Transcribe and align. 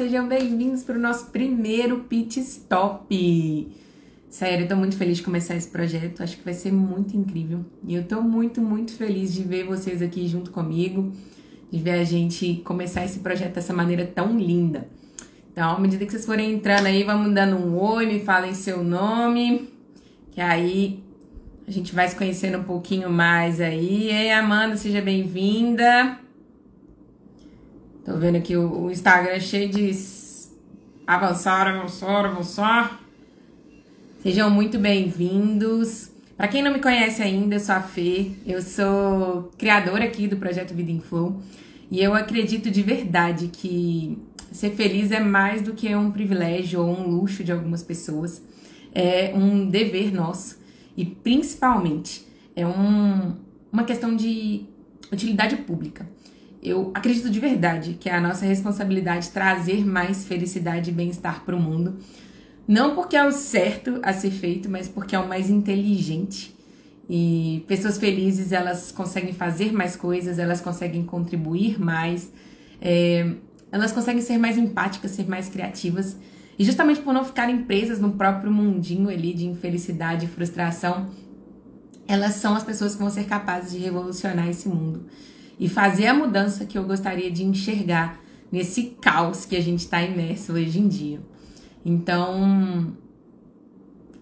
sejam 0.00 0.26
bem-vindos 0.26 0.82
para 0.82 0.96
o 0.96 0.98
nosso 0.98 1.26
primeiro 1.26 1.98
Pit 2.04 2.40
Stop. 2.40 3.70
Sério, 4.30 4.64
eu 4.64 4.68
tô 4.68 4.74
muito 4.74 4.96
feliz 4.96 5.18
de 5.18 5.22
começar 5.22 5.54
esse 5.54 5.68
projeto, 5.68 6.22
acho 6.22 6.38
que 6.38 6.42
vai 6.42 6.54
ser 6.54 6.72
muito 6.72 7.14
incrível. 7.14 7.66
E 7.86 7.96
eu 7.96 8.04
tô 8.04 8.22
muito, 8.22 8.62
muito 8.62 8.94
feliz 8.94 9.30
de 9.30 9.42
ver 9.42 9.66
vocês 9.66 10.00
aqui 10.00 10.26
junto 10.26 10.52
comigo, 10.52 11.12
de 11.70 11.78
ver 11.78 12.00
a 12.00 12.04
gente 12.04 12.62
começar 12.64 13.04
esse 13.04 13.18
projeto 13.18 13.56
dessa 13.56 13.74
maneira 13.74 14.06
tão 14.06 14.38
linda. 14.38 14.88
Então, 15.52 15.76
à 15.76 15.78
medida 15.78 16.06
que 16.06 16.12
vocês 16.12 16.24
forem 16.24 16.54
entrando 16.54 16.86
aí, 16.86 17.04
vamos 17.04 17.34
dando 17.34 17.56
um 17.56 17.78
oi, 17.78 18.06
me 18.06 18.20
falem 18.20 18.54
seu 18.54 18.82
nome, 18.82 19.68
que 20.30 20.40
aí 20.40 21.04
a 21.68 21.70
gente 21.70 21.94
vai 21.94 22.08
se 22.08 22.16
conhecendo 22.16 22.56
um 22.56 22.64
pouquinho 22.64 23.10
mais 23.10 23.60
aí. 23.60 24.08
Ei, 24.08 24.32
Amanda, 24.32 24.78
seja 24.78 25.02
bem-vinda. 25.02 26.18
Tô 28.10 28.16
vendo 28.16 28.34
aqui 28.34 28.56
o, 28.56 28.86
o 28.86 28.90
Instagram 28.90 29.38
cheio 29.38 29.68
de 29.68 29.92
avançar, 31.06 31.68
avançar, 31.68 32.24
avançar. 32.24 33.00
Sejam 34.20 34.50
muito 34.50 34.80
bem-vindos. 34.80 36.10
Para 36.36 36.48
quem 36.48 36.60
não 36.60 36.72
me 36.72 36.80
conhece 36.80 37.22
ainda, 37.22 37.54
eu 37.54 37.60
sou 37.60 37.76
a 37.76 37.80
Fê, 37.80 38.32
eu 38.44 38.60
sou 38.62 39.52
criadora 39.56 40.02
aqui 40.02 40.26
do 40.26 40.36
projeto 40.38 40.74
Vida 40.74 40.90
em 40.90 40.98
Flow 40.98 41.40
e 41.88 42.02
eu 42.02 42.12
acredito 42.12 42.68
de 42.68 42.82
verdade 42.82 43.46
que 43.46 44.18
ser 44.50 44.70
feliz 44.70 45.12
é 45.12 45.20
mais 45.20 45.62
do 45.62 45.72
que 45.72 45.94
um 45.94 46.10
privilégio 46.10 46.80
ou 46.80 46.88
um 46.88 47.06
luxo 47.06 47.44
de 47.44 47.52
algumas 47.52 47.84
pessoas, 47.84 48.42
é 48.92 49.30
um 49.36 49.68
dever 49.68 50.12
nosso 50.12 50.58
e 50.96 51.04
principalmente 51.04 52.26
é 52.56 52.66
um, 52.66 53.36
uma 53.72 53.84
questão 53.84 54.16
de 54.16 54.64
utilidade 55.12 55.58
pública. 55.58 56.08
Eu 56.62 56.90
acredito 56.92 57.30
de 57.30 57.40
verdade 57.40 57.96
que 57.98 58.08
é 58.08 58.14
a 58.14 58.20
nossa 58.20 58.44
responsabilidade 58.44 59.30
trazer 59.30 59.84
mais 59.84 60.26
felicidade 60.26 60.90
e 60.90 60.92
bem-estar 60.92 61.42
para 61.44 61.56
o 61.56 61.60
mundo. 61.60 61.96
Não 62.68 62.94
porque 62.94 63.16
é 63.16 63.24
o 63.24 63.32
certo 63.32 63.98
a 64.02 64.12
ser 64.12 64.30
feito, 64.30 64.68
mas 64.68 64.86
porque 64.86 65.16
é 65.16 65.18
o 65.18 65.26
mais 65.26 65.48
inteligente. 65.48 66.54
E 67.08 67.64
pessoas 67.66 67.98
felizes, 67.98 68.52
elas 68.52 68.92
conseguem 68.92 69.32
fazer 69.32 69.72
mais 69.72 69.96
coisas, 69.96 70.38
elas 70.38 70.60
conseguem 70.60 71.02
contribuir 71.02 71.80
mais, 71.80 72.30
é, 72.80 73.34
elas 73.72 73.90
conseguem 73.90 74.22
ser 74.22 74.38
mais 74.38 74.58
empáticas, 74.58 75.12
ser 75.12 75.26
mais 75.26 75.48
criativas. 75.48 76.16
E 76.58 76.64
justamente 76.64 77.00
por 77.00 77.14
não 77.14 77.24
ficarem 77.24 77.62
presas 77.64 77.98
no 77.98 78.12
próprio 78.12 78.52
mundinho 78.52 79.08
ali 79.08 79.32
de 79.32 79.46
infelicidade 79.46 80.26
e 80.26 80.28
frustração, 80.28 81.08
elas 82.06 82.34
são 82.34 82.54
as 82.54 82.62
pessoas 82.62 82.92
que 82.92 83.00
vão 83.00 83.10
ser 83.10 83.24
capazes 83.24 83.72
de 83.72 83.78
revolucionar 83.78 84.48
esse 84.48 84.68
mundo 84.68 85.06
e 85.60 85.68
fazer 85.68 86.06
a 86.06 86.14
mudança 86.14 86.64
que 86.64 86.78
eu 86.78 86.84
gostaria 86.84 87.30
de 87.30 87.44
enxergar 87.44 88.18
nesse 88.50 88.96
caos 89.00 89.44
que 89.44 89.54
a 89.54 89.60
gente 89.60 89.80
está 89.80 90.02
imerso 90.02 90.54
hoje 90.54 90.80
em 90.80 90.88
dia. 90.88 91.20
Então, 91.84 92.96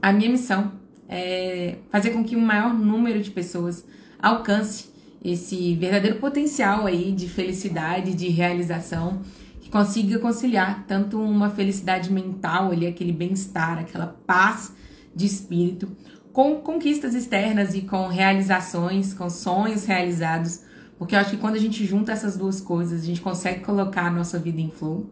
a 0.02 0.12
minha 0.12 0.28
missão 0.28 0.72
é 1.08 1.76
fazer 1.90 2.10
com 2.10 2.24
que 2.24 2.34
um 2.34 2.40
maior 2.40 2.74
número 2.74 3.22
de 3.22 3.30
pessoas 3.30 3.86
alcance 4.20 4.90
esse 5.24 5.74
verdadeiro 5.76 6.18
potencial 6.18 6.86
aí 6.86 7.12
de 7.12 7.28
felicidade, 7.28 8.14
de 8.14 8.28
realização, 8.28 9.22
que 9.60 9.70
consiga 9.70 10.18
conciliar 10.18 10.84
tanto 10.88 11.20
uma 11.20 11.50
felicidade 11.50 12.12
mental, 12.12 12.72
ali, 12.72 12.86
aquele 12.86 13.12
bem-estar, 13.12 13.78
aquela 13.78 14.06
paz 14.26 14.74
de 15.14 15.26
espírito, 15.26 15.88
com 16.32 16.56
conquistas 16.56 17.14
externas 17.14 17.74
e 17.74 17.82
com 17.82 18.08
realizações, 18.08 19.14
com 19.14 19.30
sonhos 19.30 19.86
realizados 19.86 20.67
porque 20.98 21.14
eu 21.14 21.20
acho 21.20 21.30
que 21.30 21.36
quando 21.36 21.54
a 21.54 21.60
gente 21.60 21.84
junta 21.84 22.12
essas 22.12 22.36
duas 22.36 22.60
coisas, 22.60 23.02
a 23.02 23.06
gente 23.06 23.20
consegue 23.20 23.60
colocar 23.60 24.06
a 24.06 24.10
nossa 24.10 24.38
vida 24.38 24.60
em 24.60 24.70
flow. 24.70 25.06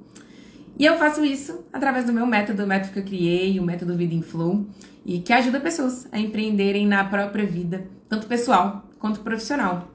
E 0.79 0.85
eu 0.85 0.99
faço 0.99 1.25
isso 1.25 1.65
através 1.73 2.05
do 2.05 2.13
meu 2.13 2.27
método, 2.27 2.65
o 2.65 2.67
método 2.67 2.93
que 2.93 2.99
eu 2.99 3.05
criei, 3.05 3.59
o 3.59 3.63
método 3.63 3.97
Vida 3.97 4.15
em 4.15 4.21
Flow, 4.21 4.67
e 5.07 5.21
que 5.21 5.33
ajuda 5.33 5.59
pessoas 5.59 6.07
a 6.13 6.19
empreenderem 6.19 6.87
na 6.87 7.03
própria 7.05 7.47
vida, 7.47 7.87
tanto 8.11 8.27
pessoal 8.27 8.85
quanto 8.99 9.21
profissional. 9.21 9.89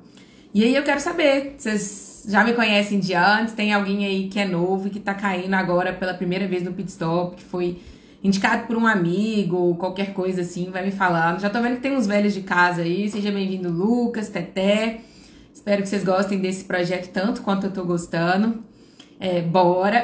E 0.53 0.63
aí 0.63 0.75
eu 0.75 0.83
quero 0.83 0.99
saber, 0.99 1.55
vocês 1.57 2.25
já 2.27 2.43
me 2.43 2.53
conhecem 2.53 2.99
de 2.99 3.13
antes, 3.13 3.53
tem 3.53 3.73
alguém 3.73 4.05
aí 4.05 4.27
que 4.27 4.39
é 4.39 4.45
novo 4.45 4.87
e 4.87 4.89
que 4.89 4.99
tá 4.99 5.13
caindo 5.13 5.53
agora 5.53 5.93
pela 5.93 6.15
primeira 6.15 6.47
vez 6.47 6.63
no 6.63 6.73
pit 6.73 6.89
stop, 6.89 7.35
que 7.35 7.43
foi 7.43 7.79
indicado 8.23 8.65
por 8.65 8.75
um 8.75 8.87
amigo, 8.87 9.75
qualquer 9.75 10.13
coisa 10.13 10.41
assim, 10.41 10.71
vai 10.71 10.83
me 10.83 10.91
falando. 10.91 11.39
Já 11.39 11.49
tô 11.49 11.61
vendo 11.61 11.75
que 11.75 11.81
tem 11.81 11.95
uns 11.95 12.07
velhos 12.07 12.33
de 12.33 12.41
casa 12.41 12.81
aí, 12.81 13.07
seja 13.07 13.31
bem-vindo 13.31 13.69
Lucas, 13.69 14.29
Teté. 14.29 15.01
Espero 15.53 15.81
que 15.81 15.89
vocês 15.89 16.03
gostem 16.03 16.39
desse 16.39 16.63
projeto 16.63 17.11
tanto 17.11 17.41
quanto 17.41 17.67
eu 17.67 17.71
tô 17.71 17.83
gostando. 17.83 18.63
É, 19.19 19.41
bora! 19.41 20.03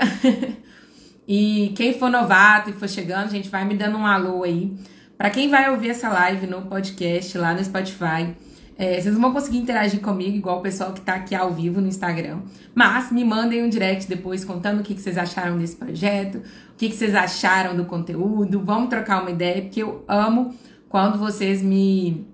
e 1.27 1.73
quem 1.75 1.97
for 1.97 2.09
novato 2.09 2.69
e 2.69 2.73
for 2.73 2.87
chegando, 2.87 3.31
gente, 3.31 3.49
vai 3.49 3.65
me 3.65 3.75
dando 3.75 3.97
um 3.97 4.05
alô 4.05 4.43
aí. 4.43 4.77
Para 5.17 5.29
quem 5.29 5.49
vai 5.49 5.71
ouvir 5.71 5.89
essa 5.89 6.09
live 6.09 6.45
no 6.45 6.63
podcast 6.63 7.35
lá 7.37 7.53
no 7.53 7.63
Spotify, 7.63 8.35
é, 8.77 9.01
vocês 9.01 9.11
não 9.11 9.21
vão 9.21 9.33
conseguir 9.33 9.57
interagir 9.57 9.99
comigo 9.99 10.37
igual 10.37 10.59
o 10.59 10.61
pessoal 10.61 10.93
que 10.93 11.01
tá 11.01 11.15
aqui 11.15 11.33
ao 11.33 11.51
vivo 11.51 11.81
no 11.81 11.87
Instagram. 11.87 12.41
Mas 12.75 13.11
me 13.11 13.23
mandem 13.23 13.63
um 13.63 13.69
direct 13.69 14.07
depois 14.07 14.45
contando 14.45 14.81
o 14.81 14.83
que, 14.83 14.93
que 14.93 15.01
vocês 15.01 15.17
acharam 15.17 15.57
desse 15.57 15.75
projeto, 15.75 16.37
o 16.37 16.77
que, 16.77 16.89
que 16.89 16.95
vocês 16.95 17.15
acharam 17.15 17.75
do 17.75 17.85
conteúdo. 17.85 18.61
Vamos 18.63 18.89
trocar 18.89 19.21
uma 19.21 19.31
ideia, 19.31 19.63
porque 19.63 19.81
eu 19.81 20.05
amo 20.07 20.53
quando 20.87 21.17
vocês 21.17 21.63
me 21.63 22.27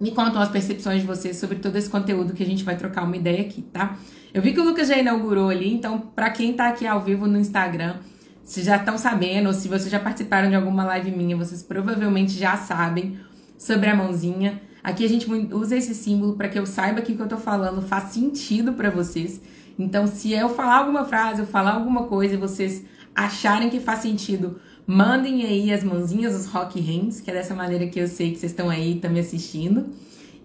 me 0.00 0.10
contam 0.10 0.40
as 0.40 0.48
percepções 0.48 1.00
de 1.00 1.06
vocês 1.06 1.36
sobre 1.36 1.58
todo 1.58 1.76
esse 1.76 1.88
conteúdo 1.88 2.32
que 2.32 2.42
a 2.42 2.46
gente 2.46 2.64
vai 2.64 2.76
trocar 2.76 3.04
uma 3.04 3.16
ideia 3.16 3.42
aqui, 3.42 3.62
tá? 3.62 3.96
Eu 4.32 4.42
vi 4.42 4.52
que 4.52 4.60
o 4.60 4.64
Lucas 4.64 4.88
já 4.88 4.98
inaugurou 4.98 5.48
ali, 5.48 5.72
então, 5.72 5.98
para 5.98 6.30
quem 6.30 6.52
tá 6.52 6.68
aqui 6.68 6.86
ao 6.86 7.00
vivo 7.00 7.26
no 7.26 7.38
Instagram, 7.38 7.96
vocês 8.42 8.66
já 8.66 8.76
estão 8.76 8.98
sabendo, 8.98 9.46
ou 9.46 9.54
se 9.54 9.68
vocês 9.68 9.90
já 9.90 10.00
participaram 10.00 10.50
de 10.50 10.56
alguma 10.56 10.84
live 10.84 11.10
minha, 11.12 11.36
vocês 11.36 11.62
provavelmente 11.62 12.32
já 12.32 12.56
sabem 12.56 13.18
sobre 13.56 13.88
a 13.88 13.94
mãozinha. 13.94 14.60
Aqui 14.82 15.04
a 15.04 15.08
gente 15.08 15.26
usa 15.54 15.76
esse 15.76 15.94
símbolo 15.94 16.34
para 16.34 16.48
que 16.48 16.58
eu 16.58 16.66
saiba 16.66 17.00
que 17.00 17.12
o 17.12 17.16
que 17.16 17.22
eu 17.22 17.28
tô 17.28 17.38
falando 17.38 17.80
faz 17.80 18.12
sentido 18.12 18.74
para 18.74 18.90
vocês. 18.90 19.40
Então, 19.78 20.06
se 20.06 20.32
eu 20.32 20.50
falar 20.50 20.78
alguma 20.78 21.04
frase, 21.04 21.40
eu 21.40 21.46
falar 21.46 21.72
alguma 21.72 22.04
coisa 22.04 22.34
e 22.34 22.36
vocês 22.36 22.84
acharem 23.14 23.70
que 23.70 23.80
faz 23.80 24.00
sentido 24.00 24.60
Mandem 24.86 25.44
aí 25.44 25.72
as 25.72 25.82
mãozinhas, 25.82 26.34
os 26.34 26.46
rock 26.46 26.78
hands, 26.80 27.20
que 27.20 27.30
é 27.30 27.34
dessa 27.34 27.54
maneira 27.54 27.86
que 27.86 27.98
eu 27.98 28.06
sei 28.06 28.32
que 28.32 28.38
vocês 28.38 28.52
estão 28.52 28.68
aí, 28.68 28.96
estão 28.96 29.10
me 29.10 29.20
assistindo. 29.20 29.86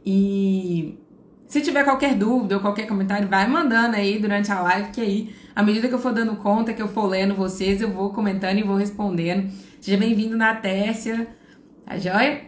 E 0.05 0.97
se 1.45 1.61
tiver 1.61 1.83
qualquer 1.83 2.15
dúvida 2.15 2.55
ou 2.55 2.61
qualquer 2.61 2.87
comentário, 2.87 3.27
vai 3.27 3.47
mandando 3.47 3.95
aí 3.95 4.17
durante 4.19 4.51
a 4.51 4.61
live, 4.61 4.91
que 4.91 5.01
aí, 5.01 5.35
à 5.55 5.61
medida 5.61 5.87
que 5.87 5.93
eu 5.93 5.99
for 5.99 6.13
dando 6.13 6.35
conta, 6.37 6.73
que 6.73 6.81
eu 6.81 6.87
for 6.87 7.07
lendo 7.07 7.35
vocês, 7.35 7.81
eu 7.81 7.91
vou 7.91 8.13
comentando 8.13 8.59
e 8.59 8.63
vou 8.63 8.75
respondendo. 8.75 9.51
Seja 9.81 9.97
bem-vindo 9.97 10.37
na 10.37 10.55
Tércia, 10.55 11.27
tá 11.85 11.97
joia? 11.97 12.43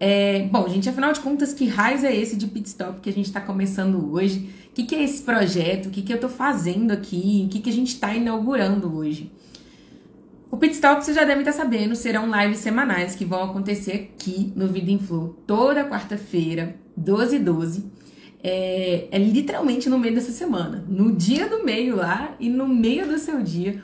É, 0.00 0.48
bom, 0.50 0.68
gente, 0.68 0.88
afinal 0.88 1.12
de 1.12 1.20
contas, 1.20 1.54
que 1.54 1.66
raiz 1.66 2.04
é 2.04 2.14
esse 2.14 2.36
de 2.36 2.46
pit 2.48 2.68
stop 2.68 3.00
que 3.00 3.08
a 3.08 3.12
gente 3.12 3.26
está 3.26 3.40
começando 3.40 4.12
hoje? 4.12 4.50
O 4.68 4.74
que, 4.74 4.82
que, 4.82 4.94
é 4.94 5.04
esse 5.04 5.22
projeto? 5.22 5.86
O 5.86 5.90
que, 5.90 6.02
que 6.02 6.12
eu 6.12 6.16
estou 6.16 6.28
fazendo 6.28 6.90
aqui? 6.90 7.44
O 7.46 7.48
que, 7.48 7.60
que 7.60 7.70
a 7.70 7.72
gente 7.72 7.94
está 7.94 8.14
inaugurando 8.14 8.94
hoje? 8.94 9.32
O 10.54 10.56
Pit 10.56 10.72
Stop, 10.74 11.04
você 11.04 11.12
já 11.12 11.24
deve 11.24 11.40
estar 11.40 11.50
sabendo, 11.50 11.96
serão 11.96 12.30
lives 12.30 12.58
semanais 12.58 13.16
que 13.16 13.24
vão 13.24 13.42
acontecer 13.42 14.12
aqui 14.14 14.52
no 14.54 14.68
Vida 14.68 14.88
em 14.88 15.00
Flow 15.00 15.36
toda 15.44 15.84
quarta-feira, 15.84 16.76
12 16.96 17.34
e 17.34 17.38
12. 17.40 17.84
É, 18.40 19.08
é, 19.10 19.18
literalmente 19.18 19.90
no 19.90 19.98
meio 19.98 20.14
dessa 20.14 20.30
semana. 20.30 20.84
No 20.88 21.10
dia 21.10 21.48
do 21.48 21.64
meio 21.64 21.96
lá 21.96 22.36
e 22.38 22.48
no 22.48 22.68
meio 22.68 23.04
do 23.04 23.18
seu 23.18 23.42
dia. 23.42 23.82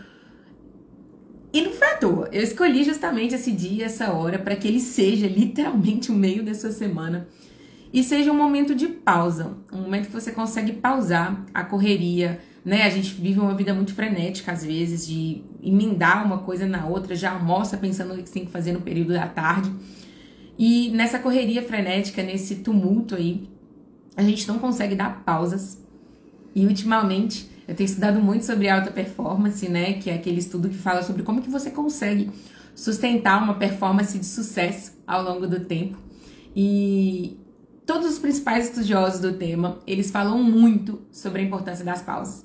E 1.52 1.60
não 1.60 1.72
foi 1.72 1.88
à 1.88 1.96
toa. 1.96 2.28
Eu 2.30 2.44
escolhi 2.44 2.84
justamente 2.84 3.34
esse 3.34 3.50
dia, 3.50 3.86
essa 3.86 4.12
hora, 4.12 4.38
para 4.38 4.54
que 4.54 4.68
ele 4.68 4.78
seja 4.78 5.26
literalmente 5.26 6.12
o 6.12 6.14
meio 6.14 6.44
dessa 6.44 6.70
semana. 6.70 7.26
E 7.92 8.04
seja 8.04 8.30
um 8.30 8.36
momento 8.36 8.76
de 8.76 8.86
pausa. 8.86 9.56
Um 9.72 9.78
momento 9.78 10.06
que 10.06 10.12
você 10.12 10.30
consegue 10.30 10.74
pausar 10.74 11.44
a 11.52 11.64
correria, 11.64 12.38
né? 12.64 12.82
A 12.82 12.90
gente 12.90 13.14
vive 13.14 13.40
uma 13.40 13.54
vida 13.54 13.72
muito 13.72 13.94
frenética, 13.94 14.52
às 14.52 14.64
vezes, 14.64 15.06
de 15.06 15.42
emendar 15.62 16.24
uma 16.24 16.38
coisa 16.38 16.66
na 16.66 16.86
outra, 16.86 17.14
já 17.14 17.32
almoça 17.32 17.76
pensando 17.76 18.14
o 18.14 18.22
que 18.22 18.30
tem 18.30 18.44
que 18.44 18.50
fazer 18.50 18.72
no 18.72 18.80
período 18.80 19.12
da 19.12 19.26
tarde. 19.26 19.72
E 20.58 20.90
nessa 20.90 21.18
correria 21.18 21.62
frenética, 21.62 22.22
nesse 22.22 22.56
tumulto 22.56 23.14
aí, 23.14 23.48
a 24.16 24.22
gente 24.22 24.46
não 24.46 24.58
consegue 24.58 24.94
dar 24.94 25.24
pausas. 25.24 25.82
E 26.54 26.66
ultimamente, 26.66 27.48
eu 27.66 27.74
tenho 27.74 27.86
estudado 27.86 28.20
muito 28.20 28.44
sobre 28.44 28.68
alta 28.68 28.90
performance, 28.90 29.66
né? 29.68 29.94
Que 29.94 30.10
é 30.10 30.14
aquele 30.14 30.38
estudo 30.38 30.68
que 30.68 30.76
fala 30.76 31.02
sobre 31.02 31.22
como 31.22 31.40
que 31.40 31.48
você 31.48 31.70
consegue 31.70 32.30
sustentar 32.74 33.42
uma 33.42 33.54
performance 33.54 34.18
de 34.18 34.26
sucesso 34.26 34.92
ao 35.06 35.22
longo 35.22 35.46
do 35.46 35.60
tempo. 35.60 35.96
E 36.54 37.38
todos 37.92 38.10
os 38.10 38.18
principais 38.18 38.68
estudiosos 38.68 39.20
do 39.20 39.32
tema, 39.32 39.78
eles 39.86 40.10
falam 40.10 40.42
muito 40.42 41.00
sobre 41.10 41.42
a 41.42 41.44
importância 41.44 41.84
das 41.84 42.02
pausas 42.02 42.44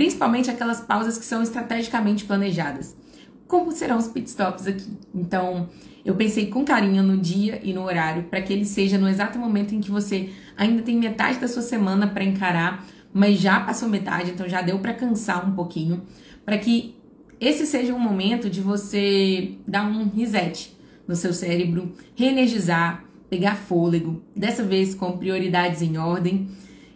principalmente 0.00 0.50
aquelas 0.50 0.80
pausas 0.80 1.18
que 1.18 1.24
são 1.26 1.42
estrategicamente 1.42 2.24
planejadas. 2.24 2.96
Como 3.46 3.70
serão 3.70 3.98
os 3.98 4.08
pitstops 4.08 4.66
aqui? 4.66 4.86
Então, 5.14 5.68
eu 6.04 6.14
pensei 6.14 6.46
com 6.46 6.64
carinho 6.64 7.02
no 7.02 7.18
dia 7.18 7.60
e 7.62 7.74
no 7.74 7.82
horário 7.82 8.22
para 8.24 8.40
que 8.40 8.50
ele 8.50 8.64
seja 8.64 8.96
no 8.96 9.06
exato 9.06 9.38
momento 9.38 9.74
em 9.74 9.80
que 9.80 9.90
você 9.90 10.30
ainda 10.56 10.80
tem 10.80 10.96
metade 10.96 11.38
da 11.38 11.46
sua 11.46 11.60
semana 11.60 12.06
para 12.06 12.24
encarar, 12.24 12.86
mas 13.12 13.38
já 13.38 13.60
passou 13.60 13.90
metade, 13.90 14.30
então 14.30 14.48
já 14.48 14.62
deu 14.62 14.78
para 14.78 14.94
cansar 14.94 15.46
um 15.46 15.52
pouquinho, 15.52 16.02
para 16.46 16.56
que 16.56 16.96
esse 17.38 17.66
seja 17.66 17.92
um 17.92 17.98
momento 17.98 18.48
de 18.48 18.62
você 18.62 19.56
dar 19.68 19.84
um 19.84 20.08
reset 20.08 20.74
no 21.06 21.14
seu 21.14 21.34
cérebro, 21.34 21.92
reenergizar, 22.14 23.04
pegar 23.30 23.54
fôlego, 23.54 24.22
dessa 24.36 24.64
vez 24.64 24.94
com 24.94 25.16
prioridades 25.16 25.80
em 25.80 25.96
ordem. 25.96 26.48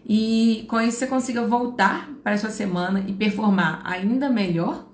E 0.05 0.65
com 0.67 0.79
isso 0.79 0.99
você 0.99 1.07
consiga 1.07 1.47
voltar 1.47 2.11
para 2.21 2.33
a 2.33 2.37
sua 2.37 2.51
semana 2.51 3.03
e 3.07 3.13
performar 3.13 3.81
ainda 3.85 4.29
melhor, 4.29 4.85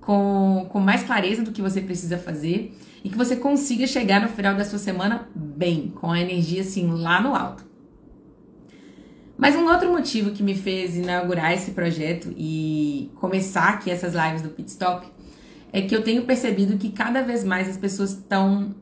com, 0.00 0.66
com 0.70 0.80
mais 0.80 1.04
clareza 1.04 1.42
do 1.42 1.52
que 1.52 1.60
você 1.60 1.82
precisa 1.82 2.16
fazer 2.16 2.74
e 3.04 3.10
que 3.10 3.16
você 3.16 3.36
consiga 3.36 3.86
chegar 3.86 4.20
no 4.20 4.28
final 4.28 4.56
da 4.56 4.64
sua 4.64 4.78
semana 4.78 5.28
bem, 5.34 5.92
com 5.94 6.10
a 6.10 6.20
energia 6.20 6.62
assim 6.62 6.90
lá 6.90 7.20
no 7.20 7.34
alto. 7.34 7.68
Mas 9.36 9.54
um 9.54 9.68
outro 9.68 9.92
motivo 9.92 10.32
que 10.32 10.42
me 10.42 10.54
fez 10.54 10.96
inaugurar 10.96 11.52
esse 11.52 11.70
projeto 11.70 12.34
e 12.36 13.12
começar 13.14 13.68
aqui 13.68 13.88
essas 13.88 14.14
lives 14.14 14.42
do 14.42 14.48
Pit 14.48 14.68
Stop 14.68 15.06
é 15.72 15.82
que 15.82 15.94
eu 15.94 16.02
tenho 16.02 16.24
percebido 16.24 16.76
que 16.76 16.90
cada 16.90 17.22
vez 17.22 17.44
mais 17.44 17.68
as 17.68 17.76
pessoas 17.76 18.14
estão 18.14 18.74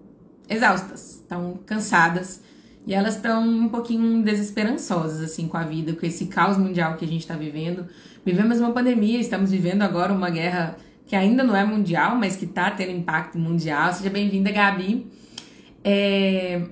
exaustas, 0.49 1.16
estão 1.27 1.59
cansadas 1.67 2.41
e 2.87 2.95
elas 2.95 3.17
estão 3.17 3.43
um 3.43 3.69
pouquinho 3.69 4.23
desesperançosas 4.23 5.21
assim 5.21 5.49
com 5.49 5.57
a 5.57 5.65
vida, 5.65 5.93
com 5.93 6.07
esse 6.07 6.27
caos 6.27 6.57
mundial 6.57 6.97
que 6.97 7.05
a 7.05 7.09
gente 7.09 7.23
está 7.23 7.35
vivendo. 7.35 7.87
Vivemos 8.25 8.61
uma 8.61 8.71
pandemia, 8.73 9.19
estamos 9.19 9.51
vivendo 9.51 9.83
agora 9.83 10.13
uma 10.13 10.31
guerra 10.31 10.77
que 11.05 11.17
ainda 11.17 11.43
não 11.43 11.57
é 11.57 11.65
mundial, 11.65 12.17
mas 12.17 12.37
que 12.37 12.45
está 12.45 12.71
tendo 12.71 12.93
impacto 12.93 13.39
mundial. 13.39 13.93
Seja 13.93 14.11
bem-vinda, 14.11 14.53
Gabi. 14.53 15.07
É... 15.83 16.63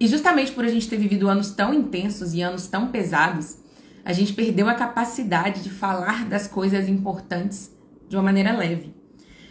E 0.00 0.06
justamente 0.06 0.52
por 0.52 0.64
a 0.64 0.68
gente 0.68 0.88
ter 0.88 0.96
vivido 0.96 1.28
anos 1.28 1.50
tão 1.50 1.74
intensos 1.74 2.34
e 2.34 2.40
anos 2.40 2.68
tão 2.68 2.88
pesados, 2.88 3.58
a 4.04 4.12
gente 4.12 4.32
perdeu 4.32 4.68
a 4.68 4.74
capacidade 4.74 5.62
de 5.62 5.70
falar 5.70 6.28
das 6.28 6.46
coisas 6.46 6.88
importantes 6.88 7.72
de 8.08 8.16
uma 8.16 8.22
maneira 8.22 8.56
leve. 8.56 8.97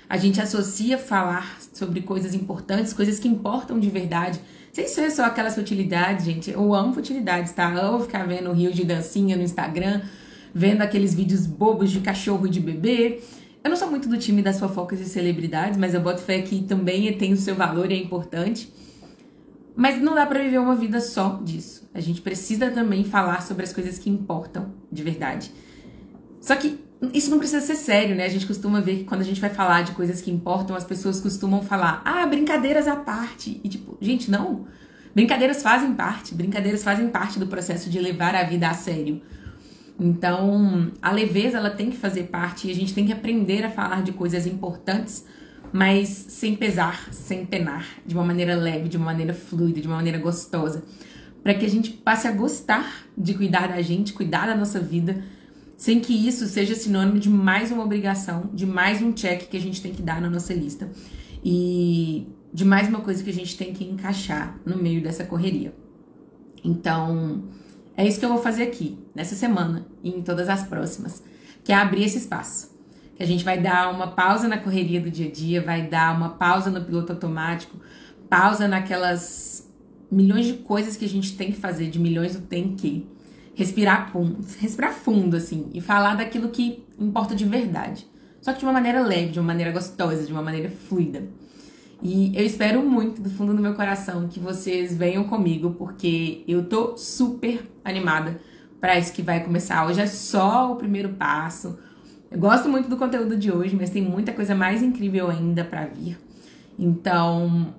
A 0.10 0.18
gente 0.18 0.40
associa 0.40 0.98
falar 0.98 1.58
sobre 1.74 2.02
coisas 2.02 2.34
importantes, 2.34 2.94
coisas 2.94 3.20
que 3.20 3.28
importam 3.28 3.78
de 3.78 3.90
verdade. 3.90 4.40
Sem 4.72 4.88
ser 4.88 5.12
só 5.12 5.26
aquela 5.26 5.52
futilidade, 5.52 6.26
gente. 6.26 6.52
Eu 6.52 6.74
amo 6.74 6.94
futilidades, 6.94 7.52
tá? 7.52 7.70
Eu 7.74 7.82
amo 7.82 8.00
ficar 8.02 8.26
vendo 8.26 8.52
rios 8.54 8.74
de 8.74 8.86
dancinha 8.86 9.36
no 9.36 9.44
Instagram, 9.44 10.02
vendo 10.54 10.82
aqueles 10.82 11.14
vídeos 11.14 11.46
bobos 11.46 11.92
de 11.92 12.00
cachorro 12.00 12.48
e 12.48 12.50
de 12.50 12.60
bebê. 12.60 13.22
Eu 13.64 13.70
não 13.70 13.76
sou 13.76 13.90
muito 13.90 14.08
do 14.08 14.18
time 14.18 14.42
das 14.42 14.60
fofocas 14.60 15.02
e 15.02 15.06
celebridades, 15.06 15.78
mas 15.78 15.94
eu 15.94 16.00
boto 16.00 16.22
fé 16.22 16.42
que 16.42 16.64
também 16.64 17.12
tem 17.18 17.34
o 17.34 17.38
seu 17.38 17.56
valor 17.56 17.92
e 17.92 17.96
é 17.96 17.98
importante. 17.98 18.72
Mas 19.76 20.02
não 20.02 20.16
dá 20.16 20.26
para 20.26 20.42
viver 20.42 20.58
uma 20.58 20.76
vida 20.76 21.02
só 21.02 21.40
disso. 21.44 21.88
A 21.94 22.00
gente 22.00 22.22
precisa 22.22 22.72
também 22.72 23.04
falar 23.04 23.42
sobre 23.42 23.64
as 23.64 23.74
coisas 23.74 24.00
que 24.00 24.10
importam 24.10 24.72
de 24.90 25.04
verdade. 25.04 25.52
Só 26.40 26.56
que 26.56 26.80
isso 27.14 27.30
não 27.30 27.38
precisa 27.38 27.62
ser 27.62 27.76
sério, 27.76 28.16
né? 28.16 28.26
A 28.26 28.30
gente 28.30 28.48
costuma 28.48 28.82
ver 28.82 28.98
que 28.98 29.04
quando 29.04 29.22
a 29.22 29.24
gente 29.24 29.40
vai 29.40 29.50
falar 29.50 29.84
de 29.84 29.92
coisas 29.92 30.22
que 30.22 30.32
importam, 30.32 30.76
as 30.76 30.84
pessoas 30.84 31.20
costumam 31.22 31.62
falar, 31.62 32.02
ah, 32.04 32.26
brincadeiras 32.26 32.88
à 32.88 32.96
parte. 32.96 33.62
E 33.64 33.70
tipo, 33.70 33.98
gente, 34.02 34.30
não. 34.32 34.66
Brincadeiras 35.14 35.62
fazem 35.62 35.94
parte. 35.94 36.34
Brincadeiras 36.34 36.84
fazem 36.84 37.10
parte 37.10 37.40
do 37.40 37.48
processo 37.48 37.90
de 37.90 38.00
levar 38.00 38.36
a 38.36 38.44
vida 38.44 38.70
a 38.70 38.74
sério. 38.74 39.22
Então, 40.00 40.92
a 41.02 41.12
leveza 41.12 41.58
ela 41.58 41.72
tem 41.72 41.90
que 41.90 41.98
fazer 41.98 42.24
parte 42.24 42.68
e 42.68 42.72
a 42.72 42.76
gente 42.76 42.94
tem 42.94 43.06
que 43.06 43.14
aprender 43.14 43.64
a 43.64 43.70
falar 43.70 44.04
de 44.04 44.12
coisas 44.12 44.46
importantes 44.46 45.26
mas 45.72 46.10
sem 46.10 46.56
pesar, 46.56 47.08
sem 47.12 47.46
penar, 47.46 47.86
de 48.06 48.16
uma 48.16 48.24
maneira 48.24 48.56
leve, 48.56 48.90
de 48.90 48.98
uma 48.98 49.08
maneira 49.08 49.34
fluida, 49.34 49.82
de 49.82 49.88
uma 49.88 49.98
maneira 49.98 50.18
gostosa, 50.18 50.84
para 51.44 51.54
que 51.54 51.66
a 51.66 51.70
gente 51.70 51.92
passe 51.92 52.28
a 52.28 52.32
gostar 52.32 53.06
de 53.18 53.34
cuidar 53.34 53.68
da 53.68 53.82
gente, 53.82 54.14
cuidar 54.14 54.48
da 54.48 54.56
nossa 54.56 54.80
vida, 54.80 55.24
sem 55.78 56.00
que 56.00 56.12
isso 56.12 56.46
seja 56.48 56.76
sinônimo 56.76 57.20
de 57.20 57.30
mais 57.30 57.72
uma 57.72 57.84
obrigação, 57.84 58.50
de 58.54 58.66
mais 58.66 59.02
um 59.02 59.14
check 59.14 59.48
que 59.48 59.56
a 59.56 59.62
gente 59.62 59.82
tem 59.82 59.94
que 59.94 60.02
dar 60.02 60.20
na 60.20 60.30
nossa 60.30 60.54
lista 60.54 60.92
e 61.44 62.28
de 62.52 62.66
mais 62.66 62.90
uma 62.90 63.00
coisa 63.00 63.24
que 63.24 63.30
a 63.30 63.34
gente 63.34 63.56
tem 63.56 63.72
que 63.72 63.86
encaixar 63.86 64.60
no 64.66 64.76
meio 64.76 65.02
dessa 65.02 65.24
correria. 65.24 65.74
Então, 66.64 67.44
é 67.96 68.06
isso 68.06 68.20
que 68.20 68.26
eu 68.26 68.30
vou 68.30 68.42
fazer 68.42 68.64
aqui, 68.64 68.98
nessa 69.16 69.36
semana 69.36 69.86
e 70.04 70.10
em 70.10 70.22
todas 70.22 70.50
as 70.50 70.68
próximas, 70.68 71.24
que 71.64 71.72
é 71.72 71.76
abrir 71.76 72.04
esse 72.04 72.18
espaço 72.18 72.76
que 73.18 73.24
a 73.24 73.26
gente 73.26 73.44
vai 73.44 73.60
dar 73.60 73.92
uma 73.92 74.12
pausa 74.12 74.48
na 74.48 74.60
correria 74.60 75.02
do 75.02 75.10
dia 75.10 75.28
a 75.28 75.32
dia, 75.32 75.60
vai 75.60 75.88
dar 75.88 76.16
uma 76.16 76.30
pausa 76.30 76.70
no 76.70 76.86
piloto 76.86 77.14
automático, 77.14 77.76
pausa 78.30 78.68
naquelas 78.68 79.68
milhões 80.10 80.46
de 80.46 80.54
coisas 80.54 80.96
que 80.96 81.04
a 81.04 81.10
gente 81.10 81.36
tem 81.36 81.52
que 81.52 81.60
fazer, 81.60 81.90
de 81.90 82.00
milhões 82.00 82.36
do 82.36 82.42
tem 82.42 82.76
que. 82.76 83.08
Respirar 83.58 84.12
fundo, 84.12 84.38
respirar 84.60 84.94
fundo, 84.94 85.36
assim, 85.36 85.72
e 85.74 85.82
falar 85.82 86.14
daquilo 86.14 86.50
que 86.50 86.86
importa 87.00 87.34
de 87.34 87.44
verdade. 87.44 88.08
Só 88.40 88.54
que 88.54 88.60
de 88.60 88.66
uma 88.66 88.72
maneira 88.72 89.02
leve, 89.02 89.32
de 89.32 89.40
uma 89.40 89.48
maneira 89.48 89.72
gostosa, 89.72 90.24
de 90.24 90.32
uma 90.32 90.44
maneira 90.44 90.70
fluida. 90.70 91.24
E 92.04 92.32
eu 92.38 92.46
espero 92.46 92.84
muito, 92.84 93.20
do 93.20 93.32
fundo 93.32 93.56
do 93.56 93.62
meu 93.62 93.74
coração, 93.74 94.28
que 94.28 94.40
vocês 94.40 94.96
venham 94.96 95.24
comigo, 95.24 95.72
porque 95.72 96.44
eu 96.48 96.66
tô 96.66 96.96
super 96.98 97.68
animada 97.84 98.40
para 98.80 99.00
isso 99.00 99.12
que 99.12 99.24
vai 99.24 99.44
começar. 99.44 99.88
Hoje 99.88 100.02
é 100.02 100.06
só 100.06 100.72
o 100.72 100.76
primeiro 100.76 101.10
passo. 101.10 101.80
Eu 102.30 102.38
gosto 102.38 102.70
muito 102.70 102.88
do 102.88 102.96
conteúdo 102.96 103.36
de 103.36 103.52
hoje, 103.52 103.76
mas 103.76 103.90
tem 103.90 104.04
muita 104.04 104.34
coisa 104.34 104.54
mais 104.54 104.84
incrível 104.84 105.32
ainda 105.32 105.64
para 105.64 105.88
vir. 105.88 106.16
Então, 106.78 107.74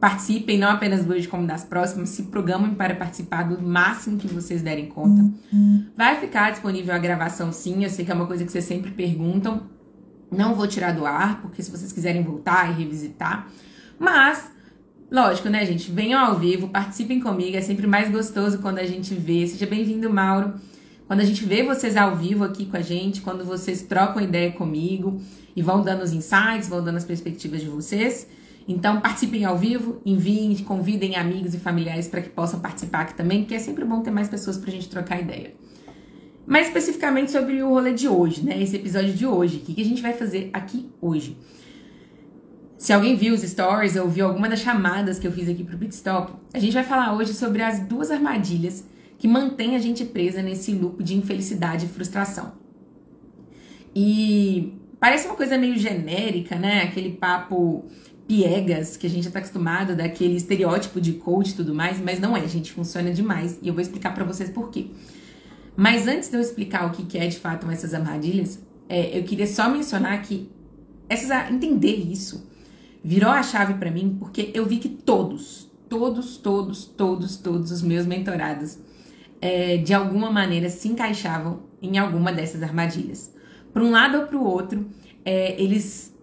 participem 0.00 0.58
não 0.58 0.68
apenas 0.68 1.04
do 1.04 1.12
hoje 1.12 1.26
como 1.26 1.46
das 1.46 1.64
próximas, 1.64 2.10
se 2.10 2.24
programem 2.24 2.74
para 2.74 2.94
participar 2.94 3.44
do 3.44 3.60
máximo 3.62 4.18
que 4.18 4.28
vocês 4.28 4.62
derem 4.62 4.86
conta. 4.86 5.22
Vai 5.96 6.20
ficar 6.20 6.50
disponível 6.50 6.94
a 6.94 6.98
gravação 6.98 7.52
sim, 7.52 7.84
eu 7.84 7.90
sei 7.90 8.04
que 8.04 8.10
é 8.10 8.14
uma 8.14 8.26
coisa 8.26 8.44
que 8.44 8.52
vocês 8.52 8.64
sempre 8.64 8.90
perguntam. 8.90 9.62
Não 10.30 10.54
vou 10.54 10.66
tirar 10.66 10.92
do 10.92 11.06
ar, 11.06 11.40
porque 11.40 11.62
se 11.62 11.70
vocês 11.70 11.92
quiserem 11.92 12.22
voltar 12.22 12.70
e 12.70 12.82
revisitar. 12.82 13.48
Mas, 13.98 14.50
lógico, 15.10 15.48
né, 15.48 15.64
gente? 15.64 15.90
Venham 15.90 16.20
ao 16.20 16.38
vivo, 16.38 16.68
participem 16.68 17.20
comigo, 17.20 17.56
é 17.56 17.60
sempre 17.60 17.86
mais 17.86 18.10
gostoso 18.10 18.58
quando 18.58 18.78
a 18.78 18.86
gente 18.86 19.14
vê. 19.14 19.46
Seja 19.46 19.66
bem-vindo, 19.66 20.10
Mauro. 20.10 20.54
Quando 21.06 21.20
a 21.20 21.24
gente 21.24 21.44
vê 21.44 21.62
vocês 21.62 21.96
ao 21.96 22.16
vivo 22.16 22.42
aqui 22.42 22.66
com 22.66 22.76
a 22.76 22.82
gente, 22.82 23.20
quando 23.20 23.44
vocês 23.44 23.82
trocam 23.82 24.20
ideia 24.20 24.50
comigo 24.50 25.20
e 25.54 25.62
vão 25.62 25.80
dando 25.80 26.02
os 26.02 26.12
insights, 26.12 26.68
vão 26.68 26.82
dando 26.82 26.96
as 26.96 27.04
perspectivas 27.04 27.60
de 27.60 27.68
vocês. 27.68 28.28
Então, 28.68 29.00
participem 29.00 29.44
ao 29.44 29.56
vivo, 29.56 30.00
enviem, 30.04 30.56
convidem 30.58 31.14
amigos 31.14 31.54
e 31.54 31.58
familiares 31.58 32.08
para 32.08 32.20
que 32.20 32.28
possam 32.28 32.58
participar 32.58 33.02
aqui 33.02 33.14
também, 33.14 33.42
porque 33.42 33.54
é 33.54 33.58
sempre 33.58 33.84
bom 33.84 34.00
ter 34.00 34.10
mais 34.10 34.28
pessoas 34.28 34.58
para 34.58 34.70
a 34.70 34.72
gente 34.72 34.88
trocar 34.88 35.20
ideia. 35.20 35.54
Mais 36.46 36.68
especificamente 36.68 37.30
sobre 37.30 37.62
o 37.62 37.68
rolê 37.68 37.92
de 37.92 38.08
hoje, 38.08 38.44
né? 38.44 38.60
Esse 38.60 38.76
episódio 38.76 39.12
de 39.12 39.26
hoje. 39.26 39.58
O 39.58 39.60
que 39.60 39.80
a 39.80 39.84
gente 39.84 40.02
vai 40.02 40.12
fazer 40.12 40.50
aqui 40.52 40.90
hoje? 41.00 41.36
Se 42.76 42.92
alguém 42.92 43.16
viu 43.16 43.34
os 43.34 43.40
stories 43.40 43.96
ou 43.96 44.08
viu 44.08 44.26
alguma 44.26 44.48
das 44.48 44.60
chamadas 44.60 45.18
que 45.18 45.26
eu 45.26 45.32
fiz 45.32 45.48
aqui 45.48 45.64
pro 45.64 45.78
Pitstop, 45.78 46.32
a 46.52 46.58
gente 46.58 46.74
vai 46.74 46.84
falar 46.84 47.14
hoje 47.14 47.32
sobre 47.34 47.62
as 47.62 47.80
duas 47.80 48.10
armadilhas 48.10 48.84
que 49.18 49.26
mantém 49.26 49.74
a 49.74 49.78
gente 49.78 50.04
presa 50.04 50.42
nesse 50.42 50.72
loop 50.72 51.02
de 51.02 51.16
infelicidade 51.16 51.86
e 51.86 51.88
frustração. 51.88 52.52
E 53.94 54.74
parece 55.00 55.26
uma 55.26 55.36
coisa 55.36 55.56
meio 55.56 55.76
genérica, 55.78 56.56
né? 56.56 56.82
Aquele 56.82 57.12
papo 57.12 57.86
piegas 58.26 58.96
que 58.96 59.06
a 59.06 59.10
gente 59.10 59.24
já 59.24 59.30
tá 59.30 59.38
acostumado, 59.38 59.94
daquele 59.94 60.36
estereótipo 60.36 61.00
de 61.00 61.12
coach 61.14 61.50
e 61.50 61.54
tudo 61.54 61.74
mais, 61.74 62.00
mas 62.00 62.18
não 62.18 62.36
é, 62.36 62.46
gente, 62.46 62.72
funciona 62.72 63.12
demais 63.12 63.58
e 63.62 63.68
eu 63.68 63.74
vou 63.74 63.80
explicar 63.80 64.12
para 64.14 64.24
vocês 64.24 64.50
por 64.50 64.70
quê. 64.70 64.86
Mas 65.76 66.08
antes 66.08 66.30
de 66.30 66.36
eu 66.36 66.40
explicar 66.40 66.86
o 66.86 66.90
que 66.90 67.18
é 67.18 67.26
de 67.26 67.38
fato 67.38 67.70
essas 67.70 67.94
armadilhas, 67.94 68.60
é, 68.88 69.18
eu 69.18 69.22
queria 69.24 69.46
só 69.46 69.68
mencionar 69.68 70.20
que 70.22 70.50
essas, 71.08 71.50
entender 71.50 71.94
isso 71.94 72.46
virou 73.04 73.30
a 73.30 73.42
chave 73.42 73.74
para 73.74 73.90
mim 73.90 74.16
porque 74.18 74.50
eu 74.54 74.66
vi 74.66 74.78
que 74.78 74.88
todos, 74.88 75.70
todos, 75.88 76.38
todos, 76.38 76.84
todos, 76.86 77.36
todos 77.36 77.70
os 77.70 77.82
meus 77.82 78.06
mentorados 78.06 78.78
é, 79.40 79.76
de 79.76 79.94
alguma 79.94 80.30
maneira 80.30 80.68
se 80.68 80.88
encaixavam 80.88 81.60
em 81.80 81.98
alguma 81.98 82.32
dessas 82.32 82.62
armadilhas. 82.62 83.32
Para 83.72 83.84
um 83.84 83.90
lado 83.90 84.18
ou 84.18 84.26
para 84.26 84.36
o 84.36 84.44
outro, 84.44 84.86
é, 85.24 85.60
eles 85.60 86.15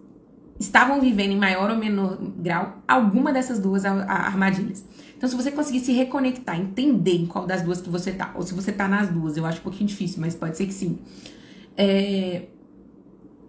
estavam 0.58 1.00
vivendo 1.00 1.32
em 1.32 1.38
maior 1.38 1.70
ou 1.70 1.76
menor 1.76 2.18
grau 2.38 2.82
alguma 2.86 3.32
dessas 3.32 3.58
duas 3.58 3.84
armadilhas. 3.84 4.84
Então, 5.16 5.28
se 5.28 5.34
você 5.34 5.50
conseguir 5.50 5.80
se 5.80 5.92
reconectar, 5.92 6.58
entender 6.58 7.16
em 7.16 7.26
qual 7.26 7.46
das 7.46 7.62
duas 7.62 7.80
que 7.80 7.88
você 7.88 8.12
tá, 8.12 8.32
ou 8.34 8.42
se 8.42 8.54
você 8.54 8.72
tá 8.72 8.86
nas 8.86 9.08
duas, 9.08 9.36
eu 9.36 9.46
acho 9.46 9.60
um 9.60 9.62
pouquinho 9.62 9.88
difícil, 9.88 10.20
mas 10.20 10.34
pode 10.34 10.56
ser 10.56 10.66
que 10.66 10.74
sim. 10.74 10.98
É, 11.76 12.46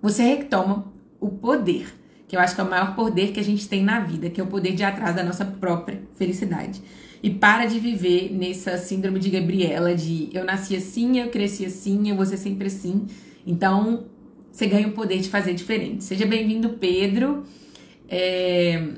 você 0.01 0.24
retoma 0.24 0.91
o 1.19 1.29
poder, 1.29 1.93
que 2.27 2.35
eu 2.35 2.39
acho 2.39 2.55
que 2.55 2.62
é 2.62 2.63
o 2.63 2.69
maior 2.69 2.95
poder 2.95 3.31
que 3.31 3.39
a 3.39 3.43
gente 3.43 3.67
tem 3.67 3.83
na 3.83 4.00
vida, 4.00 4.29
que 4.29 4.39
é 4.39 4.43
o 4.43 4.47
poder 4.47 4.74
de 4.74 4.83
atrás 4.83 5.15
da 5.15 5.24
nossa 5.24 5.45
própria 5.45 6.01
felicidade 6.17 6.81
e 7.25 7.29
para 7.31 7.65
de 7.65 7.79
viver 7.79 8.31
nessa 8.31 8.77
síndrome 8.77 9.19
de 9.19 9.31
Gabriela 9.31 9.95
de 9.95 10.29
eu 10.31 10.45
nasci 10.45 10.75
assim, 10.75 11.19
eu 11.19 11.31
cresci 11.31 11.65
assim, 11.65 12.07
eu 12.07 12.15
vou 12.15 12.24
ser 12.24 12.38
sempre 12.38 12.67
assim. 12.67 13.07
Então, 13.47 14.05
você 14.55 14.67
ganha 14.67 14.88
o 14.88 14.91
poder 14.91 15.19
de 15.19 15.27
fazer 15.27 15.53
diferente. 15.53 16.05
Seja 16.05 16.25
bem-vindo, 16.25 16.69
Pedro. 16.69 17.43
É... 18.07 18.93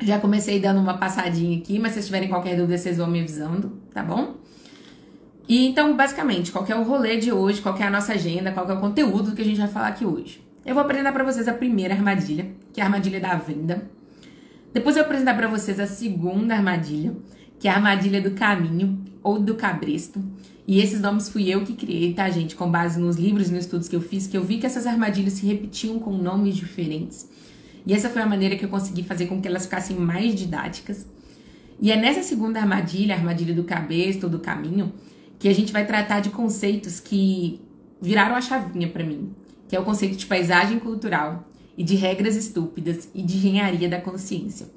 Já 0.00 0.18
comecei 0.18 0.58
dando 0.58 0.80
uma 0.80 0.96
passadinha 0.96 1.58
aqui, 1.58 1.78
mas 1.78 1.92
se 1.92 2.02
tiverem 2.02 2.26
qualquer 2.26 2.56
dúvida, 2.56 2.78
vocês 2.78 2.96
vão 2.96 3.06
me 3.06 3.20
avisando, 3.20 3.82
tá 3.92 4.02
bom? 4.02 4.36
E 5.46 5.66
então, 5.66 5.94
basicamente, 5.94 6.50
qual 6.50 6.64
é 6.66 6.74
o 6.74 6.84
rolê 6.84 7.18
de 7.18 7.30
hoje, 7.30 7.60
qual 7.60 7.76
é 7.76 7.82
a 7.82 7.90
nossa 7.90 8.14
agenda, 8.14 8.50
qual 8.50 8.66
é 8.66 8.72
o 8.72 8.80
conteúdo 8.80 9.34
que 9.34 9.42
a 9.42 9.44
gente 9.44 9.58
vai 9.58 9.68
falar 9.68 9.88
aqui 9.88 10.06
hoje. 10.06 10.40
eu 10.64 10.74
vou 10.74 10.82
apresentar 10.82 11.12
para 11.12 11.24
vocês 11.24 11.46
a 11.46 11.52
primeira 11.52 11.92
armadilha, 11.92 12.46
que 12.72 12.80
é 12.80 12.82
a 12.82 12.86
armadilha 12.86 13.20
da 13.20 13.34
venda. 13.34 13.90
Depois 14.72 14.96
eu 14.96 15.02
vou 15.02 15.10
apresentar 15.10 15.36
para 15.36 15.48
vocês 15.48 15.78
a 15.78 15.86
segunda 15.86 16.54
armadilha, 16.54 17.14
que 17.58 17.68
é 17.68 17.70
a 17.70 17.74
armadilha 17.74 18.22
do 18.22 18.30
caminho 18.30 19.04
ou 19.22 19.38
do 19.38 19.54
cabresto. 19.54 20.24
E 20.68 20.82
esses 20.82 21.00
nomes 21.00 21.30
fui 21.30 21.48
eu 21.48 21.64
que 21.64 21.72
criei, 21.72 22.12
tá, 22.12 22.28
gente? 22.28 22.54
Com 22.54 22.70
base 22.70 23.00
nos 23.00 23.16
livros 23.16 23.48
e 23.48 23.52
nos 23.52 23.64
estudos 23.64 23.88
que 23.88 23.96
eu 23.96 24.02
fiz, 24.02 24.26
que 24.26 24.36
eu 24.36 24.44
vi 24.44 24.58
que 24.58 24.66
essas 24.66 24.86
armadilhas 24.86 25.32
se 25.32 25.46
repetiam 25.46 25.98
com 25.98 26.12
nomes 26.12 26.54
diferentes. 26.54 27.26
E 27.86 27.94
essa 27.94 28.10
foi 28.10 28.20
a 28.20 28.26
maneira 28.26 28.54
que 28.54 28.66
eu 28.66 28.68
consegui 28.68 29.02
fazer 29.02 29.28
com 29.28 29.40
que 29.40 29.48
elas 29.48 29.64
ficassem 29.64 29.96
mais 29.96 30.34
didáticas. 30.34 31.06
E 31.80 31.90
é 31.90 31.96
nessa 31.96 32.22
segunda 32.22 32.60
armadilha, 32.60 33.14
a 33.14 33.18
armadilha 33.18 33.54
do 33.54 33.64
cabresto 33.64 34.26
ou 34.26 34.30
do 34.30 34.40
caminho, 34.40 34.92
que 35.38 35.48
a 35.48 35.54
gente 35.54 35.72
vai 35.72 35.86
tratar 35.86 36.20
de 36.20 36.28
conceitos 36.28 37.00
que 37.00 37.62
viraram 37.98 38.36
a 38.36 38.40
chavinha 38.42 38.90
para 38.90 39.02
mim, 39.02 39.30
que 39.66 39.74
é 39.74 39.80
o 39.80 39.84
conceito 39.84 40.16
de 40.16 40.26
paisagem 40.26 40.78
cultural 40.78 41.48
e 41.78 41.82
de 41.82 41.94
regras 41.94 42.36
estúpidas 42.36 43.08
e 43.14 43.22
de 43.22 43.38
engenharia 43.38 43.88
da 43.88 44.02
consciência. 44.02 44.68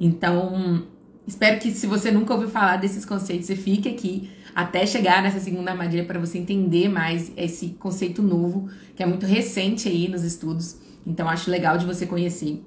Então, 0.00 0.86
espero 1.26 1.60
que 1.60 1.70
se 1.70 1.86
você 1.86 2.10
nunca 2.10 2.32
ouviu 2.32 2.48
falar 2.48 2.78
desses 2.78 3.04
conceitos, 3.04 3.46
você 3.46 3.56
fique 3.56 3.90
aqui 3.90 4.30
até 4.54 4.86
chegar 4.86 5.22
nessa 5.22 5.40
segunda 5.40 5.70
armadilha 5.70 6.04
para 6.04 6.18
você 6.18 6.38
entender 6.38 6.88
mais 6.88 7.32
esse 7.36 7.70
conceito 7.70 8.22
novo, 8.22 8.68
que 8.94 9.02
é 9.02 9.06
muito 9.06 9.26
recente 9.26 9.88
aí 9.88 10.08
nos 10.08 10.22
estudos. 10.22 10.76
Então, 11.06 11.28
acho 11.28 11.50
legal 11.50 11.76
de 11.76 11.84
você 11.84 12.06
conhecer. 12.06 12.62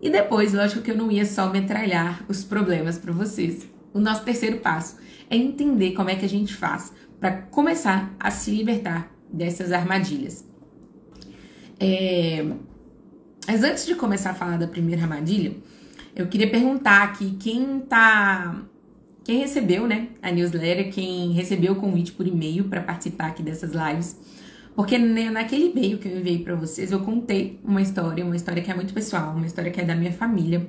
E 0.00 0.10
depois, 0.10 0.52
lógico 0.52 0.82
que 0.82 0.90
eu 0.90 0.96
não 0.96 1.10
ia 1.10 1.24
só 1.24 1.50
metralhar 1.50 2.24
os 2.28 2.44
problemas 2.44 2.98
para 2.98 3.12
vocês. 3.12 3.66
O 3.92 3.98
nosso 3.98 4.24
terceiro 4.24 4.58
passo 4.58 4.96
é 5.30 5.36
entender 5.36 5.92
como 5.92 6.10
é 6.10 6.14
que 6.14 6.24
a 6.24 6.28
gente 6.28 6.54
faz 6.54 6.92
para 7.18 7.32
começar 7.32 8.14
a 8.18 8.30
se 8.30 8.50
libertar 8.50 9.10
dessas 9.32 9.72
armadilhas. 9.72 10.46
É... 11.80 12.44
Mas 13.46 13.62
antes 13.62 13.86
de 13.86 13.94
começar 13.94 14.30
a 14.30 14.34
falar 14.34 14.58
da 14.58 14.66
primeira 14.66 15.02
armadilha, 15.02 15.54
eu 16.14 16.26
queria 16.26 16.50
perguntar 16.50 17.02
aqui 17.02 17.36
quem 17.40 17.80
tá. 17.80 18.62
Quem 19.24 19.38
recebeu, 19.38 19.86
né, 19.86 20.08
a 20.22 20.30
newsletter, 20.30 20.92
quem 20.92 21.32
recebeu 21.32 21.72
o 21.72 21.76
convite 21.76 22.12
por 22.12 22.26
e-mail 22.26 22.64
para 22.64 22.82
participar 22.82 23.28
aqui 23.28 23.42
dessas 23.42 23.72
lives. 23.72 24.18
Porque 24.76 24.98
naquele 24.98 25.70
e-mail 25.70 25.96
que 25.96 26.06
eu 26.06 26.18
enviei 26.18 26.40
para 26.40 26.54
vocês, 26.54 26.92
eu 26.92 27.00
contei 27.00 27.58
uma 27.64 27.80
história, 27.80 28.22
uma 28.22 28.36
história 28.36 28.62
que 28.62 28.70
é 28.70 28.74
muito 28.74 28.92
pessoal, 28.92 29.34
uma 29.34 29.46
história 29.46 29.70
que 29.70 29.80
é 29.80 29.84
da 29.84 29.94
minha 29.94 30.12
família. 30.12 30.68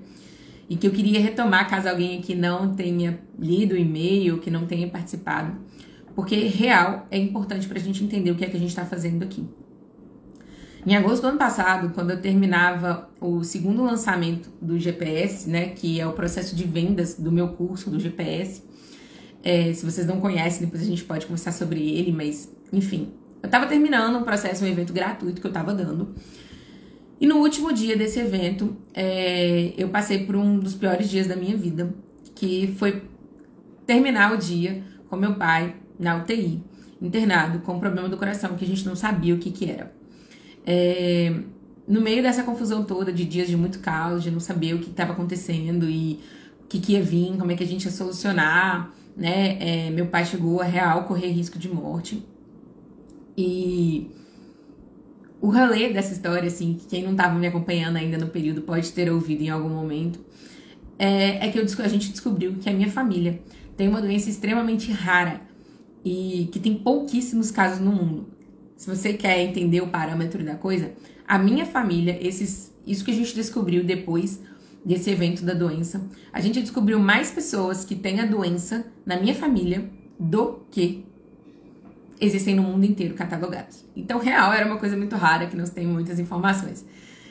E 0.70 0.78
que 0.78 0.88
eu 0.88 0.92
queria 0.92 1.20
retomar 1.20 1.70
caso 1.70 1.90
alguém 1.90 2.18
aqui 2.18 2.34
não 2.34 2.74
tenha 2.74 3.20
lido 3.38 3.74
o 3.76 3.78
e-mail, 3.78 4.40
que 4.40 4.50
não 4.50 4.66
tenha 4.66 4.88
participado. 4.88 5.54
Porque 6.16 6.48
real 6.48 7.08
é 7.12 7.18
importante 7.18 7.68
para 7.68 7.78
a 7.78 7.82
gente 7.82 8.04
entender 8.04 8.32
o 8.32 8.36
que 8.36 8.46
é 8.46 8.50
que 8.50 8.56
a 8.56 8.60
gente 8.60 8.70
está 8.70 8.86
fazendo 8.86 9.24
aqui. 9.24 9.46
Em 10.86 10.96
agosto 10.96 11.24
do 11.24 11.30
ano 11.30 11.38
passado, 11.40 11.90
quando 11.96 12.12
eu 12.12 12.22
terminava 12.22 13.10
o 13.20 13.44
segundo 13.44 13.84
lançamento 13.84 14.50
do 14.62 14.78
GPS, 14.78 15.50
né, 15.50 15.70
que 15.70 16.00
é 16.00 16.06
o 16.06 16.14
processo 16.14 16.56
de 16.56 16.64
vendas 16.64 17.16
do 17.16 17.32
meu 17.32 17.48
curso 17.50 17.90
do 17.90 18.00
GPS, 18.00 18.62
é, 19.44 19.74
se 19.74 19.84
vocês 19.84 20.06
não 20.06 20.22
conhecem, 20.22 20.66
depois 20.66 20.84
a 20.84 20.86
gente 20.86 21.04
pode 21.04 21.26
conversar 21.26 21.54
sobre 21.54 21.80
ele, 21.80 22.12
mas 22.12 22.52
enfim, 22.72 23.14
eu 23.42 23.48
estava 23.48 23.66
terminando 23.66 24.16
um 24.18 24.24
processo, 24.24 24.64
um 24.64 24.68
evento 24.68 24.94
gratuito 24.94 25.42
que 25.42 25.48
eu 25.48 25.50
estava 25.50 25.74
dando. 25.74 26.14
E 27.20 27.26
no 27.26 27.38
último 27.38 27.74
dia 27.74 27.98
desse 27.98 28.20
evento, 28.20 28.78
é, 28.94 29.74
eu 29.76 29.90
passei 29.90 30.24
por 30.24 30.36
um 30.36 30.60
dos 30.60 30.76
piores 30.76 31.10
dias 31.10 31.26
da 31.26 31.36
minha 31.36 31.58
vida, 31.58 31.96
que 32.36 32.76
foi 32.78 33.02
terminar 33.88 34.34
o 34.34 34.38
dia 34.38 34.84
com 35.10 35.16
meu 35.16 35.34
pai 35.34 35.78
na 35.98 36.18
UTI, 36.18 36.64
internado 37.02 37.60
com 37.60 37.80
problema 37.80 38.08
do 38.08 38.18
coração, 38.18 38.56
que 38.56 38.66
a 38.66 38.68
gente 38.68 38.86
não 38.86 38.96
sabia 38.96 39.34
o 39.34 39.40
que 39.40 39.50
que 39.50 39.72
era. 39.72 39.95
É, 40.66 41.34
no 41.88 42.02
meio 42.02 42.24
dessa 42.24 42.44
confusão 42.44 42.84
toda 42.84 43.14
de 43.14 43.24
dias 43.24 43.48
de 43.48 43.56
muito 43.56 43.80
caos, 43.80 44.24
de 44.24 44.32
não 44.32 44.40
saber 44.40 44.74
o 44.74 44.80
que 44.80 44.90
estava 44.90 45.14
acontecendo 45.14 45.88
e 45.88 46.20
o 46.64 46.68
que, 46.68 46.80
que, 46.80 46.94
ia 46.94 47.04
vir, 47.04 47.38
como 47.38 47.52
é 47.52 47.56
que 47.56 47.64
a 47.64 47.68
gente 47.68 47.86
ia 47.86 47.92
solucionar, 47.92 48.92
né? 49.16 49.58
É, 49.60 49.90
meu 49.92 50.08
pai 50.08 50.26
chegou 50.26 50.62
a 50.62 50.66
real 50.66 51.04
correr 51.04 51.28
risco 51.28 51.60
de 51.60 51.70
morte. 51.70 52.26
E 53.38 54.10
o 55.40 55.50
rolê 55.52 55.94
dessa 55.94 56.14
história, 56.14 56.48
assim, 56.48 56.74
que 56.74 56.88
quem 56.88 57.04
não 57.04 57.12
estava 57.12 57.38
me 57.38 57.46
acompanhando 57.46 57.98
ainda 57.98 58.18
no 58.18 58.28
período 58.28 58.64
pode 58.64 58.92
ter 58.92 59.12
ouvido 59.12 59.44
em 59.44 59.50
algum 59.50 59.70
momento, 59.70 60.20
é, 60.98 61.46
é 61.46 61.52
que 61.52 61.60
eu, 61.60 61.66
a 61.84 61.88
gente 61.88 62.10
descobriu 62.10 62.56
que 62.56 62.70
a 62.70 62.74
minha 62.74 62.90
família 62.90 63.40
tem 63.78 63.88
uma 63.88 64.02
doença 64.02 64.30
extremamente 64.30 64.92
rara 64.92 65.42
e 66.04 66.50
que 66.52 66.60
tem 66.60 66.74
pouquíssimos 66.76 67.52
casos 67.52 67.80
no 67.80 67.92
mundo 67.92 68.35
se 68.76 68.90
você 68.90 69.14
quer 69.14 69.42
entender 69.42 69.82
o 69.82 69.88
parâmetro 69.88 70.44
da 70.44 70.56
coisa, 70.56 70.92
a 71.28 71.38
minha 71.38 71.66
família, 71.66 72.18
esses, 72.22 72.74
isso 72.86 73.04
que 73.04 73.12
a 73.12 73.16
gente 73.16 73.34
descobriu 73.34 73.84
depois 73.84 74.42
desse 74.84 75.10
evento 75.10 75.44
da 75.44 75.54
doença, 75.54 76.06
a 76.32 76.40
gente 76.40 76.62
descobriu 76.62 77.00
mais 77.00 77.32
pessoas 77.32 77.84
que 77.84 77.96
têm 77.96 78.20
a 78.20 78.26
doença 78.26 78.86
na 79.06 79.20
minha 79.20 79.34
família 79.34 79.90
do 80.20 80.60
que 80.70 81.04
existem 82.22 82.56
no 82.56 82.64
mundo 82.64 82.86
inteiro 82.86 83.16
catalogados. 83.16 83.84
Então, 83.96 84.20
real 84.20 84.54
era 84.54 84.66
uma 84.66 84.78
coisa 84.78 84.96
muito 84.96 85.16
rara 85.16 85.48
que 85.48 85.56
não 85.56 85.66
tem 85.66 85.88
muitas 85.88 86.20
informações. 86.20 86.86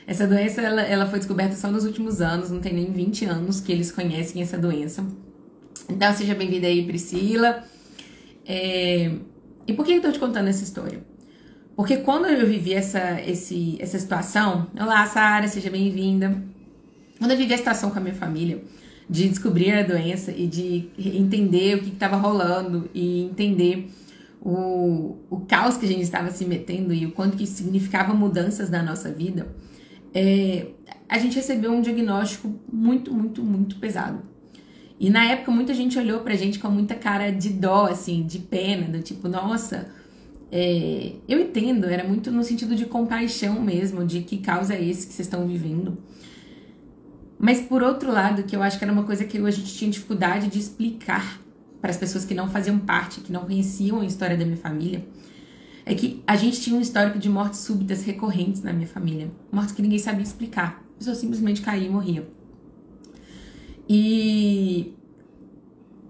Essa 0.06 0.26
doença 0.26 0.60
ela, 0.60 0.82
ela 0.82 1.06
foi 1.06 1.18
descoberta 1.18 1.56
só 1.56 1.70
nos 1.70 1.84
últimos 1.84 2.20
anos, 2.20 2.50
não 2.50 2.60
tem 2.60 2.74
nem 2.74 2.92
20 2.92 3.24
anos 3.24 3.60
que 3.60 3.72
eles 3.72 3.92
conhecem 3.92 4.42
essa 4.42 4.58
doença. 4.58 5.06
Então, 5.88 6.12
seja 6.12 6.34
bem-vinda 6.34 6.66
aí, 6.66 6.84
Priscila. 6.84 7.64
É... 8.44 9.12
E 9.66 9.72
por 9.72 9.84
que 9.86 9.92
eu 9.92 10.02
tô 10.02 10.12
te 10.12 10.18
contando 10.18 10.48
essa 10.48 10.62
história? 10.62 11.13
Porque 11.76 11.96
quando 11.98 12.26
eu 12.26 12.46
vivi 12.46 12.72
essa, 12.72 13.20
esse, 13.20 13.76
essa 13.80 13.98
situação, 13.98 14.68
olá, 14.80 15.06
Sara, 15.06 15.48
seja 15.48 15.70
bem-vinda. 15.70 16.40
Quando 17.18 17.32
eu 17.32 17.36
vivi 17.36 17.52
a 17.52 17.58
situação 17.58 17.90
com 17.90 17.98
a 17.98 18.00
minha 18.00 18.14
família, 18.14 18.62
de 19.10 19.28
descobrir 19.28 19.72
a 19.72 19.82
doença 19.82 20.30
e 20.30 20.46
de 20.46 20.88
entender 20.96 21.76
o 21.76 21.82
que 21.82 21.90
estava 21.90 22.16
rolando 22.16 22.88
e 22.94 23.22
entender 23.22 23.90
o, 24.40 25.16
o 25.28 25.40
caos 25.40 25.76
que 25.76 25.84
a 25.84 25.88
gente 25.88 26.02
estava 26.02 26.30
se 26.30 26.44
metendo 26.44 26.94
e 26.94 27.06
o 27.06 27.12
quanto 27.12 27.36
que 27.36 27.46
significava 27.46 28.14
mudanças 28.14 28.70
na 28.70 28.82
nossa 28.82 29.10
vida, 29.10 29.48
é, 30.14 30.68
a 31.08 31.18
gente 31.18 31.34
recebeu 31.34 31.72
um 31.72 31.80
diagnóstico 31.80 32.54
muito, 32.72 33.12
muito, 33.12 33.42
muito 33.42 33.76
pesado. 33.76 34.22
E 34.98 35.10
na 35.10 35.24
época 35.24 35.50
muita 35.50 35.74
gente 35.74 35.98
olhou 35.98 36.20
pra 36.20 36.36
gente 36.36 36.60
com 36.60 36.68
muita 36.68 36.94
cara 36.94 37.32
de 37.32 37.48
dó, 37.50 37.86
assim, 37.86 38.24
de 38.24 38.38
pena, 38.38 38.86
do 38.86 39.02
tipo, 39.02 39.28
nossa, 39.28 39.90
é, 40.56 41.16
eu 41.28 41.40
entendo, 41.40 41.86
era 41.86 42.06
muito 42.06 42.30
no 42.30 42.44
sentido 42.44 42.76
de 42.76 42.86
compaixão 42.86 43.60
mesmo, 43.60 44.04
de 44.04 44.20
que 44.20 44.38
causa 44.38 44.72
é 44.72 44.84
esse 44.84 45.08
que 45.08 45.12
vocês 45.12 45.26
estão 45.26 45.48
vivendo. 45.48 45.98
Mas 47.36 47.62
por 47.62 47.82
outro 47.82 48.12
lado, 48.12 48.44
que 48.44 48.54
eu 48.54 48.62
acho 48.62 48.78
que 48.78 48.84
era 48.84 48.92
uma 48.92 49.02
coisa 49.02 49.24
que 49.24 49.36
a 49.36 49.50
gente 49.50 49.74
tinha 49.74 49.90
dificuldade 49.90 50.46
de 50.46 50.60
explicar 50.60 51.40
para 51.80 51.90
as 51.90 51.96
pessoas 51.96 52.24
que 52.24 52.36
não 52.36 52.48
faziam 52.48 52.78
parte, 52.78 53.20
que 53.20 53.32
não 53.32 53.46
conheciam 53.46 54.00
a 54.00 54.06
história 54.06 54.36
da 54.36 54.44
minha 54.44 54.56
família, 54.56 55.04
é 55.84 55.92
que 55.92 56.22
a 56.24 56.36
gente 56.36 56.60
tinha 56.60 56.76
um 56.76 56.80
histórico 56.80 57.18
de 57.18 57.28
mortes 57.28 57.58
súbitas 57.58 58.04
recorrentes 58.04 58.62
na 58.62 58.72
minha 58.72 58.86
família. 58.86 59.32
Mortes 59.50 59.74
que 59.74 59.82
ninguém 59.82 59.98
sabia 59.98 60.22
explicar. 60.22 60.84
A 60.94 60.98
pessoa 60.98 61.16
simplesmente 61.16 61.62
caía 61.62 61.88
e 61.88 61.90
morria. 61.90 62.28
E 63.88 64.94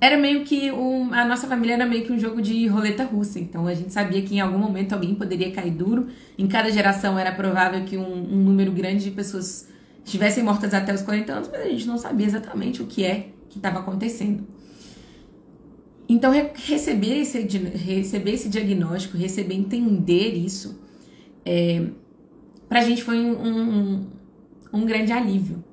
era 0.05 0.19
meio 0.19 0.45
que 0.45 0.71
um, 0.71 1.15
a 1.15 1.25
nossa 1.25 1.47
família 1.47 1.75
era 1.75 1.87
meio 1.87 2.05
que 2.05 2.13
um 2.13 2.19
jogo 2.19 2.43
de 2.43 2.67
roleta 2.67 3.05
russa. 3.05 3.39
Então 3.41 3.67
a 3.67 3.73
gente 3.73 3.91
sabia 3.91 4.21
que 4.21 4.35
em 4.35 4.41
algum 4.41 4.59
momento 4.59 4.93
alguém 4.93 5.15
poderia 5.15 5.51
cair 5.51 5.71
duro. 5.71 6.09
Em 6.37 6.47
cada 6.47 6.71
geração 6.71 7.19
era 7.19 7.33
provável 7.33 7.83
que 7.87 7.97
um, 7.97 8.13
um 8.13 8.45
número 8.45 8.71
grande 8.71 9.05
de 9.05 9.11
pessoas 9.11 9.67
estivessem 10.05 10.45
mortas 10.45 10.75
até 10.75 10.93
os 10.93 11.01
40 11.01 11.33
anos, 11.33 11.49
mas 11.51 11.63
a 11.63 11.69
gente 11.71 11.87
não 11.87 11.97
sabia 11.97 12.27
exatamente 12.27 12.83
o 12.83 12.87
que 12.87 13.03
é 13.03 13.31
que 13.49 13.57
estava 13.57 13.79
acontecendo. 13.79 14.47
Então 16.07 16.31
receber 16.55 17.21
esse, 17.21 17.41
receber 17.41 18.33
esse 18.33 18.51
diagnóstico, 18.51 19.17
receber 19.17 19.55
entender 19.55 20.35
isso, 20.35 20.79
é, 21.47 21.83
pra 22.69 22.83
gente 22.83 23.03
foi 23.03 23.19
um, 23.19 23.33
um, 23.33 24.07
um 24.71 24.85
grande 24.85 25.13
alívio, 25.13 25.65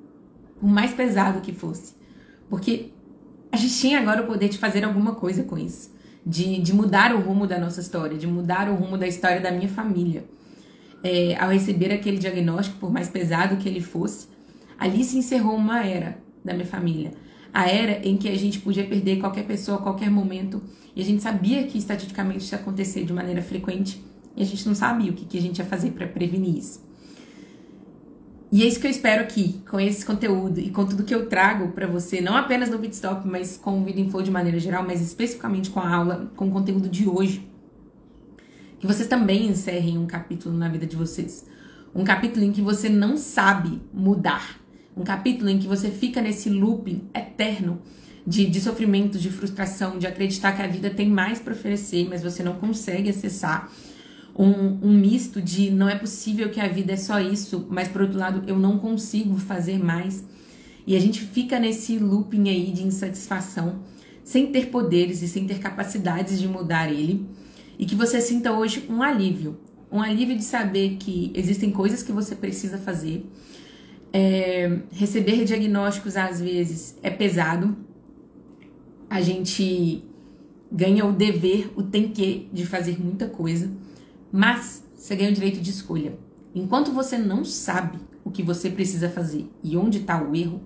por 0.58 0.70
mais 0.70 0.92
pesado 0.94 1.42
que 1.42 1.52
fosse. 1.52 1.94
Porque 2.48 2.92
a 3.52 3.56
gente 3.58 3.78
tinha 3.78 4.00
agora 4.00 4.22
o 4.22 4.26
poder 4.26 4.48
de 4.48 4.56
fazer 4.56 4.82
alguma 4.82 5.14
coisa 5.14 5.44
com 5.44 5.58
isso. 5.58 5.92
De, 6.24 6.58
de 6.58 6.72
mudar 6.72 7.14
o 7.14 7.20
rumo 7.20 7.46
da 7.46 7.58
nossa 7.58 7.80
história, 7.80 8.16
de 8.16 8.26
mudar 8.26 8.70
o 8.70 8.74
rumo 8.74 8.96
da 8.96 9.06
história 9.06 9.40
da 9.40 9.50
minha 9.50 9.68
família. 9.68 10.24
É, 11.04 11.36
ao 11.36 11.50
receber 11.50 11.92
aquele 11.92 12.16
diagnóstico, 12.16 12.78
por 12.78 12.90
mais 12.90 13.08
pesado 13.08 13.56
que 13.58 13.68
ele 13.68 13.80
fosse, 13.80 14.28
ali 14.78 15.04
se 15.04 15.18
encerrou 15.18 15.54
uma 15.54 15.84
era 15.84 16.16
da 16.42 16.54
minha 16.54 16.66
família. 16.66 17.12
A 17.52 17.68
era 17.68 18.06
em 18.08 18.16
que 18.16 18.28
a 18.28 18.38
gente 18.38 18.58
podia 18.60 18.84
perder 18.84 19.18
qualquer 19.18 19.44
pessoa 19.44 19.78
a 19.78 19.82
qualquer 19.82 20.10
momento. 20.10 20.62
E 20.96 21.02
a 21.02 21.04
gente 21.04 21.22
sabia 21.22 21.64
que 21.64 21.76
estatisticamente 21.76 22.44
isso 22.44 22.54
ia 22.54 22.60
acontecer 22.60 23.04
de 23.04 23.12
maneira 23.12 23.42
frequente. 23.42 24.02
E 24.34 24.42
a 24.42 24.46
gente 24.46 24.66
não 24.66 24.74
sabia 24.74 25.10
o 25.10 25.14
que, 25.14 25.26
que 25.26 25.36
a 25.36 25.40
gente 25.42 25.58
ia 25.58 25.64
fazer 25.66 25.90
para 25.90 26.06
prevenir 26.06 26.56
isso. 26.56 26.82
E 28.52 28.62
é 28.62 28.66
isso 28.66 28.78
que 28.78 28.86
eu 28.86 28.90
espero 28.90 29.22
aqui, 29.22 29.62
com 29.70 29.80
esse 29.80 30.04
conteúdo 30.04 30.60
e 30.60 30.68
com 30.68 30.84
tudo 30.84 31.04
que 31.04 31.14
eu 31.14 31.26
trago 31.26 31.72
para 31.72 31.86
você, 31.86 32.20
não 32.20 32.36
apenas 32.36 32.68
no 32.68 32.76
Bitstop, 32.76 33.26
mas 33.26 33.56
com 33.56 33.80
o 33.80 33.84
Vida 33.84 34.22
de 34.22 34.30
maneira 34.30 34.58
geral, 34.58 34.84
mas 34.86 35.00
especificamente 35.00 35.70
com 35.70 35.80
a 35.80 35.88
aula, 35.88 36.30
com 36.36 36.48
o 36.48 36.50
conteúdo 36.50 36.86
de 36.86 37.08
hoje. 37.08 37.50
Que 38.78 38.86
vocês 38.86 39.08
também 39.08 39.46
encerrem 39.46 39.96
um 39.96 40.06
capítulo 40.06 40.54
na 40.54 40.68
vida 40.68 40.86
de 40.86 40.94
vocês. 40.96 41.46
Um 41.94 42.04
capítulo 42.04 42.44
em 42.44 42.52
que 42.52 42.60
você 42.60 42.90
não 42.90 43.16
sabe 43.16 43.80
mudar. 43.90 44.60
Um 44.94 45.02
capítulo 45.02 45.48
em 45.48 45.58
que 45.58 45.66
você 45.66 45.90
fica 45.90 46.20
nesse 46.20 46.50
looping 46.50 47.08
eterno 47.14 47.80
de, 48.26 48.46
de 48.46 48.60
sofrimento, 48.60 49.18
de 49.18 49.30
frustração, 49.30 49.98
de 49.98 50.06
acreditar 50.06 50.52
que 50.52 50.60
a 50.60 50.66
vida 50.66 50.90
tem 50.90 51.08
mais 51.08 51.38
para 51.38 51.54
oferecer, 51.54 52.06
mas 52.06 52.22
você 52.22 52.42
não 52.42 52.56
consegue 52.56 53.08
acessar. 53.08 53.72
Um, 54.34 54.88
um, 54.88 54.92
misto 54.92 55.42
de 55.42 55.70
não 55.70 55.88
é 55.88 55.94
possível 55.94 56.48
que 56.48 56.58
a 56.58 56.66
vida 56.66 56.92
é 56.92 56.96
só 56.96 57.20
isso, 57.20 57.66
mas 57.68 57.88
por 57.88 58.02
outro 58.02 58.18
lado 58.18 58.42
eu 58.46 58.58
não 58.58 58.78
consigo 58.78 59.36
fazer 59.36 59.78
mais. 59.78 60.24
E 60.86 60.96
a 60.96 61.00
gente 61.00 61.20
fica 61.20 61.58
nesse 61.58 61.98
looping 61.98 62.48
aí 62.48 62.72
de 62.72 62.82
insatisfação, 62.82 63.80
sem 64.24 64.50
ter 64.50 64.66
poderes 64.66 65.22
e 65.22 65.28
sem 65.28 65.46
ter 65.46 65.58
capacidades 65.58 66.40
de 66.40 66.48
mudar 66.48 66.90
ele. 66.90 67.26
E 67.78 67.84
que 67.84 67.94
você 67.94 68.20
sinta 68.20 68.52
hoje 68.52 68.86
um 68.88 69.02
alívio. 69.02 69.58
Um 69.90 70.00
alívio 70.00 70.36
de 70.36 70.44
saber 70.44 70.96
que 70.98 71.30
existem 71.34 71.70
coisas 71.70 72.02
que 72.02 72.12
você 72.12 72.34
precisa 72.34 72.78
fazer. 72.78 73.26
É, 74.12 74.78
receber 74.92 75.44
diagnósticos 75.44 76.16
às 76.16 76.40
vezes 76.40 76.98
é 77.02 77.10
pesado, 77.10 77.76
a 79.08 79.20
gente 79.20 80.02
ganha 80.70 81.04
o 81.04 81.12
dever, 81.12 81.70
o 81.76 81.82
tem 81.82 82.08
que 82.08 82.48
de 82.52 82.64
fazer 82.64 82.98
muita 82.98 83.26
coisa, 83.26 83.70
mas 84.32 84.82
você 84.96 85.14
ganha 85.14 85.30
o 85.30 85.34
direito 85.34 85.60
de 85.60 85.70
escolha. 85.70 86.18
Enquanto 86.54 86.90
você 86.90 87.18
não 87.18 87.44
sabe 87.44 87.98
o 88.24 88.30
que 88.30 88.42
você 88.42 88.70
precisa 88.70 89.10
fazer 89.10 89.50
e 89.62 89.76
onde 89.76 89.98
está 89.98 90.22
o 90.22 90.34
erro, 90.34 90.62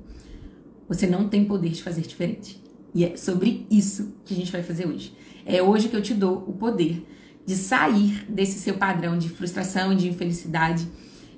você 0.88 1.06
não 1.06 1.28
tem 1.28 1.44
poder 1.44 1.70
de 1.70 1.82
fazer 1.82 2.02
diferente. 2.02 2.62
E 2.94 3.04
é 3.04 3.16
sobre 3.16 3.66
isso 3.70 4.14
que 4.24 4.32
a 4.32 4.36
gente 4.36 4.52
vai 4.52 4.62
fazer 4.62 4.86
hoje. 4.86 5.14
É 5.44 5.62
hoje 5.62 5.88
que 5.88 5.96
eu 5.96 6.02
te 6.02 6.14
dou 6.14 6.44
o 6.46 6.52
poder 6.52 7.04
de 7.44 7.54
sair 7.54 8.24
desse 8.28 8.60
seu 8.60 8.74
padrão 8.74 9.18
de 9.18 9.28
frustração 9.28 9.92
e 9.92 9.96
de 9.96 10.08
infelicidade 10.08 10.86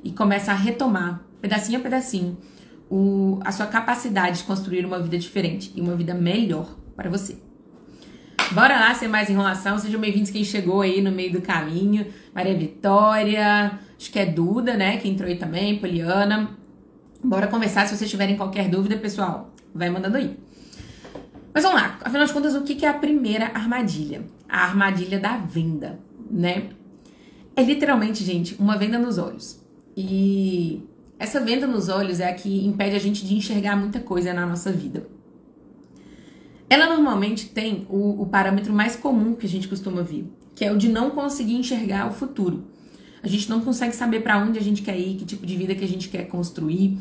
e 0.02 0.12
começar 0.12 0.52
a 0.52 0.56
retomar, 0.56 1.24
pedacinho 1.40 1.78
a 1.78 1.82
pedacinho, 1.82 2.38
o, 2.90 3.38
a 3.44 3.52
sua 3.52 3.66
capacidade 3.66 4.38
de 4.38 4.44
construir 4.44 4.84
uma 4.84 5.00
vida 5.00 5.18
diferente 5.18 5.72
e 5.74 5.80
uma 5.80 5.94
vida 5.94 6.14
melhor 6.14 6.76
para 6.96 7.10
você. 7.10 7.47
Bora 8.52 8.80
lá, 8.80 8.94
sem 8.94 9.08
mais 9.08 9.28
enrolação. 9.28 9.78
Sejam 9.78 10.00
bem-vindos 10.00 10.30
quem 10.30 10.42
chegou 10.42 10.80
aí 10.80 11.02
no 11.02 11.12
meio 11.12 11.32
do 11.32 11.42
caminho. 11.42 12.06
Maria 12.34 12.56
Vitória, 12.56 13.78
acho 13.98 14.10
que 14.10 14.18
é 14.18 14.24
Duda, 14.24 14.74
né? 14.74 14.96
Que 14.96 15.06
entrou 15.06 15.28
aí 15.28 15.36
também, 15.36 15.78
Poliana. 15.78 16.56
Bora 17.22 17.46
começar. 17.46 17.86
Se 17.86 17.94
vocês 17.94 18.08
tiverem 18.08 18.38
qualquer 18.38 18.70
dúvida, 18.70 18.96
pessoal, 18.96 19.52
vai 19.74 19.90
mandando 19.90 20.16
aí. 20.16 20.34
Mas 21.52 21.62
vamos 21.62 21.78
lá. 21.78 21.98
Afinal 22.02 22.24
de 22.24 22.32
contas, 22.32 22.54
o 22.54 22.62
que 22.62 22.86
é 22.86 22.88
a 22.88 22.94
primeira 22.94 23.46
armadilha? 23.48 24.24
A 24.48 24.64
armadilha 24.64 25.20
da 25.20 25.36
venda, 25.36 25.98
né? 26.30 26.70
É 27.54 27.62
literalmente, 27.62 28.24
gente, 28.24 28.56
uma 28.58 28.78
venda 28.78 28.98
nos 28.98 29.18
olhos. 29.18 29.60
E 29.94 30.82
essa 31.18 31.38
venda 31.38 31.66
nos 31.66 31.90
olhos 31.90 32.18
é 32.18 32.30
a 32.30 32.34
que 32.34 32.66
impede 32.66 32.96
a 32.96 33.00
gente 33.00 33.26
de 33.26 33.34
enxergar 33.34 33.76
muita 33.76 34.00
coisa 34.00 34.32
na 34.32 34.46
nossa 34.46 34.72
vida. 34.72 35.06
Ela 36.70 36.86
normalmente 36.86 37.48
tem 37.48 37.86
o, 37.88 38.22
o 38.22 38.26
parâmetro 38.26 38.72
mais 38.72 38.96
comum 38.96 39.34
que 39.34 39.46
a 39.46 39.48
gente 39.48 39.68
costuma 39.68 40.02
ver, 40.02 40.30
que 40.54 40.64
é 40.64 40.72
o 40.72 40.76
de 40.76 40.88
não 40.88 41.10
conseguir 41.10 41.54
enxergar 41.54 42.08
o 42.08 42.12
futuro. 42.12 42.64
A 43.22 43.26
gente 43.26 43.48
não 43.48 43.60
consegue 43.60 43.94
saber 43.96 44.20
para 44.20 44.38
onde 44.38 44.58
a 44.58 44.62
gente 44.62 44.82
quer 44.82 44.98
ir, 44.98 45.16
que 45.16 45.24
tipo 45.24 45.46
de 45.46 45.56
vida 45.56 45.74
que 45.74 45.84
a 45.84 45.88
gente 45.88 46.08
quer 46.08 46.28
construir. 46.28 46.98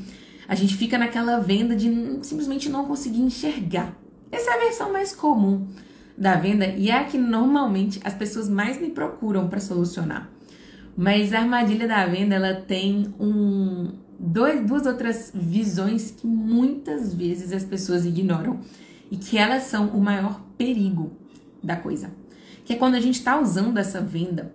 A 0.48 0.56
gente 0.56 0.76
fica 0.76 0.98
naquela 0.98 1.40
venda 1.40 1.76
de 1.76 1.90
simplesmente 2.22 2.70
não 2.70 2.86
conseguir 2.86 3.22
enxergar. 3.22 3.94
Essa 4.32 4.52
é 4.52 4.54
a 4.54 4.60
versão 4.60 4.92
mais 4.92 5.14
comum 5.14 5.68
da 6.18 6.36
venda 6.36 6.66
e 6.66 6.90
é 6.90 6.98
a 6.98 7.04
que 7.04 7.18
normalmente 7.18 8.00
as 8.04 8.14
pessoas 8.14 8.50
mais 8.50 8.80
me 8.80 8.90
procuram 8.90 9.48
para 9.48 9.60
solucionar. 9.60 10.30
Mas 10.96 11.34
a 11.34 11.40
armadilha 11.40 11.88
da 11.88 12.06
venda 12.08 12.36
ela 12.36 12.56
tem 12.56 13.14
um, 13.20 13.92
dois, 14.18 14.66
duas 14.66 14.86
outras 14.86 15.32
visões 15.34 16.12
que 16.12 16.26
muitas 16.26 17.14
vezes 17.14 17.52
as 17.52 17.64
pessoas 17.64 18.06
ignoram 18.06 18.60
e 19.12 19.18
que 19.18 19.38
elas 19.38 19.64
são 19.64 19.88
o 19.90 20.00
maior 20.00 20.42
perigo 20.58 21.12
da 21.64 21.76
coisa. 21.76 22.12
Que 22.66 22.74
é 22.74 22.76
quando 22.76 22.96
a 22.96 23.00
gente 23.00 23.16
está 23.16 23.40
usando 23.40 23.78
essa 23.78 24.02
venda 24.02 24.54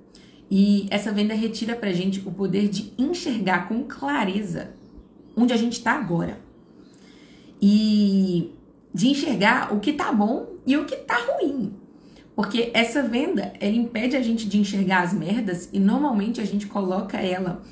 e 0.51 0.87
essa 0.91 1.11
venda 1.11 1.35
retira 1.35 1.75
pra 1.75 1.93
gente 1.93 2.21
o 2.27 2.31
poder 2.31 2.69
de 2.69 2.93
enxergar 2.99 3.69
com 3.69 3.85
clareza 3.85 4.71
onde 5.37 5.53
a 5.53 5.57
gente 5.57 5.75
está 5.75 5.93
agora. 5.93 6.39
E 7.61 8.53
de 8.93 9.09
enxergar 9.09 9.73
o 9.73 9.81
que 9.81 9.93
tá 9.93 10.13
bom 10.13 10.47
e 10.67 10.77
o 10.77 10.85
que 10.85 10.97
tá 10.97 11.17
ruim. 11.17 11.75
Porque 12.35 12.71
essa 12.75 13.03
venda, 13.03 13.53
ela 13.61 13.75
impede 13.75 14.17
a 14.17 14.23
gente 14.23 14.49
de 14.49 14.59
enxergar 14.59 15.03
as 15.03 15.13
merdas 15.13 15.71
e 15.73 15.79
normalmente 15.79 16.41
a 16.41 16.45
gente 16.45 16.67
coloca 16.67 17.19
ela 17.19 17.63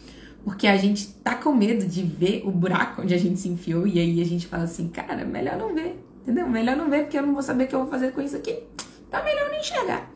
porque 0.45 0.67
a 0.67 0.77
gente 0.77 1.07
tá 1.07 1.35
com 1.35 1.53
medo 1.53 1.87
de 1.87 2.03
ver 2.03 2.43
o 2.45 2.51
buraco 2.51 3.03
onde 3.03 3.15
a 3.15 3.19
gente 3.19 3.39
se 3.39 3.49
enfiou 3.49 3.87
e 3.87 3.99
aí 3.99 4.21
a 4.21 4.25
gente 4.25 4.47
fala 4.47 4.65
assim, 4.65 4.89
cara, 4.89 5.25
melhor 5.25 5.59
não 5.59 5.75
ver. 5.75 6.03
Entendeu? 6.31 6.49
Melhor 6.49 6.77
não 6.77 6.89
ver, 6.89 7.03
porque 7.03 7.19
eu 7.19 7.27
não 7.27 7.33
vou 7.33 7.43
saber 7.43 7.65
o 7.65 7.67
que 7.67 7.75
eu 7.75 7.81
vou 7.81 7.91
fazer 7.91 8.13
com 8.13 8.21
isso 8.21 8.37
aqui. 8.37 8.57
Então, 9.09 9.25
melhor 9.25 9.51
não 9.51 9.59
enxergar. 9.59 10.09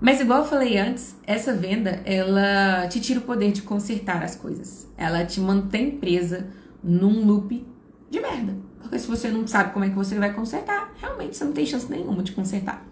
Mas 0.00 0.18
igual 0.18 0.40
eu 0.40 0.44
falei 0.46 0.78
antes, 0.78 1.14
essa 1.26 1.52
venda, 1.52 2.00
ela 2.06 2.88
te 2.88 2.98
tira 2.98 3.20
o 3.20 3.22
poder 3.22 3.52
de 3.52 3.60
consertar 3.60 4.22
as 4.22 4.34
coisas. 4.34 4.88
Ela 4.96 5.26
te 5.26 5.40
mantém 5.40 5.90
presa 5.98 6.48
num 6.82 7.26
loop 7.26 7.66
de 8.08 8.18
merda. 8.18 8.56
Porque 8.80 8.98
se 8.98 9.06
você 9.06 9.28
não 9.28 9.46
sabe 9.46 9.74
como 9.74 9.84
é 9.84 9.90
que 9.90 9.94
você 9.94 10.18
vai 10.18 10.32
consertar, 10.32 10.90
realmente 10.96 11.36
você 11.36 11.44
não 11.44 11.52
tem 11.52 11.66
chance 11.66 11.90
nenhuma 11.90 12.22
de 12.22 12.32
consertar. 12.32 12.82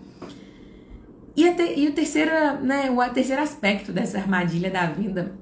E, 1.35 1.49
a 1.49 1.55
te, 1.55 1.81
e 1.81 1.89
o, 1.89 1.95
terceiro, 1.95 2.31
né, 2.63 2.91
o 2.91 3.09
terceiro 3.09 3.41
aspecto 3.41 3.91
dessa 3.91 4.19
armadilha 4.19 4.71
da 4.71 4.85
venda, 4.85 5.35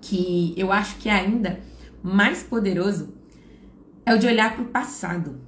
que 0.00 0.54
eu 0.56 0.70
acho 0.70 0.96
que 0.98 1.08
é 1.08 1.12
ainda 1.12 1.58
mais 2.04 2.44
poderoso, 2.44 3.19
é 4.10 4.14
o 4.14 4.18
de 4.18 4.26
olhar 4.26 4.54
para 4.54 4.64
o 4.64 4.68
passado. 4.68 5.40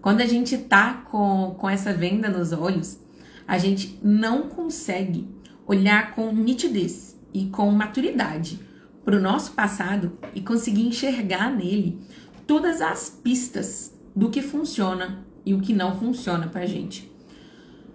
Quando 0.00 0.20
a 0.20 0.26
gente 0.26 0.56
tá 0.56 1.04
com, 1.10 1.56
com 1.58 1.68
essa 1.68 1.92
venda 1.92 2.28
nos 2.28 2.52
olhos, 2.52 3.00
a 3.48 3.58
gente 3.58 3.98
não 4.00 4.42
consegue 4.42 5.28
olhar 5.66 6.14
com 6.14 6.32
nitidez 6.32 7.18
e 7.34 7.46
com 7.46 7.68
maturidade 7.72 8.60
para 9.04 9.16
o 9.16 9.20
nosso 9.20 9.52
passado 9.54 10.16
e 10.36 10.40
conseguir 10.40 10.86
enxergar 10.86 11.50
nele 11.50 11.98
todas 12.46 12.80
as 12.80 13.10
pistas 13.10 13.92
do 14.14 14.30
que 14.30 14.40
funciona 14.40 15.26
e 15.44 15.52
o 15.52 15.60
que 15.60 15.72
não 15.72 15.98
funciona 15.98 16.46
para 16.46 16.60
a 16.60 16.66
gente. 16.66 17.10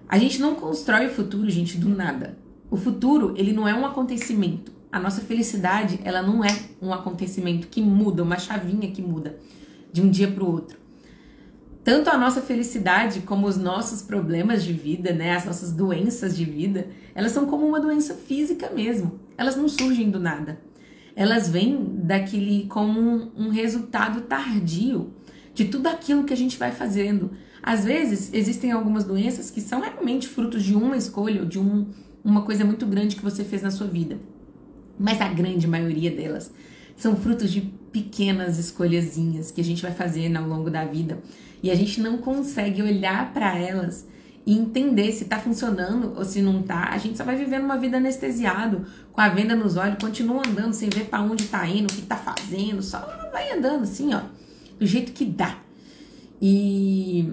A 0.09 0.17
gente 0.17 0.41
não 0.41 0.55
constrói 0.55 1.07
o 1.07 1.13
futuro, 1.13 1.49
gente, 1.49 1.77
do 1.77 1.87
nada. 1.87 2.37
O 2.69 2.75
futuro, 2.75 3.33
ele 3.37 3.53
não 3.53 3.65
é 3.65 3.73
um 3.73 3.85
acontecimento. 3.85 4.73
A 4.91 4.99
nossa 4.99 5.21
felicidade, 5.21 6.01
ela 6.03 6.21
não 6.21 6.43
é 6.43 6.53
um 6.81 6.93
acontecimento 6.93 7.67
que 7.67 7.81
muda, 7.81 8.21
uma 8.21 8.37
chavinha 8.37 8.91
que 8.91 9.01
muda 9.01 9.39
de 9.91 10.01
um 10.01 10.09
dia 10.09 10.29
para 10.29 10.43
o 10.43 10.51
outro. 10.51 10.79
Tanto 11.83 12.09
a 12.09 12.17
nossa 12.17 12.41
felicidade 12.41 13.21
como 13.21 13.47
os 13.47 13.57
nossos 13.57 14.03
problemas 14.03 14.63
de 14.63 14.71
vida, 14.71 15.11
né, 15.13 15.35
as 15.35 15.45
nossas 15.45 15.73
doenças 15.73 16.37
de 16.37 16.45
vida, 16.45 16.87
elas 17.15 17.31
são 17.31 17.47
como 17.47 17.65
uma 17.65 17.79
doença 17.79 18.13
física 18.13 18.69
mesmo. 18.69 19.19
Elas 19.35 19.55
não 19.55 19.67
surgem 19.67 20.11
do 20.11 20.19
nada. 20.19 20.61
Elas 21.15 21.49
vêm 21.49 21.83
daquele 22.03 22.67
como 22.67 22.99
um, 22.99 23.31
um 23.35 23.49
resultado 23.49 24.21
tardio 24.21 25.11
de 25.53 25.65
tudo 25.65 25.87
aquilo 25.87 26.23
que 26.23 26.33
a 26.33 26.37
gente 26.37 26.57
vai 26.57 26.71
fazendo. 26.71 27.31
Às 27.63 27.83
vezes, 27.83 28.31
existem 28.31 28.71
algumas 28.71 29.03
doenças 29.03 29.49
que 29.49 29.59
são 29.59 29.81
realmente 29.81 30.27
frutos 30.27 30.63
de 30.63 30.75
uma 30.75 30.95
escolha 30.95 31.41
ou 31.41 31.47
de 31.47 31.59
um, 31.59 31.87
uma 32.23 32.43
coisa 32.43 32.63
muito 32.63 32.85
grande 32.85 33.15
que 33.15 33.23
você 33.23 33.43
fez 33.43 33.63
na 33.63 33.71
sua 33.71 33.87
vida. 33.87 34.19
Mas 34.99 35.19
a 35.19 35.27
grande 35.27 35.67
maioria 35.67 36.11
delas 36.11 36.53
são 36.95 37.15
frutos 37.15 37.51
de 37.51 37.73
pequenas 37.91 38.57
escolhazinhas 38.57 39.51
que 39.51 39.61
a 39.61 39.63
gente 39.63 39.81
vai 39.81 39.91
fazendo 39.91 40.37
ao 40.37 40.47
longo 40.47 40.69
da 40.69 40.85
vida 40.85 41.19
e 41.61 41.69
a 41.69 41.75
gente 41.75 42.01
não 42.01 42.17
consegue 42.17 42.81
olhar 42.81 43.33
para 43.33 43.57
elas 43.57 44.07
e 44.45 44.57
entender 44.57 45.11
se 45.11 45.25
tá 45.25 45.37
funcionando 45.37 46.13
ou 46.17 46.25
se 46.25 46.41
não 46.41 46.63
tá. 46.63 46.89
A 46.91 46.97
gente 46.97 47.17
só 47.17 47.23
vai 47.23 47.35
vivendo 47.35 47.63
uma 47.63 47.77
vida 47.77 47.97
anestesiado, 47.97 48.85
com 49.11 49.21
a 49.21 49.29
venda 49.29 49.55
nos 49.55 49.77
olhos, 49.77 49.97
continua 49.99 50.41
andando 50.47 50.73
sem 50.73 50.89
ver 50.89 51.05
para 51.05 51.21
onde 51.21 51.45
tá 51.47 51.67
indo, 51.67 51.91
o 51.91 51.95
que 51.95 52.01
tá 52.01 52.15
fazendo, 52.15 52.81
só 52.81 52.99
vai 53.31 53.51
andando 53.51 53.83
assim, 53.83 54.13
ó, 54.13 54.21
do 54.79 54.85
jeito 54.85 55.11
que 55.11 55.25
dá. 55.25 55.57
E 56.41 57.31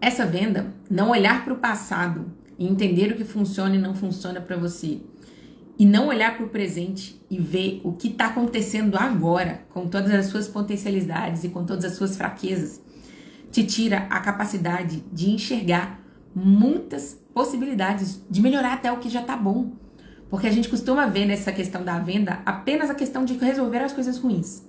essa 0.00 0.26
venda, 0.26 0.74
não 0.90 1.10
olhar 1.10 1.44
para 1.44 1.54
o 1.54 1.58
passado 1.58 2.26
e 2.58 2.66
entender 2.66 3.12
o 3.12 3.16
que 3.16 3.24
funciona 3.24 3.74
e 3.74 3.78
não 3.78 3.94
funciona 3.94 4.40
para 4.40 4.56
você, 4.56 5.00
e 5.78 5.86
não 5.86 6.08
olhar 6.08 6.36
para 6.36 6.44
o 6.44 6.48
presente 6.48 7.24
e 7.30 7.38
ver 7.38 7.80
o 7.84 7.92
que 7.92 8.08
está 8.08 8.26
acontecendo 8.26 8.96
agora, 8.96 9.62
com 9.70 9.86
todas 9.86 10.12
as 10.12 10.26
suas 10.26 10.48
potencialidades 10.48 11.44
e 11.44 11.50
com 11.50 11.64
todas 11.64 11.84
as 11.84 11.92
suas 11.92 12.16
fraquezas, 12.16 12.82
te 13.52 13.64
tira 13.64 14.06
a 14.10 14.18
capacidade 14.18 15.04
de 15.12 15.30
enxergar 15.30 16.02
muitas 16.34 17.20
possibilidades 17.32 18.20
de 18.28 18.42
melhorar 18.42 18.74
até 18.74 18.90
o 18.90 18.98
que 18.98 19.08
já 19.08 19.20
está 19.20 19.36
bom. 19.36 19.72
Porque 20.28 20.48
a 20.48 20.52
gente 20.52 20.68
costuma 20.68 21.06
ver 21.06 21.26
nessa 21.26 21.52
questão 21.52 21.84
da 21.84 21.98
venda 21.98 22.42
apenas 22.44 22.90
a 22.90 22.94
questão 22.94 23.24
de 23.24 23.34
resolver 23.34 23.78
as 23.78 23.92
coisas 23.92 24.18
ruins. 24.18 24.66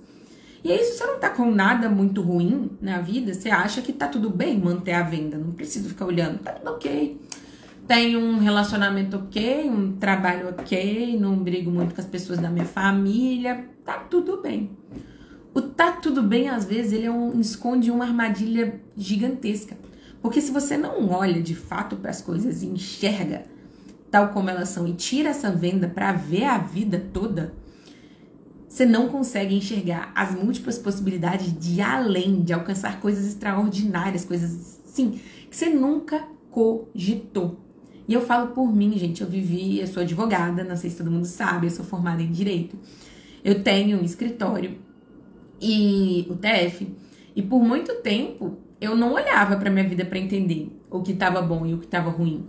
E 0.62 0.70
aí, 0.70 0.78
se 0.78 0.98
você 0.98 1.06
não 1.06 1.18
tá 1.18 1.30
com 1.30 1.50
nada 1.50 1.88
muito 1.88 2.22
ruim 2.22 2.70
na 2.80 3.00
vida, 3.00 3.34
você 3.34 3.50
acha 3.50 3.82
que 3.82 3.92
tá 3.92 4.06
tudo 4.06 4.30
bem 4.30 4.58
manter 4.58 4.92
a 4.92 5.02
venda, 5.02 5.36
não 5.36 5.52
precisa 5.52 5.88
ficar 5.88 6.06
olhando, 6.06 6.38
tá 6.38 6.52
tudo 6.52 6.70
ok 6.70 7.18
tenho 7.90 8.20
um 8.20 8.38
relacionamento 8.38 9.16
ok, 9.16 9.68
um 9.68 9.96
trabalho 9.96 10.50
ok, 10.50 11.18
não 11.18 11.34
brigo 11.36 11.72
muito 11.72 11.92
com 11.92 12.00
as 12.00 12.06
pessoas 12.06 12.38
da 12.38 12.48
minha 12.48 12.64
família, 12.64 13.68
tá 13.84 13.94
tudo 13.94 14.40
bem. 14.40 14.70
O 15.52 15.60
tá 15.60 15.90
tudo 15.90 16.22
bem, 16.22 16.48
às 16.48 16.66
vezes, 16.66 16.92
ele 16.92 17.06
é 17.06 17.10
um, 17.10 17.40
esconde 17.40 17.90
uma 17.90 18.04
armadilha 18.04 18.80
gigantesca. 18.96 19.76
Porque 20.22 20.40
se 20.40 20.52
você 20.52 20.76
não 20.76 21.10
olha 21.10 21.42
de 21.42 21.56
fato 21.56 21.96
para 21.96 22.10
as 22.10 22.22
coisas 22.22 22.62
e 22.62 22.66
enxerga 22.66 23.46
tal 24.08 24.28
como 24.28 24.48
elas 24.48 24.68
são 24.68 24.86
e 24.86 24.92
tira 24.92 25.30
essa 25.30 25.50
venda 25.50 25.88
para 25.88 26.12
ver 26.12 26.44
a 26.44 26.58
vida 26.58 27.04
toda, 27.12 27.52
você 28.68 28.86
não 28.86 29.08
consegue 29.08 29.56
enxergar 29.56 30.12
as 30.14 30.32
múltiplas 30.32 30.78
possibilidades 30.78 31.52
de 31.58 31.80
além, 31.80 32.40
de 32.40 32.52
alcançar 32.52 33.00
coisas 33.00 33.26
extraordinárias, 33.26 34.24
coisas 34.24 34.80
sim, 34.84 35.20
que 35.50 35.56
você 35.56 35.68
nunca 35.68 36.24
cogitou. 36.52 37.68
E 38.10 38.12
eu 38.12 38.22
falo 38.22 38.48
por 38.48 38.74
mim, 38.74 38.98
gente, 38.98 39.20
eu 39.22 39.28
vivi, 39.28 39.78
eu 39.78 39.86
sou 39.86 40.02
advogada, 40.02 40.64
não 40.64 40.76
sei 40.76 40.90
se 40.90 40.96
todo 40.96 41.12
mundo 41.12 41.26
sabe, 41.26 41.68
eu 41.68 41.70
sou 41.70 41.84
formada 41.84 42.20
em 42.20 42.32
direito. 42.32 42.76
Eu 43.44 43.62
tenho 43.62 44.00
um 44.00 44.04
escritório 44.04 44.78
e 45.60 46.26
o 46.28 46.34
TF, 46.34 46.92
e 47.36 47.40
por 47.40 47.62
muito 47.62 48.02
tempo 48.02 48.58
eu 48.80 48.96
não 48.96 49.12
olhava 49.12 49.54
para 49.54 49.70
minha 49.70 49.88
vida 49.88 50.04
para 50.04 50.18
entender 50.18 50.76
o 50.90 51.00
que 51.02 51.12
estava 51.12 51.40
bom 51.40 51.64
e 51.64 51.72
o 51.72 51.78
que 51.78 51.84
estava 51.84 52.10
ruim. 52.10 52.48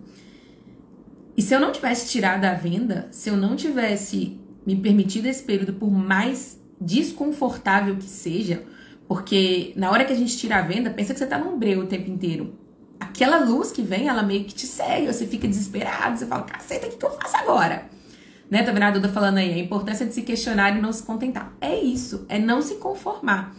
E 1.38 1.44
se 1.44 1.54
eu 1.54 1.60
não 1.60 1.72
tivesse 1.72 2.10
tirado 2.10 2.44
a 2.46 2.56
venda, 2.56 3.08
se 3.12 3.30
eu 3.30 3.38
não 3.38 3.56
tivesse 3.56 4.40
me 4.66 4.76
permitido 4.76 5.28
esse 5.28 5.44
período, 5.44 5.74
por 5.74 5.92
mais 5.92 6.60
desconfortável 6.80 7.98
que 7.98 8.10
seja, 8.10 8.64
porque 9.08 9.74
na 9.76 9.92
hora 9.92 10.06
que 10.06 10.14
a 10.14 10.18
gente 10.18 10.36
tira 10.36 10.56
a 10.56 10.64
venda, 10.64 10.90
pensa 10.90 11.14
que 11.14 11.20
você 11.20 11.28
tá 11.28 11.38
num 11.38 11.60
breu 11.60 11.82
o 11.82 11.86
tempo 11.86 12.10
inteiro. 12.10 12.61
Aquela 13.02 13.40
luz 13.40 13.72
que 13.72 13.82
vem, 13.82 14.08
ela 14.08 14.24
meio 14.24 14.46
que 14.46 14.54
te 14.54 14.66
segue, 14.66 15.08
você 15.08 15.28
fica 15.28 15.48
desesperado, 15.48 16.18
você 16.18 16.26
fala, 16.26 16.44
caceta, 16.44 16.88
o 16.88 16.90
que, 16.90 16.98
que 16.98 17.06
eu 17.06 17.12
faço 17.12 17.36
agora? 17.38 17.90
Né, 18.50 18.64
tá 18.64 18.72
vendo 18.72 18.84
a 18.84 18.92
Duda 18.92 19.10
falando 19.10 19.38
aí, 19.38 19.54
a 19.54 19.58
importância 19.58 20.06
de 20.06 20.14
se 20.14 20.22
questionar 20.22 20.78
e 20.78 20.82
não 20.82 20.92
se 20.94 21.04
contentar. 21.04 21.54
É 21.60 21.78
isso, 21.80 22.26
é 22.30 22.38
não 22.38 22.62
se 22.62 22.76
conformar. 22.76 23.56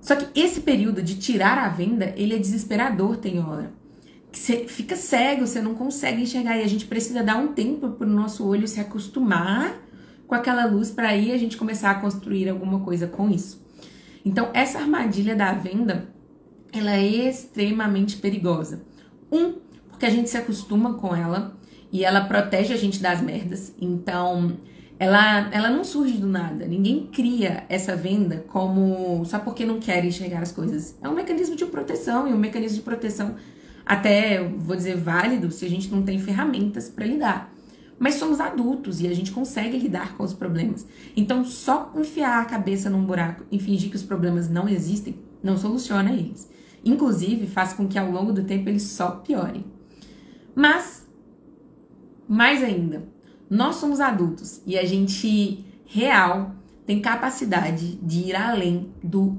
Só 0.00 0.16
que 0.16 0.40
esse 0.40 0.60
período 0.60 1.02
de 1.02 1.16
tirar 1.18 1.58
a 1.58 1.68
venda, 1.68 2.12
ele 2.16 2.34
é 2.34 2.38
desesperador, 2.38 3.16
tem 3.16 3.38
hora 3.38 3.78
você 4.38 4.66
fica 4.68 4.96
cego, 4.96 5.46
você 5.46 5.60
não 5.60 5.74
consegue 5.74 6.22
enxergar. 6.22 6.56
E 6.58 6.62
a 6.62 6.68
gente 6.68 6.86
precisa 6.86 7.22
dar 7.22 7.36
um 7.36 7.48
tempo 7.48 7.90
para 7.90 8.06
o 8.06 8.10
nosso 8.10 8.46
olho 8.46 8.68
se 8.68 8.80
acostumar 8.80 9.76
com 10.26 10.34
aquela 10.34 10.66
luz 10.66 10.90
para 10.90 11.08
aí 11.08 11.32
a 11.32 11.38
gente 11.38 11.56
começar 11.56 11.90
a 11.90 11.94
construir 11.94 12.48
alguma 12.48 12.80
coisa 12.80 13.06
com 13.06 13.30
isso. 13.30 13.60
Então, 14.24 14.50
essa 14.52 14.78
armadilha 14.78 15.34
da 15.34 15.52
venda, 15.52 16.08
ela 16.72 16.92
é 16.92 17.28
extremamente 17.28 18.16
perigosa. 18.16 18.82
Um, 19.30 19.54
porque 19.88 20.06
a 20.06 20.10
gente 20.10 20.28
se 20.28 20.36
acostuma 20.36 20.94
com 20.94 21.14
ela 21.14 21.56
e 21.90 22.04
ela 22.04 22.22
protege 22.22 22.72
a 22.72 22.76
gente 22.76 23.00
das 23.00 23.20
merdas. 23.20 23.74
Então, 23.80 24.56
ela, 24.98 25.48
ela 25.52 25.70
não 25.70 25.84
surge 25.84 26.18
do 26.18 26.26
nada. 26.26 26.66
Ninguém 26.66 27.06
cria 27.06 27.64
essa 27.68 27.96
venda 27.96 28.44
como 28.48 29.24
só 29.24 29.38
porque 29.38 29.64
não 29.64 29.80
quer 29.80 30.04
enxergar 30.04 30.42
as 30.42 30.52
coisas. 30.52 30.96
É 31.02 31.08
um 31.08 31.14
mecanismo 31.14 31.56
de 31.56 31.66
proteção 31.66 32.28
e 32.28 32.32
um 32.32 32.38
mecanismo 32.38 32.78
de 32.78 32.84
proteção 32.84 33.36
até, 33.84 34.42
vou 34.42 34.76
dizer, 34.76 34.96
válido 34.96 35.50
se 35.50 35.64
a 35.64 35.68
gente 35.68 35.90
não 35.90 36.02
tem 36.02 36.18
ferramentas 36.18 36.90
para 36.90 37.06
lidar. 37.06 37.52
Mas 37.98 38.14
somos 38.14 38.38
adultos 38.38 39.00
e 39.00 39.08
a 39.08 39.14
gente 39.14 39.32
consegue 39.32 39.76
lidar 39.76 40.16
com 40.16 40.22
os 40.22 40.32
problemas. 40.34 40.86
Então, 41.16 41.44
só 41.44 41.92
enfiar 41.96 42.42
a 42.42 42.44
cabeça 42.44 42.88
num 42.88 43.04
buraco 43.04 43.44
e 43.50 43.58
fingir 43.58 43.90
que 43.90 43.96
os 43.96 44.04
problemas 44.04 44.48
não 44.48 44.68
existem 44.68 45.16
não 45.42 45.56
soluciona 45.56 46.12
eles. 46.12 46.48
Inclusive, 46.88 47.46
faz 47.46 47.74
com 47.74 47.86
que 47.86 47.98
ao 47.98 48.10
longo 48.10 48.32
do 48.32 48.44
tempo 48.44 48.68
eles 48.68 48.84
só 48.84 49.10
piorem. 49.10 49.64
Mas, 50.54 51.06
mais 52.26 52.62
ainda, 52.62 53.06
nós 53.50 53.76
somos 53.76 54.00
adultos 54.00 54.62
e 54.66 54.78
a 54.78 54.84
gente 54.86 55.64
real 55.84 56.54
tem 56.86 57.00
capacidade 57.00 57.96
de 57.96 58.20
ir 58.20 58.34
além 58.34 58.90
do 59.04 59.36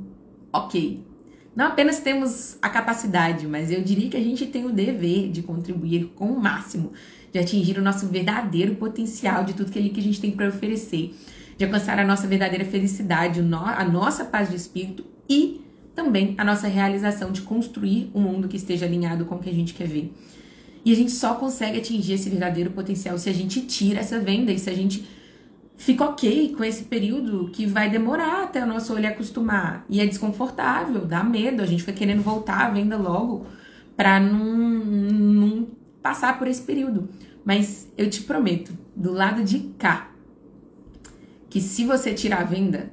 ok. 0.53 1.03
Não 1.55 1.65
apenas 1.65 1.99
temos 1.99 2.57
a 2.61 2.69
capacidade, 2.69 3.47
mas 3.47 3.71
eu 3.71 3.81
diria 3.81 4.09
que 4.09 4.17
a 4.17 4.23
gente 4.23 4.45
tem 4.45 4.65
o 4.65 4.71
dever 4.71 5.31
de 5.31 5.41
contribuir 5.41 6.13
com 6.15 6.27
o 6.27 6.39
máximo, 6.39 6.93
de 7.31 7.39
atingir 7.39 7.79
o 7.79 7.81
nosso 7.81 8.05
verdadeiro 8.07 8.75
potencial 8.75 9.43
de 9.43 9.53
tudo 9.53 9.71
que 9.71 9.79
a 9.79 9.81
gente 9.81 10.21
tem 10.21 10.31
para 10.31 10.47
oferecer, 10.47 11.15
de 11.57 11.65
alcançar 11.65 11.97
a 11.97 12.05
nossa 12.05 12.27
verdadeira 12.27 12.63
felicidade, 12.63 13.39
a 13.39 13.83
nossa 13.83 14.23
paz 14.23 14.49
de 14.49 14.55
espírito 14.55 15.03
e 15.27 15.61
também 16.01 16.33
a 16.37 16.45
nossa 16.45 16.67
realização 16.67 17.29
de 17.29 17.41
construir 17.41 18.09
um 18.15 18.21
mundo 18.21 18.47
que 18.47 18.55
esteja 18.55 18.85
alinhado 18.85 19.25
com 19.25 19.35
o 19.35 19.39
que 19.39 19.49
a 19.49 19.53
gente 19.53 19.73
quer 19.73 19.87
ver. 19.87 20.13
E 20.85 20.93
a 20.93 20.95
gente 20.95 21.11
só 21.11 21.33
consegue 21.33 21.77
atingir 21.77 22.13
esse 22.13 22.29
verdadeiro 22.29 22.71
potencial 22.71 23.17
se 23.17 23.29
a 23.29 23.33
gente 23.33 23.61
tira 23.61 23.99
essa 23.99 24.17
venda 24.17 24.49
e 24.49 24.57
se 24.57 24.69
a 24.69 24.73
gente 24.73 25.05
fica 25.75 26.05
ok 26.05 26.55
com 26.55 26.63
esse 26.63 26.85
período 26.85 27.49
que 27.51 27.65
vai 27.65 27.89
demorar 27.89 28.43
até 28.43 28.63
o 28.63 28.67
nosso 28.67 28.93
olho 28.93 29.09
acostumar. 29.09 29.85
E 29.89 29.99
é 29.99 30.05
desconfortável, 30.05 31.05
dá 31.05 31.21
medo, 31.21 31.61
a 31.61 31.65
gente 31.65 31.83
fica 31.83 31.97
querendo 31.97 32.23
voltar 32.23 32.67
à 32.67 32.69
venda 32.69 32.95
logo 32.95 33.45
para 33.97 34.21
não, 34.21 34.55
não 34.55 35.67
passar 36.01 36.39
por 36.39 36.47
esse 36.47 36.61
período. 36.61 37.09
Mas 37.43 37.91
eu 37.97 38.09
te 38.09 38.21
prometo, 38.21 38.71
do 38.95 39.11
lado 39.11 39.43
de 39.43 39.59
cá, 39.77 40.11
que 41.49 41.59
se 41.59 41.83
você 41.83 42.13
tirar 42.13 42.39
a 42.39 42.45
venda 42.45 42.89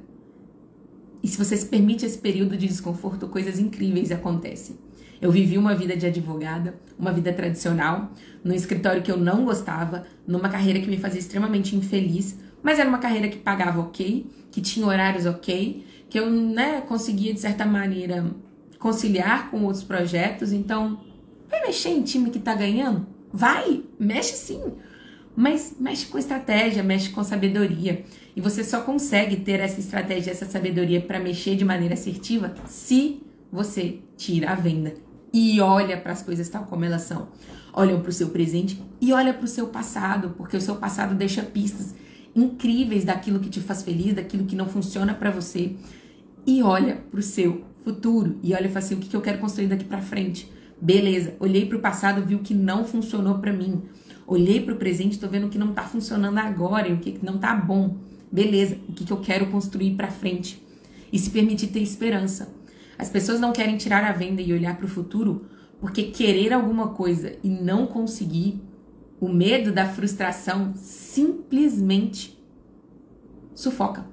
e 1.27 1.29
se 1.29 1.37
você 1.37 1.57
se 1.57 1.65
permite 1.65 2.05
esse 2.05 2.17
período 2.17 2.55
de 2.55 2.69
desconforto, 2.69 3.27
coisas 3.27 3.59
incríveis 3.59 4.13
acontecem. 4.13 4.77
Eu 5.19 5.29
vivi 5.29 5.57
uma 5.57 5.75
vida 5.75 5.97
de 5.97 6.05
advogada, 6.05 6.79
uma 6.97 7.11
vida 7.11 7.33
tradicional, 7.33 8.13
num 8.41 8.53
escritório 8.53 9.01
que 9.01 9.11
eu 9.11 9.17
não 9.17 9.43
gostava, 9.43 10.05
numa 10.25 10.47
carreira 10.47 10.79
que 10.79 10.89
me 10.89 10.97
fazia 10.97 11.19
extremamente 11.19 11.75
infeliz, 11.75 12.39
mas 12.63 12.79
era 12.79 12.87
uma 12.87 12.99
carreira 12.99 13.27
que 13.27 13.35
pagava 13.35 13.81
ok, 13.81 14.25
que 14.49 14.61
tinha 14.61 14.87
horários 14.87 15.25
ok, 15.25 15.85
que 16.09 16.17
eu 16.17 16.29
né, 16.29 16.79
conseguia, 16.87 17.33
de 17.33 17.41
certa 17.41 17.65
maneira, 17.65 18.33
conciliar 18.79 19.51
com 19.51 19.65
outros 19.65 19.83
projetos. 19.83 20.53
Então, 20.53 21.01
vai 21.49 21.59
mexer 21.59 21.89
em 21.89 22.03
time 22.03 22.29
que 22.29 22.39
tá 22.39 22.55
ganhando? 22.55 23.05
Vai, 23.33 23.83
mexe 23.99 24.31
sim. 24.31 24.63
Mas 25.35 25.75
mexe 25.77 26.05
com 26.05 26.17
estratégia, 26.17 26.81
mexe 26.81 27.09
com 27.09 27.21
sabedoria. 27.21 28.05
E 28.37 28.39
você 28.39 28.63
só 28.63 28.81
consegue 28.81 29.37
ter 29.37 29.59
essa 29.59 29.79
estratégia, 29.79 30.29
essa 30.29 30.45
sabedoria 30.45 31.01
para 31.01 31.19
mexer 31.19 31.55
de 31.55 31.65
maneira 31.65 31.95
assertiva 31.95 32.53
se 32.67 33.23
você 33.51 33.97
tira 34.15 34.51
a 34.51 34.55
venda 34.55 34.93
e 35.33 35.59
olha 35.59 35.97
para 35.97 36.11
as 36.11 36.21
coisas 36.21 36.47
tal 36.47 36.65
como 36.65 36.85
elas 36.85 37.01
são. 37.01 37.29
Olha 37.73 37.97
para 37.97 38.09
o 38.09 38.13
seu 38.13 38.29
presente 38.29 38.79
e 39.01 39.11
olha 39.11 39.33
para 39.33 39.45
o 39.45 39.47
seu 39.47 39.69
passado, 39.69 40.35
porque 40.37 40.55
o 40.55 40.61
seu 40.61 40.75
passado 40.75 41.15
deixa 41.15 41.41
pistas 41.41 41.95
incríveis 42.35 43.05
daquilo 43.05 43.39
que 43.39 43.49
te 43.49 43.59
faz 43.59 43.81
feliz, 43.81 44.13
daquilo 44.13 44.45
que 44.45 44.55
não 44.55 44.67
funciona 44.67 45.15
para 45.15 45.31
você 45.31 45.75
e 46.45 46.61
olha 46.61 46.97
para 47.09 47.19
o 47.19 47.23
seu 47.23 47.63
futuro 47.83 48.37
e 48.43 48.53
olha 48.53 48.67
fala 48.67 48.85
assim, 48.85 48.93
o 48.93 48.99
que, 48.99 49.09
que 49.09 49.15
eu 49.15 49.21
quero 49.21 49.39
construir 49.39 49.65
daqui 49.65 49.83
para 49.83 49.99
frente. 49.99 50.47
Beleza, 50.79 51.35
olhei 51.39 51.65
para 51.65 51.77
o 51.79 51.81
passado, 51.81 52.23
vi 52.23 52.35
o 52.35 52.39
que 52.43 52.53
não 52.53 52.85
funcionou 52.85 53.39
para 53.39 53.51
mim. 53.51 53.81
Olhei 54.27 54.61
para 54.61 54.75
o 54.75 54.77
presente, 54.77 55.13
estou 55.13 55.27
vendo 55.27 55.47
o 55.47 55.49
que 55.49 55.57
não 55.57 55.71
está 55.71 55.81
funcionando 55.81 56.37
agora 56.37 56.87
e 56.87 56.93
o 56.93 56.99
que 56.99 57.17
não 57.23 57.37
está 57.37 57.55
bom. 57.55 57.97
Beleza, 58.31 58.77
o 58.87 58.93
que, 58.93 59.05
que 59.05 59.11
eu 59.11 59.17
quero 59.17 59.47
construir 59.47 59.95
para 59.95 60.09
frente. 60.09 60.61
E 61.11 61.17
se 61.17 61.29
permitir 61.29 61.67
ter 61.67 61.81
esperança. 61.81 62.53
As 62.97 63.09
pessoas 63.09 63.39
não 63.39 63.53
querem 63.53 63.77
tirar 63.77 64.03
a 64.03 64.11
venda 64.11 64.41
e 64.41 64.51
olhar 64.51 64.75
para 64.75 64.85
o 64.85 64.89
futuro 64.89 65.45
porque 65.79 66.03
querer 66.03 66.53
alguma 66.53 66.89
coisa 66.89 67.35
e 67.43 67.49
não 67.49 67.85
conseguir 67.85 68.61
o 69.19 69.27
medo 69.27 69.71
da 69.71 69.87
frustração 69.87 70.73
simplesmente 70.75 72.37
sufoca. 73.53 74.05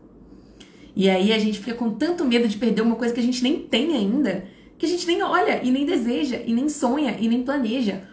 E 0.97 1.11
aí 1.11 1.33
a 1.33 1.39
gente 1.39 1.59
fica 1.59 1.75
com 1.75 1.91
tanto 1.91 2.25
medo 2.25 2.47
de 2.47 2.57
perder 2.57 2.83
uma 2.83 2.97
coisa 2.97 3.13
que 3.13 3.21
a 3.21 3.23
gente 3.23 3.43
nem 3.43 3.61
tem 3.61 3.97
ainda, 3.97 4.47
que 4.79 4.87
a 4.87 4.89
gente 4.89 5.07
nem 5.07 5.23
olha 5.23 5.63
e 5.63 5.71
nem 5.71 5.85
deseja, 5.85 6.41
e 6.47 6.53
nem 6.53 6.69
sonha, 6.69 7.17
e 7.19 7.29
nem 7.29 7.43
planeja. 7.43 8.09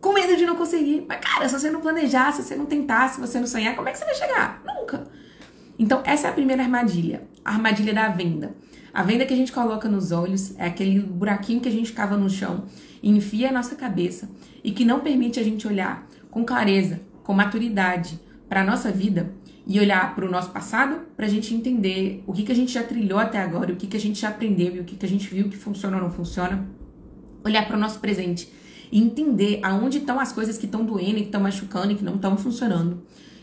Com 0.00 0.12
medo 0.12 0.36
de 0.36 0.44
não 0.44 0.54
conseguir. 0.54 1.04
Mas, 1.08 1.20
cara, 1.20 1.48
se 1.48 1.58
você 1.58 1.70
não 1.70 1.80
planejar, 1.80 2.32
se 2.32 2.42
você 2.42 2.54
não 2.54 2.66
tentar, 2.66 3.08
se 3.08 3.20
você 3.20 3.40
não 3.40 3.46
sonhar, 3.46 3.74
como 3.74 3.88
é 3.88 3.92
que 3.92 3.98
você 3.98 4.04
vai 4.04 4.14
chegar? 4.14 4.62
Nunca. 4.64 5.08
Então, 5.78 6.02
essa 6.04 6.28
é 6.28 6.30
a 6.30 6.34
primeira 6.34 6.62
armadilha. 6.62 7.22
A 7.44 7.52
armadilha 7.52 7.94
da 7.94 8.08
venda. 8.08 8.54
A 8.92 9.02
venda 9.02 9.24
que 9.24 9.32
a 9.32 9.36
gente 9.36 9.52
coloca 9.52 9.88
nos 9.88 10.10
olhos 10.10 10.58
é 10.58 10.66
aquele 10.66 11.00
buraquinho 11.00 11.60
que 11.60 11.68
a 11.68 11.72
gente 11.72 11.92
cava 11.92 12.16
no 12.16 12.28
chão 12.28 12.64
enfia 13.02 13.50
a 13.50 13.52
nossa 13.52 13.76
cabeça 13.76 14.28
e 14.62 14.72
que 14.72 14.84
não 14.84 15.00
permite 15.00 15.38
a 15.38 15.42
gente 15.42 15.66
olhar 15.66 16.06
com 16.30 16.44
clareza, 16.44 17.00
com 17.22 17.32
maturidade 17.32 18.18
para 18.48 18.62
a 18.62 18.64
nossa 18.64 18.90
vida 18.90 19.32
e 19.66 19.78
olhar 19.78 20.14
para 20.14 20.26
o 20.26 20.30
nosso 20.30 20.50
passado 20.50 21.00
para 21.16 21.26
a 21.26 21.28
gente 21.28 21.54
entender 21.54 22.22
o 22.26 22.32
que, 22.32 22.42
que 22.42 22.52
a 22.52 22.54
gente 22.54 22.72
já 22.72 22.82
trilhou 22.82 23.18
até 23.18 23.38
agora, 23.38 23.72
o 23.72 23.76
que, 23.76 23.86
que 23.86 23.96
a 23.96 24.00
gente 24.00 24.20
já 24.20 24.30
aprendeu 24.30 24.74
e 24.76 24.80
o 24.80 24.84
que, 24.84 24.96
que 24.96 25.04
a 25.04 25.08
gente 25.08 25.28
viu 25.28 25.48
que 25.48 25.56
funciona 25.56 25.96
ou 25.96 26.02
não 26.02 26.10
funciona. 26.10 26.66
Olhar 27.44 27.66
para 27.66 27.76
o 27.76 27.80
nosso 27.80 28.00
presente 28.00 28.50
e 28.90 29.00
entender 29.00 29.60
aonde 29.62 29.98
estão 29.98 30.18
as 30.18 30.32
coisas 30.32 30.56
que 30.56 30.64
estão 30.64 30.84
doendo, 30.84 31.16
que 31.16 31.24
estão 31.24 31.40
machucando 31.40 31.92
e 31.92 31.94
que 31.94 32.04
não 32.04 32.16
estão 32.16 32.36
funcionando. 32.36 33.02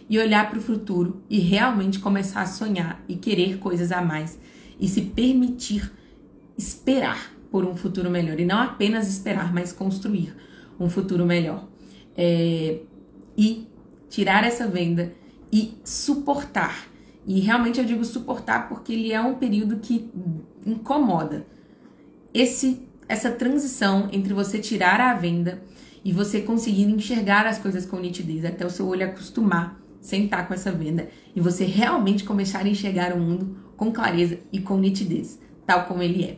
E 0.09 0.19
olhar 0.19 0.49
para 0.49 0.59
o 0.59 0.61
futuro 0.61 1.23
e 1.29 1.39
realmente 1.39 1.99
começar 1.99 2.41
a 2.41 2.45
sonhar 2.45 3.03
e 3.07 3.15
querer 3.15 3.57
coisas 3.57 3.91
a 3.91 4.01
mais 4.01 4.39
e 4.79 4.87
se 4.87 5.01
permitir 5.01 5.91
esperar 6.57 7.33
por 7.49 7.65
um 7.65 7.75
futuro 7.75 8.09
melhor 8.09 8.39
e 8.39 8.45
não 8.45 8.59
apenas 8.59 9.09
esperar, 9.09 9.53
mas 9.53 9.73
construir 9.73 10.35
um 10.79 10.89
futuro 10.89 11.25
melhor. 11.25 11.67
é, 12.17 12.79
e 13.37 13.67
tirar 14.09 14.43
essa 14.45 14.67
venda 14.67 15.13
e 15.51 15.73
suportar. 15.83 16.87
E 17.27 17.39
realmente 17.39 17.79
eu 17.79 17.85
digo 17.85 18.05
suportar 18.05 18.69
porque 18.69 18.93
ele 18.93 19.11
é 19.11 19.19
um 19.19 19.35
período 19.35 19.77
que 19.77 20.09
incomoda. 20.65 21.45
Esse 22.33 22.87
essa 23.07 23.31
transição 23.31 24.09
entre 24.11 24.33
você 24.33 24.59
tirar 24.59 24.99
a 24.99 25.13
venda 25.13 25.61
e 26.03 26.11
você 26.11 26.41
conseguir 26.41 26.83
enxergar 26.83 27.45
as 27.45 27.59
coisas 27.59 27.85
com 27.85 27.99
nitidez, 27.99 28.43
até 28.45 28.65
o 28.65 28.69
seu 28.69 28.87
olho 28.87 29.05
acostumar, 29.05 29.79
sentar 30.05 30.47
com 30.47 30.53
essa 30.53 30.71
venda 30.71 31.09
e 31.35 31.41
você 31.41 31.65
realmente 31.65 32.23
começar 32.23 32.59
a 32.59 32.67
enxergar 32.67 33.11
o 33.11 33.19
mundo 33.19 33.57
com 33.75 33.91
clareza 33.91 34.37
e 34.53 34.59
com 34.59 34.77
nitidez, 34.77 35.39
tal 35.65 35.85
como 35.85 36.03
ele 36.03 36.23
é. 36.23 36.37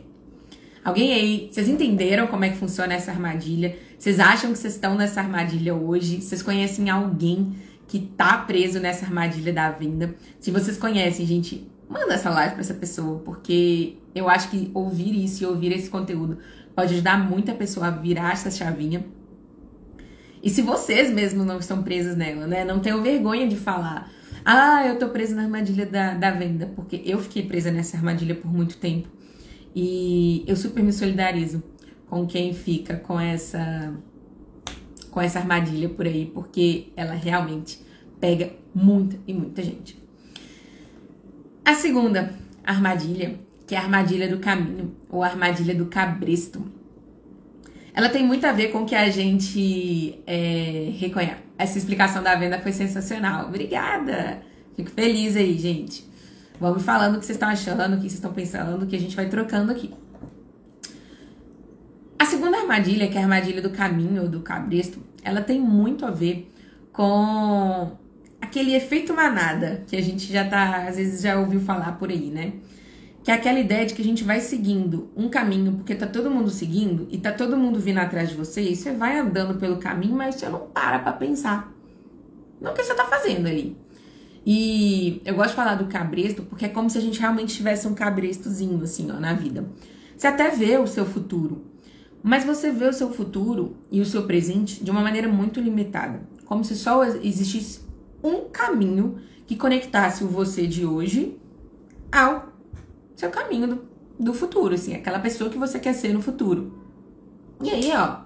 Alguém 0.82 1.12
aí, 1.12 1.50
vocês 1.52 1.68
entenderam 1.68 2.26
como 2.26 2.46
é 2.46 2.48
que 2.48 2.56
funciona 2.56 2.94
essa 2.94 3.10
armadilha? 3.10 3.76
Vocês 3.98 4.18
acham 4.18 4.52
que 4.52 4.58
vocês 4.58 4.74
estão 4.74 4.94
nessa 4.94 5.20
armadilha 5.20 5.74
hoje? 5.74 6.22
Vocês 6.22 6.42
conhecem 6.42 6.88
alguém 6.88 7.56
que 7.86 7.98
tá 7.98 8.38
preso 8.38 8.80
nessa 8.80 9.04
armadilha 9.04 9.52
da 9.52 9.70
venda? 9.70 10.14
Se 10.40 10.50
vocês 10.50 10.78
conhecem, 10.78 11.26
gente, 11.26 11.70
manda 11.90 12.14
essa 12.14 12.30
live 12.30 12.52
para 12.52 12.62
essa 12.62 12.74
pessoa, 12.74 13.18
porque 13.18 13.98
eu 14.14 14.30
acho 14.30 14.48
que 14.48 14.70
ouvir 14.72 15.22
isso 15.22 15.44
e 15.44 15.46
ouvir 15.46 15.72
esse 15.72 15.90
conteúdo 15.90 16.38
pode 16.74 16.94
ajudar 16.94 17.18
muita 17.18 17.52
pessoa 17.52 17.88
a 17.88 17.90
virar 17.90 18.32
essa 18.32 18.50
chavinha. 18.50 19.04
E 20.42 20.50
se 20.50 20.62
vocês 20.62 21.12
mesmos 21.12 21.46
não 21.46 21.58
estão 21.58 21.82
presos 21.82 22.16
nela, 22.16 22.46
né? 22.46 22.64
Não 22.64 22.80
tenham 22.80 23.02
vergonha 23.02 23.48
de 23.48 23.56
falar. 23.56 24.10
Ah, 24.44 24.86
eu 24.86 24.98
tô 24.98 25.08
presa 25.08 25.34
na 25.34 25.42
armadilha 25.42 25.84
da, 25.84 26.14
da 26.14 26.30
venda, 26.30 26.70
porque 26.74 27.02
eu 27.04 27.18
fiquei 27.18 27.42
presa 27.42 27.70
nessa 27.70 27.96
armadilha 27.96 28.34
por 28.34 28.52
muito 28.52 28.76
tempo. 28.76 29.08
E 29.74 30.44
eu 30.46 30.56
super 30.56 30.82
me 30.82 30.92
solidarizo 30.92 31.62
com 32.06 32.26
quem 32.26 32.54
fica 32.54 32.96
com 32.96 33.20
essa 33.20 33.94
com 35.10 35.20
essa 35.20 35.38
armadilha 35.38 35.88
por 35.88 36.06
aí, 36.06 36.26
porque 36.26 36.92
ela 36.96 37.14
realmente 37.14 37.80
pega 38.20 38.52
muita 38.74 39.18
e 39.26 39.32
muita 39.32 39.62
gente. 39.62 40.00
A 41.64 41.74
segunda 41.74 42.34
armadilha 42.64 43.38
que 43.68 43.74
é 43.74 43.78
a 43.78 43.82
armadilha 43.82 44.26
do 44.26 44.38
caminho, 44.38 44.96
ou 45.10 45.22
a 45.22 45.26
armadilha 45.26 45.74
do 45.74 45.84
cabresto. 45.86 46.64
Ela 47.98 48.08
tem 48.08 48.24
muito 48.24 48.46
a 48.46 48.52
ver 48.52 48.68
com 48.68 48.82
o 48.82 48.86
que 48.86 48.94
a 48.94 49.10
gente 49.10 50.22
é, 50.24 50.92
reconhece. 51.00 51.42
Essa 51.58 51.78
explicação 51.78 52.22
da 52.22 52.36
venda 52.36 52.56
foi 52.60 52.70
sensacional. 52.70 53.48
Obrigada! 53.48 54.40
Fico 54.76 54.88
feliz 54.92 55.36
aí, 55.36 55.58
gente. 55.58 56.08
Vamos 56.60 56.84
falando 56.84 57.16
o 57.16 57.18
que 57.18 57.26
vocês 57.26 57.34
estão 57.34 57.48
achando, 57.48 57.94
o 57.94 57.96
que 57.96 58.02
vocês 58.02 58.12
estão 58.12 58.32
pensando, 58.32 58.86
que 58.86 58.94
a 58.94 59.00
gente 59.00 59.16
vai 59.16 59.28
trocando 59.28 59.72
aqui. 59.72 59.92
A 62.16 62.24
segunda 62.24 62.58
armadilha, 62.58 63.08
que 63.08 63.16
é 63.16 63.20
a 63.20 63.24
armadilha 63.24 63.60
do 63.60 63.70
caminho 63.70 64.22
ou 64.22 64.28
do 64.28 64.42
cabresto, 64.42 65.02
ela 65.24 65.40
tem 65.40 65.60
muito 65.60 66.06
a 66.06 66.10
ver 66.12 66.48
com 66.92 67.98
aquele 68.40 68.76
efeito 68.76 69.12
manada 69.12 69.82
que 69.88 69.96
a 69.96 70.00
gente 70.00 70.32
já 70.32 70.48
tá, 70.48 70.86
às 70.86 70.94
vezes 70.94 71.20
já 71.20 71.36
ouviu 71.36 71.58
falar 71.58 71.98
por 71.98 72.10
aí, 72.10 72.30
né? 72.30 72.52
Que 73.28 73.32
é 73.32 73.34
aquela 73.34 73.60
ideia 73.60 73.84
de 73.84 73.92
que 73.92 74.00
a 74.00 74.04
gente 74.06 74.24
vai 74.24 74.40
seguindo 74.40 75.10
um 75.14 75.28
caminho, 75.28 75.72
porque 75.74 75.94
tá 75.94 76.06
todo 76.06 76.30
mundo 76.30 76.48
seguindo 76.48 77.06
e 77.10 77.18
tá 77.18 77.30
todo 77.30 77.58
mundo 77.58 77.78
vindo 77.78 77.98
atrás 77.98 78.30
de 78.30 78.34
você, 78.34 78.62
e 78.62 78.74
você 78.74 78.90
vai 78.90 79.18
andando 79.18 79.58
pelo 79.58 79.76
caminho, 79.76 80.16
mas 80.16 80.36
você 80.36 80.48
não 80.48 80.60
para 80.60 80.98
pra 80.98 81.12
pensar 81.12 81.70
no 82.58 82.72
que 82.72 82.82
você 82.82 82.94
tá 82.94 83.04
fazendo 83.04 83.46
ali. 83.46 83.76
E 84.46 85.20
eu 85.26 85.34
gosto 85.34 85.50
de 85.50 85.56
falar 85.56 85.74
do 85.74 85.88
cabresto, 85.88 86.42
porque 86.44 86.64
é 86.64 86.68
como 86.70 86.88
se 86.88 86.96
a 86.96 87.02
gente 87.02 87.20
realmente 87.20 87.54
tivesse 87.54 87.86
um 87.86 87.92
cabrestozinho, 87.92 88.82
assim, 88.82 89.10
ó, 89.10 89.20
na 89.20 89.34
vida. 89.34 89.68
Você 90.16 90.26
até 90.26 90.48
vê 90.48 90.78
o 90.78 90.86
seu 90.86 91.04
futuro, 91.04 91.66
mas 92.22 92.46
você 92.46 92.72
vê 92.72 92.86
o 92.86 92.94
seu 92.94 93.10
futuro 93.10 93.76
e 93.92 94.00
o 94.00 94.06
seu 94.06 94.22
presente 94.22 94.82
de 94.82 94.90
uma 94.90 95.02
maneira 95.02 95.28
muito 95.28 95.60
limitada. 95.60 96.22
Como 96.46 96.64
se 96.64 96.74
só 96.76 97.04
existisse 97.04 97.80
um 98.24 98.48
caminho 98.48 99.18
que 99.46 99.54
conectasse 99.54 100.24
o 100.24 100.28
você 100.28 100.66
de 100.66 100.86
hoje 100.86 101.36
ao 102.10 102.56
seu 103.18 103.30
caminho 103.30 103.66
do, 103.66 103.88
do 104.18 104.32
futuro, 104.32 104.74
assim, 104.74 104.94
aquela 104.94 105.18
pessoa 105.18 105.50
que 105.50 105.58
você 105.58 105.80
quer 105.80 105.92
ser 105.92 106.12
no 106.12 106.22
futuro. 106.22 106.72
E 107.60 107.68
aí, 107.68 107.90
ó, 107.92 108.20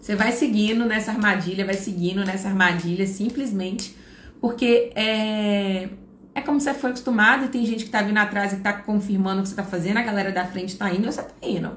você 0.00 0.16
vai 0.16 0.32
seguindo 0.32 0.86
nessa 0.86 1.10
armadilha, 1.10 1.66
vai 1.66 1.74
seguindo 1.74 2.24
nessa 2.24 2.48
armadilha 2.48 3.06
simplesmente 3.06 3.94
porque 4.40 4.90
é, 4.94 5.90
é 6.34 6.40
como 6.40 6.58
você 6.58 6.72
foi 6.72 6.90
acostumado 6.90 7.44
e 7.44 7.48
tem 7.48 7.66
gente 7.66 7.84
que 7.84 7.90
tá 7.90 8.00
vindo 8.00 8.16
atrás 8.16 8.54
e 8.54 8.56
tá 8.56 8.72
confirmando 8.72 9.40
o 9.40 9.42
que 9.42 9.50
você 9.50 9.56
tá 9.56 9.64
fazendo, 9.64 9.98
a 9.98 10.02
galera 10.02 10.32
da 10.32 10.46
frente 10.46 10.76
tá 10.76 10.90
indo 10.90 11.06
e 11.08 11.12
você 11.12 11.22
tá 11.22 11.34
indo. 11.42 11.76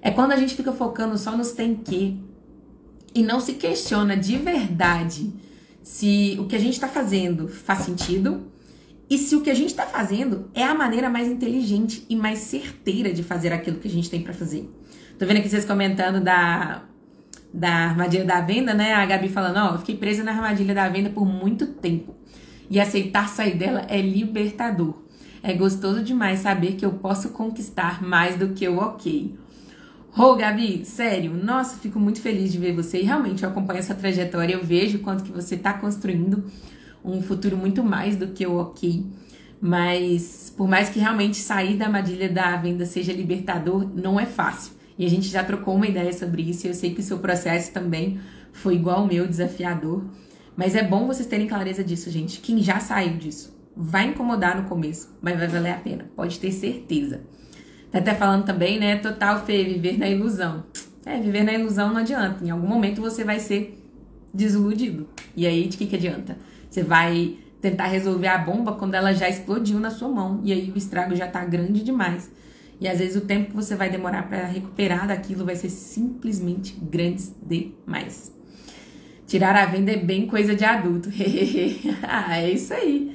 É 0.00 0.12
quando 0.12 0.30
a 0.30 0.36
gente 0.36 0.54
fica 0.54 0.72
focando 0.72 1.18
só 1.18 1.36
nos 1.36 1.50
tem 1.50 1.74
que 1.74 2.22
e 3.12 3.24
não 3.24 3.40
se 3.40 3.54
questiona 3.54 4.16
de 4.16 4.36
verdade 4.36 5.32
se 5.82 6.36
o 6.38 6.46
que 6.46 6.54
a 6.54 6.60
gente 6.60 6.78
tá 6.78 6.86
fazendo 6.86 7.48
faz 7.48 7.80
sentido 7.80 8.53
e 9.08 9.18
se 9.18 9.36
o 9.36 9.42
que 9.42 9.50
a 9.50 9.54
gente 9.54 9.70
está 9.70 9.84
fazendo 9.84 10.50
é 10.54 10.62
a 10.62 10.74
maneira 10.74 11.10
mais 11.10 11.28
inteligente 11.28 12.04
e 12.08 12.16
mais 12.16 12.38
certeira 12.38 13.12
de 13.12 13.22
fazer 13.22 13.52
aquilo 13.52 13.78
que 13.78 13.88
a 13.88 13.90
gente 13.90 14.08
tem 14.08 14.22
para 14.22 14.32
fazer. 14.32 14.70
Tô 15.18 15.26
vendo 15.26 15.38
aqui 15.38 15.48
vocês 15.48 15.64
comentando 15.64 16.22
da, 16.22 16.82
da 17.52 17.70
armadilha 17.70 18.24
da 18.24 18.40
venda, 18.40 18.72
né? 18.72 18.94
A 18.94 19.04
Gabi 19.04 19.28
falando, 19.28 19.58
ó, 19.58 19.74
oh, 19.74 19.78
fiquei 19.78 19.96
presa 19.96 20.24
na 20.24 20.32
armadilha 20.32 20.74
da 20.74 20.88
venda 20.88 21.10
por 21.10 21.26
muito 21.26 21.66
tempo. 21.66 22.14
E 22.70 22.80
aceitar 22.80 23.28
sair 23.28 23.56
dela 23.56 23.86
é 23.88 24.00
libertador. 24.00 25.02
É 25.42 25.52
gostoso 25.52 26.02
demais 26.02 26.40
saber 26.40 26.72
que 26.72 26.86
eu 26.86 26.92
posso 26.92 27.28
conquistar 27.28 28.02
mais 28.02 28.36
do 28.36 28.48
que 28.48 28.66
o 28.66 28.78
ok. 28.78 29.34
Ô, 30.16 30.22
oh, 30.22 30.36
Gabi, 30.36 30.84
sério, 30.84 31.34
nossa, 31.34 31.76
fico 31.78 32.00
muito 32.00 32.20
feliz 32.20 32.50
de 32.50 32.58
ver 32.58 32.72
você. 32.72 33.00
E 33.00 33.02
realmente 33.02 33.42
eu 33.42 33.50
acompanho 33.50 33.80
essa 33.80 33.94
trajetória, 33.94 34.54
eu 34.54 34.64
vejo 34.64 35.00
quanto 35.00 35.24
que 35.24 35.30
você 35.30 35.56
está 35.56 35.74
construindo 35.74 36.44
um 37.04 37.22
futuro 37.22 37.56
muito 37.56 37.84
mais 37.84 38.16
do 38.16 38.28
que 38.28 38.46
o 38.46 38.56
ok. 38.56 39.04
Mas 39.60 40.52
por 40.56 40.68
mais 40.68 40.88
que 40.88 40.98
realmente 40.98 41.36
sair 41.36 41.76
da 41.76 41.86
armadilha 41.86 42.28
da 42.28 42.56
venda 42.56 42.86
seja 42.86 43.12
libertador, 43.12 43.88
não 43.94 44.18
é 44.18 44.26
fácil. 44.26 44.72
E 44.98 45.04
a 45.04 45.10
gente 45.10 45.28
já 45.28 45.42
trocou 45.42 45.74
uma 45.74 45.86
ideia 45.86 46.12
sobre 46.12 46.42
isso 46.42 46.66
e 46.66 46.70
eu 46.70 46.74
sei 46.74 46.94
que 46.94 47.00
o 47.00 47.04
seu 47.04 47.18
processo 47.18 47.72
também 47.72 48.20
foi 48.52 48.74
igual 48.74 49.00
ao 49.00 49.06
meu, 49.06 49.26
desafiador. 49.26 50.04
Mas 50.56 50.76
é 50.76 50.82
bom 50.82 51.06
vocês 51.06 51.26
terem 51.26 51.48
clareza 51.48 51.82
disso, 51.82 52.10
gente. 52.10 52.40
Quem 52.40 52.62
já 52.62 52.78
saiu 52.78 53.16
disso 53.16 53.54
vai 53.76 54.08
incomodar 54.08 54.60
no 54.60 54.68
começo, 54.68 55.10
mas 55.20 55.36
vai 55.36 55.48
valer 55.48 55.72
a 55.72 55.78
pena, 55.78 56.06
pode 56.14 56.38
ter 56.38 56.52
certeza. 56.52 57.22
Tá 57.90 57.98
até 57.98 58.14
falando 58.14 58.44
também, 58.44 58.78
né? 58.78 58.96
Total, 58.96 59.44
Fê, 59.44 59.64
viver 59.64 59.98
na 59.98 60.08
ilusão. 60.08 60.64
É, 61.06 61.20
viver 61.20 61.42
na 61.42 61.52
ilusão 61.52 61.90
não 61.90 61.98
adianta. 61.98 62.44
Em 62.44 62.50
algum 62.50 62.66
momento 62.66 63.00
você 63.00 63.24
vai 63.24 63.38
ser 63.38 63.80
desiludido. 64.32 65.08
E 65.36 65.46
aí, 65.46 65.68
de 65.68 65.76
que, 65.76 65.86
que 65.86 65.96
adianta? 65.96 66.36
Você 66.74 66.82
vai 66.82 67.36
tentar 67.60 67.86
resolver 67.86 68.26
a 68.26 68.36
bomba 68.36 68.72
quando 68.72 68.94
ela 68.94 69.12
já 69.12 69.28
explodiu 69.28 69.78
na 69.78 69.92
sua 69.92 70.08
mão 70.08 70.40
e 70.42 70.52
aí 70.52 70.72
o 70.72 70.76
estrago 70.76 71.14
já 71.14 71.28
tá 71.28 71.44
grande 71.44 71.84
demais. 71.84 72.28
E 72.80 72.88
às 72.88 72.98
vezes 72.98 73.14
o 73.14 73.20
tempo 73.20 73.50
que 73.50 73.54
você 73.54 73.76
vai 73.76 73.88
demorar 73.88 74.28
para 74.28 74.44
recuperar 74.46 75.06
daquilo 75.06 75.44
vai 75.44 75.54
ser 75.54 75.68
simplesmente 75.70 76.76
grande 76.82 77.22
demais. 77.46 78.34
Tirar 79.24 79.54
a 79.54 79.66
venda 79.66 79.92
é 79.92 79.96
bem 79.96 80.26
coisa 80.26 80.52
de 80.52 80.64
adulto. 80.64 81.10
é 81.14 82.50
isso 82.50 82.74
aí. 82.74 83.14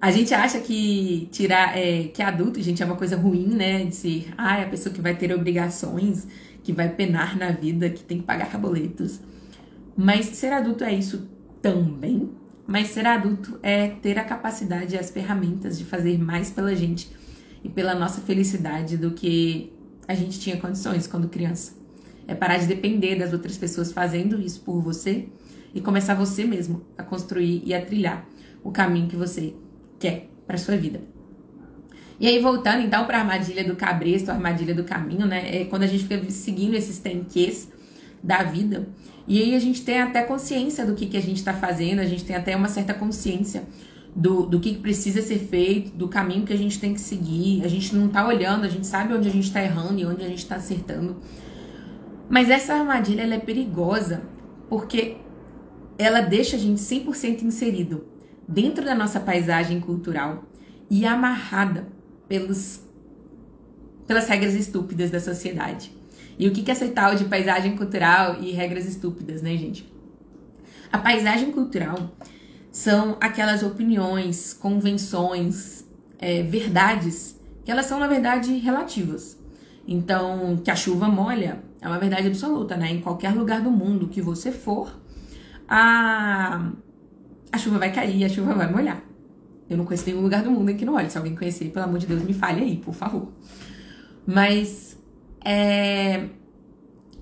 A 0.00 0.10
gente 0.10 0.34
acha 0.34 0.58
que 0.58 1.28
tirar 1.30 1.78
é, 1.78 2.08
que 2.08 2.20
adulto, 2.22 2.60
gente, 2.60 2.82
é 2.82 2.86
uma 2.86 2.96
coisa 2.96 3.16
ruim, 3.16 3.54
né? 3.54 3.84
De 3.84 3.94
ser, 3.94 4.34
ah, 4.36 4.58
é 4.58 4.64
a 4.64 4.68
pessoa 4.68 4.92
que 4.92 5.00
vai 5.00 5.14
ter 5.14 5.32
obrigações, 5.32 6.26
que 6.64 6.72
vai 6.72 6.88
penar 6.88 7.38
na 7.38 7.52
vida, 7.52 7.88
que 7.88 8.02
tem 8.02 8.18
que 8.18 8.24
pagar 8.24 8.50
caboletos. 8.50 9.20
Mas 9.96 10.26
ser 10.26 10.52
adulto 10.52 10.82
é 10.82 10.92
isso 10.92 11.30
também? 11.62 12.42
Mas 12.66 12.88
ser 12.88 13.06
adulto 13.06 13.58
é 13.62 13.88
ter 13.88 14.18
a 14.18 14.24
capacidade 14.24 14.94
e 14.94 14.98
as 14.98 15.10
ferramentas 15.10 15.78
de 15.78 15.84
fazer 15.84 16.18
mais 16.18 16.50
pela 16.50 16.74
gente 16.74 17.10
e 17.62 17.68
pela 17.68 17.94
nossa 17.94 18.20
felicidade 18.22 18.96
do 18.96 19.10
que 19.10 19.72
a 20.08 20.14
gente 20.14 20.40
tinha 20.40 20.56
condições 20.56 21.06
quando 21.06 21.28
criança. 21.28 21.76
É 22.26 22.34
parar 22.34 22.56
de 22.56 22.66
depender 22.66 23.16
das 23.16 23.32
outras 23.32 23.58
pessoas 23.58 23.92
fazendo 23.92 24.40
isso 24.40 24.60
por 24.62 24.80
você 24.80 25.28
e 25.74 25.80
começar 25.80 26.14
você 26.14 26.44
mesmo 26.44 26.82
a 26.96 27.02
construir 27.02 27.62
e 27.66 27.74
a 27.74 27.84
trilhar 27.84 28.26
o 28.62 28.70
caminho 28.70 29.08
que 29.08 29.16
você 29.16 29.54
quer 29.98 30.28
para 30.46 30.56
sua 30.56 30.76
vida. 30.76 31.02
E 32.18 32.28
aí, 32.28 32.40
voltando 32.40 32.80
então 32.80 33.04
para 33.06 33.18
a 33.18 33.20
armadilha 33.20 33.64
do 33.64 33.74
cabresto, 33.74 34.30
a 34.30 34.34
armadilha 34.34 34.74
do 34.74 34.84
caminho, 34.84 35.26
né? 35.26 35.62
É 35.62 35.64
quando 35.64 35.82
a 35.82 35.86
gente 35.86 36.04
fica 36.04 36.30
seguindo 36.30 36.74
esses 36.74 36.98
tenques 36.98 37.68
da 38.22 38.42
vida 38.42 38.88
e 39.26 39.40
aí 39.40 39.54
a 39.54 39.58
gente 39.58 39.82
tem 39.82 40.00
até 40.00 40.22
consciência 40.22 40.84
do 40.84 40.94
que, 40.94 41.06
que 41.06 41.16
a 41.16 41.22
gente 41.22 41.38
está 41.38 41.54
fazendo, 41.54 42.00
a 42.00 42.04
gente 42.04 42.24
tem 42.24 42.36
até 42.36 42.54
uma 42.54 42.68
certa 42.68 42.92
consciência 42.92 43.64
do, 44.14 44.46
do 44.46 44.60
que, 44.60 44.74
que 44.74 44.80
precisa 44.80 45.22
ser 45.22 45.38
feito, 45.38 45.96
do 45.96 46.08
caminho 46.08 46.44
que 46.44 46.52
a 46.52 46.58
gente 46.58 46.78
tem 46.78 46.94
que 46.94 47.00
seguir. 47.00 47.64
A 47.64 47.68
gente 47.68 47.94
não 47.96 48.06
está 48.06 48.26
olhando, 48.26 48.64
a 48.64 48.68
gente 48.68 48.86
sabe 48.86 49.14
onde 49.14 49.28
a 49.28 49.32
gente 49.32 49.44
está 49.44 49.62
errando 49.62 49.98
e 49.98 50.06
onde 50.06 50.22
a 50.22 50.28
gente 50.28 50.38
está 50.38 50.56
acertando. 50.56 51.16
Mas 52.28 52.50
essa 52.50 52.74
armadilha 52.74 53.22
ela 53.22 53.34
é 53.34 53.38
perigosa 53.38 54.22
porque 54.68 55.16
ela 55.98 56.20
deixa 56.20 56.56
a 56.56 56.58
gente 56.58 56.80
100% 56.80 57.42
inserido 57.42 58.06
dentro 58.46 58.84
da 58.84 58.94
nossa 58.94 59.20
paisagem 59.20 59.80
cultural 59.80 60.44
e 60.90 61.06
amarrada 61.06 61.88
pelos, 62.28 62.82
pelas 64.06 64.28
regras 64.28 64.54
estúpidas 64.54 65.10
da 65.10 65.20
sociedade. 65.20 65.92
E 66.38 66.48
o 66.48 66.52
que 66.52 66.68
é 66.70 66.72
essa 66.72 66.88
tal 66.88 67.14
de 67.14 67.24
paisagem 67.24 67.76
cultural 67.76 68.40
e 68.40 68.50
regras 68.50 68.86
estúpidas, 68.86 69.42
né, 69.42 69.56
gente? 69.56 69.92
A 70.92 70.98
paisagem 70.98 71.50
cultural 71.52 72.10
são 72.70 73.16
aquelas 73.20 73.62
opiniões, 73.62 74.52
convenções, 74.52 75.84
é, 76.18 76.42
verdades 76.42 77.40
que 77.64 77.70
elas 77.70 77.86
são, 77.86 77.98
na 77.98 78.06
verdade, 78.06 78.56
relativas. 78.58 79.38
Então, 79.86 80.56
que 80.62 80.70
a 80.70 80.76
chuva 80.76 81.08
molha 81.08 81.62
é 81.80 81.88
uma 81.88 81.98
verdade 81.98 82.26
absoluta, 82.26 82.76
né? 82.76 82.90
Em 82.90 83.00
qualquer 83.00 83.34
lugar 83.34 83.60
do 83.60 83.70
mundo 83.70 84.08
que 84.08 84.20
você 84.20 84.52
for, 84.52 84.94
a, 85.68 86.70
a 87.50 87.58
chuva 87.58 87.78
vai 87.78 87.92
cair, 87.92 88.24
a 88.24 88.28
chuva 88.28 88.54
vai 88.54 88.70
molhar. 88.70 89.02
Eu 89.68 89.78
não 89.78 89.84
conheço 89.84 90.06
nenhum 90.06 90.20
lugar 90.20 90.42
do 90.42 90.50
mundo 90.50 90.70
em 90.70 90.76
que 90.76 90.84
não 90.84 90.94
olhe. 90.94 91.10
Se 91.10 91.16
alguém 91.16 91.34
conhecer, 91.34 91.70
pelo 91.70 91.86
amor 91.86 91.98
de 91.98 92.06
Deus, 92.06 92.22
me 92.22 92.34
fale 92.34 92.62
aí, 92.62 92.76
por 92.76 92.94
favor. 92.94 93.32
Mas 94.26 94.93
é, 95.44 96.28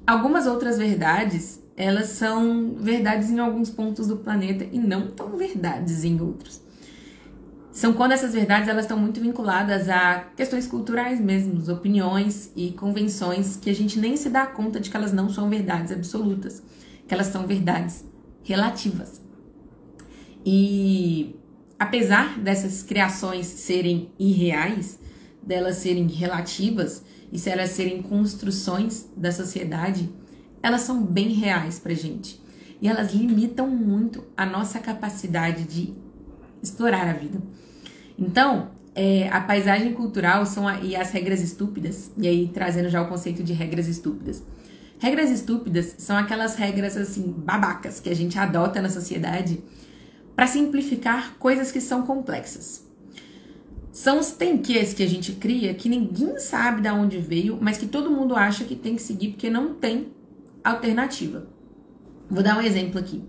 algumas 0.07 0.47
outras 0.47 0.79
verdades, 0.79 1.61
elas 1.77 2.11
são 2.11 2.75
verdades 2.79 3.31
em 3.31 3.39
alguns 3.39 3.71
pontos 3.71 4.07
do 4.07 4.19
planeta 4.19 4.65
e 4.71 4.79
não 4.79 5.09
tão 5.09 5.37
verdades 5.37 6.05
em 6.05 6.21
outros. 6.21 6.63
São 7.73 7.95
quando 7.95 8.13
essas 8.13 8.35
verdades 8.35 8.69
elas 8.69 8.85
estão 8.85 8.99
muito 8.99 9.19
vinculadas 9.19 9.89
a 9.89 10.27
questões 10.37 10.67
culturais 10.67 11.19
mesmo, 11.19 11.73
opiniões 11.73 12.53
e 12.55 12.73
convenções 12.73 13.57
que 13.57 13.71
a 13.71 13.75
gente 13.75 13.99
nem 13.99 14.15
se 14.15 14.29
dá 14.29 14.47
conta 14.47 14.79
de 14.79 14.91
que 14.91 14.97
elas 14.97 15.13
não 15.13 15.31
são 15.31 15.49
verdades 15.49 15.91
absolutas, 15.91 16.63
que 17.09 17.15
elas 17.15 17.29
são 17.29 17.47
verdades 17.47 18.05
relativas. 18.45 19.23
E 20.45 21.35
apesar 21.79 22.39
dessas 22.39 22.83
criações 22.83 23.47
serem 23.47 24.13
irreais, 24.19 25.01
delas 25.43 25.79
serem 25.79 26.07
relativas 26.09 27.03
e 27.33 27.39
se 27.39 27.49
elas 27.49 27.71
serem 27.71 28.03
construções 28.03 29.09
da 29.17 29.33
sociedade, 29.33 30.13
elas 30.63 30.83
são 30.83 31.03
bem 31.03 31.31
reais 31.31 31.79
pra 31.79 31.95
gente. 31.95 32.41
E 32.81 32.87
elas 32.87 33.15
limitam 33.15 33.69
muito 33.69 34.25
a 34.37 34.45
nossa 34.45 34.79
capacidade 34.79 35.65
de 35.65 35.95
explorar 36.63 37.09
a 37.09 37.13
vida. 37.15 37.41
Então, 38.19 38.71
é, 38.95 39.29
a 39.31 39.41
paisagem 39.41 39.95
cultural 39.95 40.45
são 40.45 40.69
a, 40.69 40.81
e 40.81 40.95
as 40.95 41.11
regras 41.11 41.41
estúpidas, 41.41 42.13
e 42.19 42.29
aí 42.29 42.51
trazendo 42.53 42.91
já 42.91 43.01
o 43.01 43.09
conceito 43.09 43.43
de 43.43 43.55
regras 43.55 43.89
estúpidas. 43.89 44.43
Regras 44.99 45.31
estúpidas 45.31 45.95
são 45.99 46.17
aquelas 46.17 46.57
regras 46.57 46.97
assim 46.97 47.33
babacas 47.33 47.99
que 47.99 48.11
a 48.11 48.15
gente 48.15 48.39
adota 48.39 48.83
na 48.83 48.91
sociedade 48.91 49.63
para 50.37 50.47
simplificar 50.47 51.35
coisas 51.39 51.73
que 51.73 51.81
são 51.81 52.03
complexas. 52.03 52.92
São 53.93 54.19
os 54.19 54.33
tenques 54.33 54.95
que 54.95 55.03
a 55.03 55.07
gente 55.07 55.33
cria 55.33 55.75
que 55.75 55.87
ninguém 55.87 56.39
sabe 56.39 56.81
de 56.81 56.89
onde 56.89 57.19
veio, 57.19 57.59
mas 57.61 57.77
que 57.77 57.87
todo 57.87 58.11
mundo 58.11 58.35
acha 58.35 58.65
que 58.65 58.75
tem 58.75 58.97
que 58.97 59.03
seguir 59.03 59.33
porque 59.33 59.51
não 59.51 59.75
tem 59.75 60.09
alternativa. 60.65 61.47
Vou 62.31 62.43
dar 62.43 62.57
um 62.57 62.63
exemplo 62.63 62.99
aqui. 62.99 63.23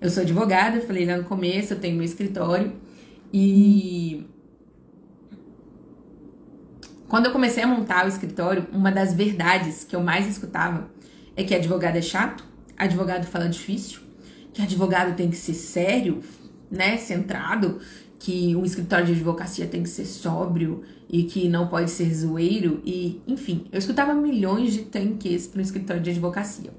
Eu 0.00 0.08
sou 0.08 0.22
advogada, 0.22 0.80
falei 0.82 1.04
lá 1.04 1.16
no 1.16 1.24
começo, 1.24 1.74
eu 1.74 1.80
tenho 1.80 1.96
meu 1.96 2.04
escritório 2.04 2.72
e 3.32 4.24
quando 7.08 7.26
eu 7.26 7.32
comecei 7.32 7.64
a 7.64 7.66
montar 7.66 8.04
o 8.04 8.08
escritório, 8.08 8.66
uma 8.72 8.92
das 8.92 9.12
verdades 9.12 9.82
que 9.82 9.96
eu 9.96 10.00
mais 10.00 10.28
escutava 10.28 10.88
é 11.34 11.42
que 11.42 11.54
advogado 11.54 11.96
é 11.96 12.02
chato, 12.02 12.44
advogado 12.76 13.26
fala 13.26 13.48
difícil, 13.48 14.00
que 14.52 14.62
advogado 14.62 15.16
tem 15.16 15.30
que 15.30 15.36
ser 15.36 15.54
sério, 15.54 16.22
né, 16.70 16.96
centrado, 16.96 17.80
que 18.18 18.56
um 18.56 18.64
escritório 18.64 19.06
de 19.06 19.12
advocacia 19.12 19.66
tem 19.66 19.82
que 19.82 19.88
ser 19.88 20.06
sóbrio 20.06 20.82
e 21.08 21.24
que 21.24 21.48
não 21.48 21.68
pode 21.68 21.90
ser 21.90 22.12
zoeiro 22.12 22.80
e, 22.84 23.20
enfim, 23.26 23.66
eu 23.70 23.78
escutava 23.78 24.14
milhões 24.14 24.72
de 24.72 24.82
tanques 24.82 25.46
para 25.46 25.58
um 25.58 25.62
escritório 25.62 26.02
de 26.02 26.10
advocacia. 26.10 26.70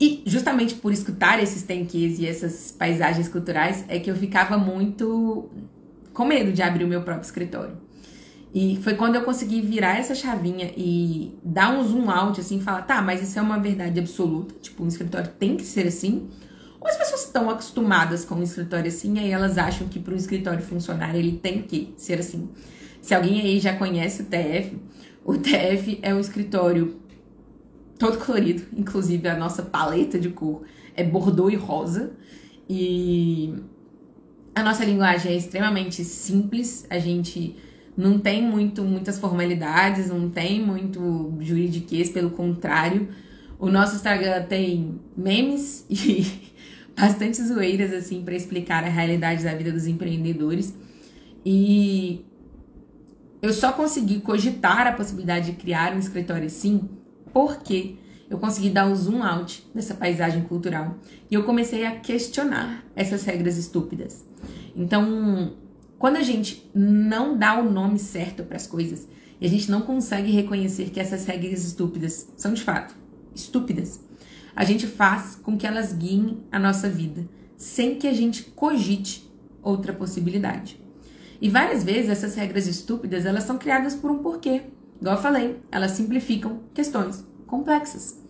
E 0.00 0.22
justamente 0.24 0.74
por 0.74 0.92
escutar 0.92 1.42
esses 1.42 1.62
tanques 1.62 2.18
e 2.18 2.26
essas 2.26 2.72
paisagens 2.72 3.28
culturais 3.28 3.84
é 3.86 3.98
que 3.98 4.10
eu 4.10 4.16
ficava 4.16 4.56
muito 4.56 5.50
com 6.14 6.24
medo 6.24 6.52
de 6.52 6.62
abrir 6.62 6.84
o 6.84 6.88
meu 6.88 7.02
próprio 7.02 7.26
escritório. 7.26 7.76
E 8.52 8.80
foi 8.82 8.94
quando 8.94 9.14
eu 9.14 9.22
consegui 9.22 9.60
virar 9.60 9.98
essa 9.98 10.14
chavinha 10.14 10.72
e 10.76 11.38
dar 11.44 11.70
um 11.70 11.86
zoom 11.86 12.10
out, 12.10 12.40
assim, 12.40 12.60
falar, 12.60 12.82
tá, 12.82 13.00
mas 13.00 13.22
isso 13.22 13.38
é 13.38 13.42
uma 13.42 13.58
verdade 13.58 14.00
absoluta, 14.00 14.54
tipo, 14.60 14.82
um 14.82 14.88
escritório 14.88 15.30
tem 15.38 15.56
que 15.56 15.64
ser 15.64 15.86
assim. 15.86 16.28
Ou 16.80 16.88
as 16.88 16.96
pessoas 16.96 17.24
estão 17.24 17.50
acostumadas 17.50 18.24
com 18.24 18.36
um 18.36 18.42
escritório 18.42 18.88
assim, 18.88 19.18
aí 19.18 19.30
elas 19.30 19.58
acham 19.58 19.86
que 19.86 19.98
para 19.98 20.14
um 20.14 20.16
escritório 20.16 20.62
funcionar 20.62 21.14
ele 21.14 21.32
tem 21.32 21.62
que 21.62 21.92
ser 21.96 22.18
assim. 22.20 22.48
Se 23.02 23.14
alguém 23.14 23.40
aí 23.40 23.60
já 23.60 23.76
conhece 23.76 24.22
o 24.22 24.24
TF, 24.24 24.78
o 25.24 25.36
TF 25.36 25.98
é 26.02 26.14
um 26.14 26.20
escritório 26.20 27.00
todo 27.98 28.18
colorido, 28.18 28.62
inclusive 28.74 29.28
a 29.28 29.36
nossa 29.36 29.62
paleta 29.62 30.18
de 30.18 30.30
cor 30.30 30.62
é 30.96 31.04
bordô 31.04 31.50
e 31.50 31.56
rosa. 31.56 32.12
E 32.68 33.54
a 34.54 34.62
nossa 34.62 34.84
linguagem 34.84 35.32
é 35.32 35.36
extremamente 35.36 36.04
simples, 36.04 36.86
a 36.88 36.98
gente 36.98 37.56
não 37.96 38.18
tem 38.18 38.42
muito 38.42 38.82
muitas 38.82 39.18
formalidades, 39.18 40.08
não 40.08 40.30
tem 40.30 40.64
muito 40.64 41.34
juridiquês, 41.40 42.10
pelo 42.10 42.30
contrário. 42.30 43.08
O 43.58 43.68
nosso 43.68 43.96
Instagram 43.96 44.44
tem 44.44 44.98
memes 45.16 45.84
e 45.90 46.49
bastante 47.00 47.42
zoeiras 47.42 47.92
assim 47.92 48.22
para 48.22 48.34
explicar 48.34 48.84
a 48.84 48.88
realidade 48.88 49.44
da 49.44 49.54
vida 49.54 49.72
dos 49.72 49.86
empreendedores. 49.86 50.74
E 51.44 52.24
eu 53.40 53.52
só 53.52 53.72
consegui 53.72 54.20
cogitar 54.20 54.86
a 54.86 54.92
possibilidade 54.92 55.52
de 55.52 55.56
criar 55.56 55.94
um 55.94 55.98
escritório 55.98 56.46
assim 56.46 56.88
porque 57.32 57.96
eu 58.28 58.38
consegui 58.38 58.70
dar 58.70 58.86
um 58.86 58.94
zoom 58.94 59.22
out 59.22 59.66
nessa 59.74 59.94
paisagem 59.94 60.44
cultural 60.44 60.96
e 61.30 61.34
eu 61.34 61.42
comecei 61.44 61.84
a 61.84 61.98
questionar 61.98 62.84
essas 62.94 63.24
regras 63.24 63.56
estúpidas. 63.56 64.24
Então, 64.76 65.54
quando 65.98 66.16
a 66.16 66.22
gente 66.22 66.70
não 66.74 67.36
dá 67.36 67.58
o 67.58 67.70
nome 67.70 67.98
certo 67.98 68.44
para 68.44 68.56
as 68.56 68.66
coisas 68.66 69.08
e 69.40 69.46
a 69.46 69.48
gente 69.48 69.70
não 69.70 69.80
consegue 69.80 70.30
reconhecer 70.30 70.90
que 70.90 71.00
essas 71.00 71.26
regras 71.26 71.64
estúpidas 71.64 72.28
são 72.36 72.52
de 72.52 72.62
fato 72.62 72.94
estúpidas, 73.34 74.00
a 74.54 74.64
gente 74.64 74.86
faz 74.86 75.36
com 75.36 75.56
que 75.56 75.66
elas 75.66 75.92
guiem 75.92 76.44
a 76.50 76.58
nossa 76.58 76.88
vida, 76.88 77.26
sem 77.56 77.96
que 77.96 78.06
a 78.06 78.12
gente 78.12 78.42
cogite 78.42 79.30
outra 79.62 79.92
possibilidade. 79.92 80.80
E 81.40 81.48
várias 81.48 81.84
vezes 81.84 82.10
essas 82.10 82.34
regras 82.34 82.66
estúpidas, 82.66 83.24
elas 83.24 83.44
são 83.44 83.56
criadas 83.56 83.94
por 83.94 84.10
um 84.10 84.18
porquê. 84.18 84.62
Igual 85.00 85.16
eu 85.16 85.22
falei, 85.22 85.60
elas 85.70 85.92
simplificam 85.92 86.60
questões 86.74 87.24
complexas. 87.46 88.20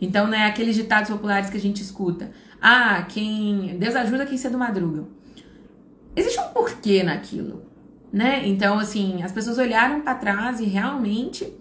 Então, 0.00 0.26
né, 0.26 0.46
aqueles 0.46 0.74
ditados 0.74 1.10
populares 1.10 1.50
que 1.50 1.56
a 1.56 1.60
gente 1.60 1.82
escuta. 1.82 2.30
Ah, 2.60 3.02
quem 3.02 3.76
Deus 3.78 3.94
ajuda 3.94 4.26
quem 4.26 4.38
cedo 4.38 4.58
madruga. 4.58 5.06
Existe 6.16 6.40
um 6.40 6.48
porquê 6.48 7.02
naquilo, 7.02 7.64
né? 8.12 8.46
Então, 8.46 8.78
assim, 8.78 9.22
as 9.22 9.32
pessoas 9.32 9.58
olharam 9.58 10.00
para 10.00 10.14
trás 10.14 10.60
e 10.60 10.64
realmente 10.64 11.52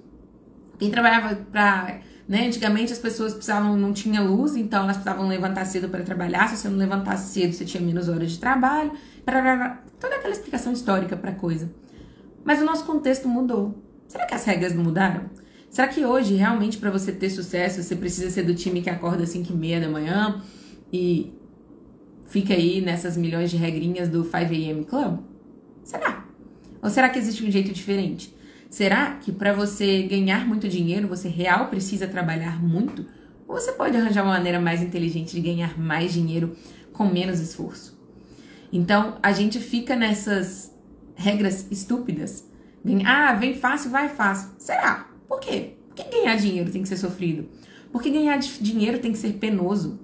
quem 0.77 0.89
trabalhava 0.89 1.35
para 1.51 1.99
né? 2.27 2.47
Antigamente 2.47 2.93
as 2.93 2.99
pessoas 2.99 3.33
precisavam, 3.33 3.75
não 3.75 3.93
tinha 3.93 4.21
luz, 4.21 4.55
então 4.55 4.83
elas 4.83 4.97
precisavam 4.97 5.27
levantar 5.27 5.65
cedo 5.65 5.89
para 5.89 6.03
trabalhar. 6.03 6.49
Se 6.49 6.57
você 6.57 6.69
não 6.69 6.77
levantasse 6.77 7.33
cedo, 7.33 7.53
você 7.53 7.65
tinha 7.65 7.81
menos 7.81 8.07
horas 8.09 8.31
de 8.31 8.39
trabalho. 8.39 8.91
Toda 9.99 10.15
aquela 10.15 10.33
explicação 10.33 10.73
histórica 10.73 11.15
para 11.15 11.33
coisa. 11.33 11.71
Mas 12.43 12.61
o 12.61 12.65
nosso 12.65 12.85
contexto 12.85 13.27
mudou. 13.27 13.81
Será 14.07 14.25
que 14.25 14.35
as 14.35 14.45
regras 14.45 14.73
não 14.73 14.83
mudaram? 14.83 15.29
Será 15.69 15.87
que 15.87 16.05
hoje, 16.05 16.35
realmente, 16.35 16.77
para 16.77 16.91
você 16.91 17.11
ter 17.11 17.29
sucesso, 17.29 17.81
você 17.81 17.95
precisa 17.95 18.29
ser 18.29 18.43
do 18.43 18.53
time 18.53 18.81
que 18.81 18.89
acorda 18.89 19.23
às 19.23 19.29
5 19.29 19.51
e 19.51 19.55
meia 19.55 19.81
da 19.81 19.89
manhã 19.89 20.41
e 20.91 21.33
fica 22.27 22.53
aí 22.53 22.79
nessas 22.79 23.17
milhões 23.17 23.49
de 23.49 23.57
regrinhas 23.57 24.07
do 24.09 24.23
5 24.23 24.35
a.m. 24.37 24.85
Club? 24.85 25.19
Será? 25.83 26.25
Ou 26.81 26.89
será 26.89 27.09
que 27.09 27.17
existe 27.17 27.43
um 27.43 27.49
jeito 27.49 27.71
diferente? 27.73 28.32
Será 28.73 29.17
que 29.17 29.31
para 29.31 29.53
você 29.53 30.01
ganhar 30.01 30.47
muito 30.47 30.67
dinheiro, 30.67 31.07
você 31.07 31.29
real 31.29 31.67
precisa 31.67 32.07
trabalhar 32.07 32.59
muito? 32.59 33.05
Ou 33.47 33.53
você 33.53 33.71
pode 33.73 33.95
arranjar 33.95 34.23
uma 34.23 34.33
maneira 34.33 34.59
mais 34.59 34.81
inteligente 34.81 35.35
de 35.35 35.41
ganhar 35.41 35.79
mais 35.79 36.11
dinheiro 36.11 36.57
com 36.91 37.05
menos 37.05 37.39
esforço? 37.39 37.95
Então, 38.71 39.19
a 39.21 39.31
gente 39.31 39.59
fica 39.59 39.95
nessas 39.95 40.73
regras 41.13 41.67
estúpidas. 41.69 42.49
Ah, 43.05 43.33
vem 43.33 43.53
fácil, 43.53 43.91
vai 43.91 44.09
fácil. 44.09 44.49
Será? 44.57 45.07
Por 45.27 45.39
quê? 45.39 45.75
Por 45.89 45.95
que 45.95 46.09
ganhar 46.09 46.35
dinheiro 46.37 46.71
tem 46.71 46.81
que 46.81 46.89
ser 46.89 46.97
sofrido? 46.97 47.47
Por 47.91 48.01
que 48.01 48.09
ganhar 48.09 48.39
dinheiro 48.39 48.97
tem 48.97 49.11
que 49.11 49.19
ser 49.19 49.33
penoso? 49.33 49.99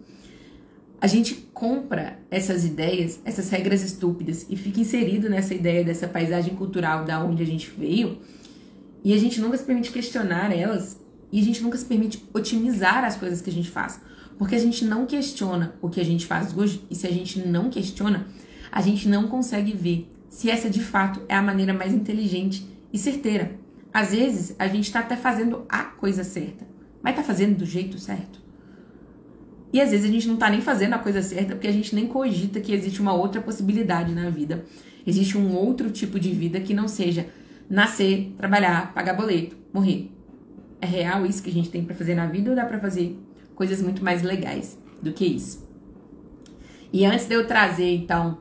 A 1.01 1.07
gente 1.07 1.33
compra 1.55 2.19
essas 2.29 2.63
ideias, 2.65 3.19
essas 3.25 3.49
regras 3.49 3.81
estúpidas 3.81 4.45
e 4.47 4.55
fica 4.55 4.79
inserido 4.79 5.27
nessa 5.27 5.55
ideia 5.55 5.83
dessa 5.83 6.07
paisagem 6.07 6.53
cultural 6.55 7.03
da 7.03 7.19
onde 7.23 7.41
a 7.41 7.47
gente 7.47 7.67
veio 7.75 8.19
e 9.03 9.13
a 9.13 9.17
gente 9.17 9.39
nunca 9.39 9.57
se 9.57 9.63
permite 9.63 9.91
questionar 9.91 10.51
elas 10.51 10.99
e 11.31 11.39
a 11.39 11.43
gente 11.43 11.61
nunca 11.61 11.77
se 11.77 11.85
permite 11.85 12.23
otimizar 12.33 13.03
as 13.03 13.15
coisas 13.15 13.41
que 13.41 13.49
a 13.49 13.53
gente 13.53 13.69
faz. 13.69 14.01
Porque 14.37 14.55
a 14.55 14.59
gente 14.59 14.85
não 14.85 15.05
questiona 15.05 15.75
o 15.81 15.89
que 15.89 15.99
a 15.99 16.05
gente 16.05 16.25
faz 16.25 16.55
hoje 16.55 16.83
e 16.89 16.95
se 16.95 17.05
a 17.05 17.11
gente 17.11 17.39
não 17.45 17.69
questiona, 17.69 18.27
a 18.71 18.81
gente 18.81 19.07
não 19.07 19.27
consegue 19.27 19.73
ver 19.73 20.09
se 20.29 20.49
essa 20.49 20.69
de 20.69 20.79
fato 20.79 21.21
é 21.27 21.35
a 21.35 21.41
maneira 21.41 21.73
mais 21.73 21.93
inteligente 21.93 22.65
e 22.91 22.97
certeira. 22.97 23.51
Às 23.93 24.11
vezes, 24.11 24.55
a 24.59 24.67
gente 24.67 24.85
está 24.85 24.99
até 24.99 25.15
fazendo 25.15 25.65
a 25.67 25.83
coisa 25.83 26.23
certa, 26.23 26.67
Mas 27.01 27.15
tá 27.15 27.23
fazendo 27.23 27.57
do 27.57 27.65
jeito 27.65 27.97
certo? 27.97 28.39
E 29.71 29.79
às 29.79 29.91
vezes 29.91 30.09
a 30.09 30.11
gente 30.11 30.27
não 30.27 30.37
tá 30.37 30.49
nem 30.49 30.61
fazendo 30.61 30.93
a 30.93 30.99
coisa 30.99 31.21
certa 31.21 31.55
porque 31.55 31.67
a 31.67 31.71
gente 31.71 31.93
nem 31.93 32.07
cogita 32.07 32.59
que 32.59 32.73
existe 32.73 33.01
uma 33.01 33.13
outra 33.13 33.41
possibilidade 33.41 34.13
na 34.13 34.29
vida. 34.29 34.65
Existe 35.05 35.37
um 35.37 35.55
outro 35.55 35.91
tipo 35.91 36.19
de 36.19 36.31
vida 36.31 36.59
que 36.59 36.73
não 36.73 36.87
seja 36.87 37.27
nascer, 37.69 38.33
trabalhar, 38.37 38.93
pagar 38.93 39.13
boleto, 39.13 39.55
morrer. 39.73 40.11
É 40.81 40.85
real 40.85 41.25
isso 41.25 41.43
que 41.43 41.49
a 41.49 41.53
gente 41.53 41.69
tem 41.69 41.83
para 41.83 41.95
fazer 41.95 42.15
na 42.15 42.25
vida 42.25 42.49
ou 42.49 42.55
dá 42.55 42.65
para 42.65 42.79
fazer 42.79 43.17
coisas 43.53 43.81
muito 43.81 44.03
mais 44.03 44.23
legais 44.23 44.77
do 45.01 45.11
que 45.11 45.25
isso? 45.25 45.67
E 46.91 47.05
antes 47.05 47.27
de 47.27 47.35
eu 47.35 47.45
trazer, 47.45 47.93
então, 47.93 48.39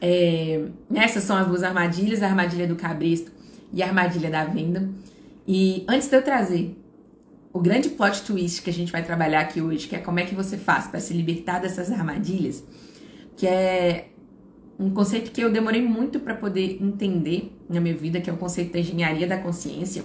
é, 0.00 0.64
essas 0.94 1.24
são 1.24 1.36
as 1.36 1.46
duas 1.46 1.62
armadilhas, 1.62 2.22
a 2.22 2.28
armadilha 2.28 2.66
do 2.66 2.76
cabresto 2.76 3.30
e 3.72 3.82
a 3.82 3.86
armadilha 3.86 4.30
da 4.30 4.44
venda. 4.44 4.88
E 5.46 5.84
antes 5.88 6.08
de 6.08 6.16
eu 6.16 6.22
trazer 6.22 6.76
o 7.52 7.60
grande 7.60 7.90
plot 7.90 8.22
twist 8.22 8.62
que 8.62 8.70
a 8.70 8.72
gente 8.72 8.92
vai 8.92 9.02
trabalhar 9.02 9.40
aqui 9.40 9.60
hoje, 9.60 9.88
que 9.88 9.96
é 9.96 9.98
como 9.98 10.20
é 10.20 10.24
que 10.24 10.34
você 10.34 10.56
faz 10.56 10.86
para 10.86 11.00
se 11.00 11.12
libertar 11.12 11.58
dessas 11.58 11.90
armadilhas, 11.90 12.62
que 13.36 13.46
é 13.46 14.09
um 14.80 14.88
conceito 14.88 15.30
que 15.30 15.42
eu 15.42 15.52
demorei 15.52 15.82
muito 15.82 16.18
para 16.18 16.34
poder 16.34 16.82
entender 16.82 17.54
na 17.68 17.78
minha 17.82 17.94
vida, 17.94 18.18
que 18.18 18.30
é 18.30 18.32
o 18.32 18.36
conceito 18.38 18.72
da 18.72 18.78
engenharia 18.78 19.26
da 19.26 19.36
consciência. 19.36 20.04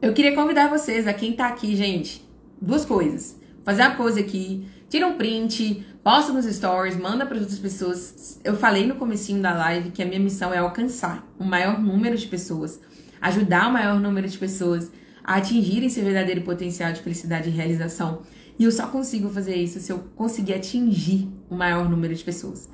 Eu 0.00 0.12
queria 0.12 0.32
convidar 0.32 0.68
vocês, 0.68 1.08
a 1.08 1.12
quem 1.12 1.32
tá 1.32 1.48
aqui, 1.48 1.74
gente, 1.74 2.24
duas 2.62 2.84
coisas. 2.84 3.40
Fazer 3.64 3.82
a 3.82 3.90
pose 3.90 4.20
aqui, 4.20 4.68
tira 4.88 5.08
um 5.08 5.14
print, 5.14 5.84
posta 6.04 6.32
nos 6.32 6.44
stories, 6.44 6.96
manda 6.96 7.26
para 7.26 7.36
outras 7.36 7.58
pessoas. 7.58 8.40
Eu 8.44 8.54
falei 8.54 8.86
no 8.86 8.94
comecinho 8.94 9.42
da 9.42 9.52
live 9.54 9.90
que 9.90 10.02
a 10.02 10.06
minha 10.06 10.20
missão 10.20 10.54
é 10.54 10.58
alcançar 10.58 11.26
o 11.36 11.42
maior 11.42 11.80
número 11.80 12.16
de 12.16 12.28
pessoas, 12.28 12.80
ajudar 13.20 13.70
o 13.70 13.72
maior 13.72 13.98
número 13.98 14.28
de 14.28 14.38
pessoas 14.38 14.92
a 15.24 15.36
atingirem 15.36 15.88
seu 15.88 16.04
verdadeiro 16.04 16.42
potencial 16.42 16.92
de 16.92 17.00
felicidade 17.00 17.48
e 17.48 17.52
realização. 17.52 18.22
E 18.56 18.62
eu 18.62 18.70
só 18.70 18.86
consigo 18.86 19.28
fazer 19.30 19.56
isso 19.56 19.80
se 19.80 19.90
eu 19.90 19.98
conseguir 20.14 20.54
atingir 20.54 21.28
o 21.50 21.56
maior 21.56 21.88
número 21.88 22.14
de 22.14 22.22
pessoas. 22.22 22.68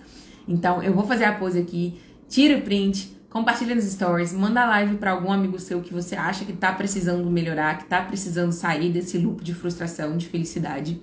Então, 0.51 0.83
eu 0.83 0.93
vou 0.93 1.07
fazer 1.07 1.25
a 1.25 1.33
pose 1.33 1.61
aqui, 1.61 2.01
tira 2.29 2.59
o 2.59 2.63
print, 2.63 3.17
compartilha 3.31 3.73
nos 3.73 3.85
stories, 3.85 4.33
manda 4.33 4.61
a 4.61 4.67
live 4.67 4.97
para 4.97 5.13
algum 5.13 5.31
amigo 5.31 5.61
seu 5.61 5.81
que 5.81 5.95
você 5.95 6.17
acha 6.17 6.45
que 6.45 6.53
tá 6.53 6.73
precisando 6.73 7.31
melhorar, 7.31 7.79
que 7.79 7.85
tá 7.85 8.03
precisando 8.03 8.51
sair 8.51 8.91
desse 8.91 9.17
loop 9.17 9.45
de 9.45 9.55
frustração, 9.55 10.17
de 10.17 10.27
felicidade. 10.27 11.01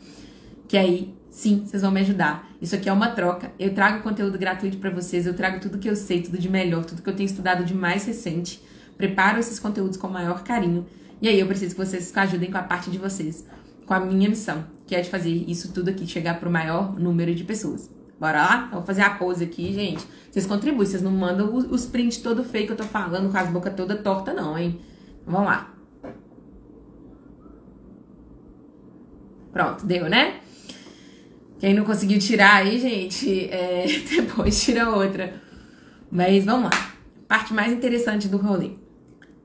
Que 0.68 0.78
aí, 0.78 1.16
sim, 1.32 1.64
vocês 1.66 1.82
vão 1.82 1.92
me 1.92 2.02
ajudar. 2.02 2.46
Isso 2.62 2.76
aqui 2.76 2.90
é 2.90 2.94
uma 2.94 3.08
troca. 3.12 3.54
Eu 3.58 3.74
trago 3.74 4.04
conteúdo 4.04 4.38
gratuito 4.38 4.80
para 4.80 4.90
vocês, 4.90 5.26
eu 5.26 5.34
trago 5.34 5.62
tudo 5.62 5.78
que 5.78 5.90
eu 5.90 5.96
sei, 5.96 6.22
tudo 6.22 6.38
de 6.38 6.50
melhor, 6.50 6.84
tudo 6.84 7.02
que 7.02 7.10
eu 7.10 7.16
tenho 7.16 7.28
estudado 7.28 7.64
de 7.64 7.74
mais 7.74 8.06
recente. 8.06 8.62
Preparo 8.98 9.40
esses 9.40 9.60
conteúdos 9.60 9.96
com 9.96 10.08
o 10.08 10.12
maior 10.12 10.44
carinho. 10.44 10.86
E 11.22 11.30
aí 11.30 11.40
eu 11.40 11.48
preciso 11.48 11.74
que 11.74 11.86
vocês 11.86 12.16
ajudem 12.18 12.52
com 12.52 12.58
a 12.58 12.64
parte 12.64 12.92
de 12.92 12.98
vocês, 12.98 13.48
com 13.86 13.94
a 13.94 14.00
minha 14.02 14.28
missão, 14.28 14.66
que 14.86 14.94
é 14.94 15.00
de 15.00 15.10
fazer 15.10 15.30
isso 15.30 15.72
tudo 15.72 15.90
aqui 15.90 16.06
chegar 16.06 16.38
para 16.38 16.50
o 16.50 16.52
maior 16.52 17.00
número 17.00 17.34
de 17.34 17.46
pessoas. 17.46 17.97
Bora 18.20 18.40
lá? 18.40 18.70
Vou 18.72 18.84
fazer 18.84 19.02
a 19.02 19.12
pose 19.12 19.44
aqui, 19.44 19.74
gente. 19.74 20.06
Vocês 20.32 20.46
contribuem, 20.46 20.88
vocês 20.88 21.02
não 21.02 21.12
mandam 21.12 21.54
os 21.54 21.86
prints 21.86 22.18
todo 22.18 22.44
feio 22.44 22.66
que 22.66 22.74
eu 22.74 22.78
tô 22.78 22.84
falando, 22.84 23.32
com 23.32 23.38
as 23.38 23.50
bocas 23.50 23.74
toda 23.76 23.96
torta, 23.96 24.34
não, 24.34 24.58
hein? 24.58 24.80
Vamos 25.26 25.48
lá. 25.48 25.74
Pronto, 29.52 29.86
deu, 29.86 30.10
né? 30.10 30.40
Quem 31.60 31.74
não 31.74 31.84
conseguiu 31.84 32.20
tirar 32.20 32.58
aí, 32.58 32.80
gente, 32.80 33.50
é... 33.50 33.86
depois 34.16 34.64
tira 34.64 34.90
outra. 34.90 35.42
Mas 36.12 36.46
vamos 36.46 36.70
lá. 36.72 36.92
Parte 37.28 37.54
mais 37.54 37.74
interessante 37.74 38.28
do 38.28 38.38
rolê. 38.38 38.72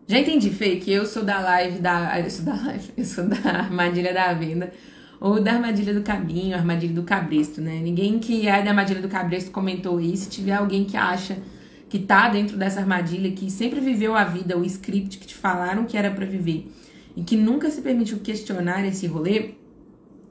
Já 0.07 0.18
entendi, 0.18 0.51
Fê, 0.51 0.77
que 0.77 0.93
eu 0.93 1.07
sou 1.07 1.25
da 1.25 1.41
live 1.41 1.79
da. 1.79 2.20
Eu 2.20 2.31
sou 2.31 2.45
da 2.45 2.55
live, 2.55 2.93
eu 2.97 3.05
sou 3.05 3.25
da 3.29 3.37
armadilha 3.37 4.12
da 4.12 4.33
venda 4.35 4.73
ou 5.23 5.41
da 5.41 5.53
armadilha 5.53 5.95
do 5.95 6.03
caminho, 6.03 6.57
armadilha 6.57 6.93
do 6.93 7.05
cabresto, 7.05 7.61
né? 7.61 7.79
Ninguém 7.81 8.18
que 8.18 8.49
é 8.49 8.61
da 8.61 8.70
armadilha 8.70 9.01
do 9.01 9.07
cabresto 9.07 9.53
comentou 9.53 10.01
isso. 10.01 10.25
Se 10.25 10.31
tiver 10.31 10.55
alguém 10.55 10.85
que 10.85 10.97
acha 10.97 11.39
que 11.89 12.01
tá 12.01 12.29
dentro 12.29 12.57
dessa 12.57 12.81
armadilha, 12.81 13.31
que 13.31 13.49
sempre 13.49 13.79
viveu 13.79 14.16
a 14.16 14.25
vida, 14.25 14.59
o 14.59 14.64
script 14.64 15.18
que 15.18 15.27
te 15.29 15.37
falaram 15.37 15.85
que 15.85 15.97
era 15.97 16.11
para 16.11 16.27
viver 16.27 16.73
e 17.16 17.23
que 17.23 17.37
nunca 17.37 17.70
se 17.70 17.81
permitiu 17.81 18.18
questionar 18.18 18.85
esse 18.85 19.07
rolê, 19.07 19.51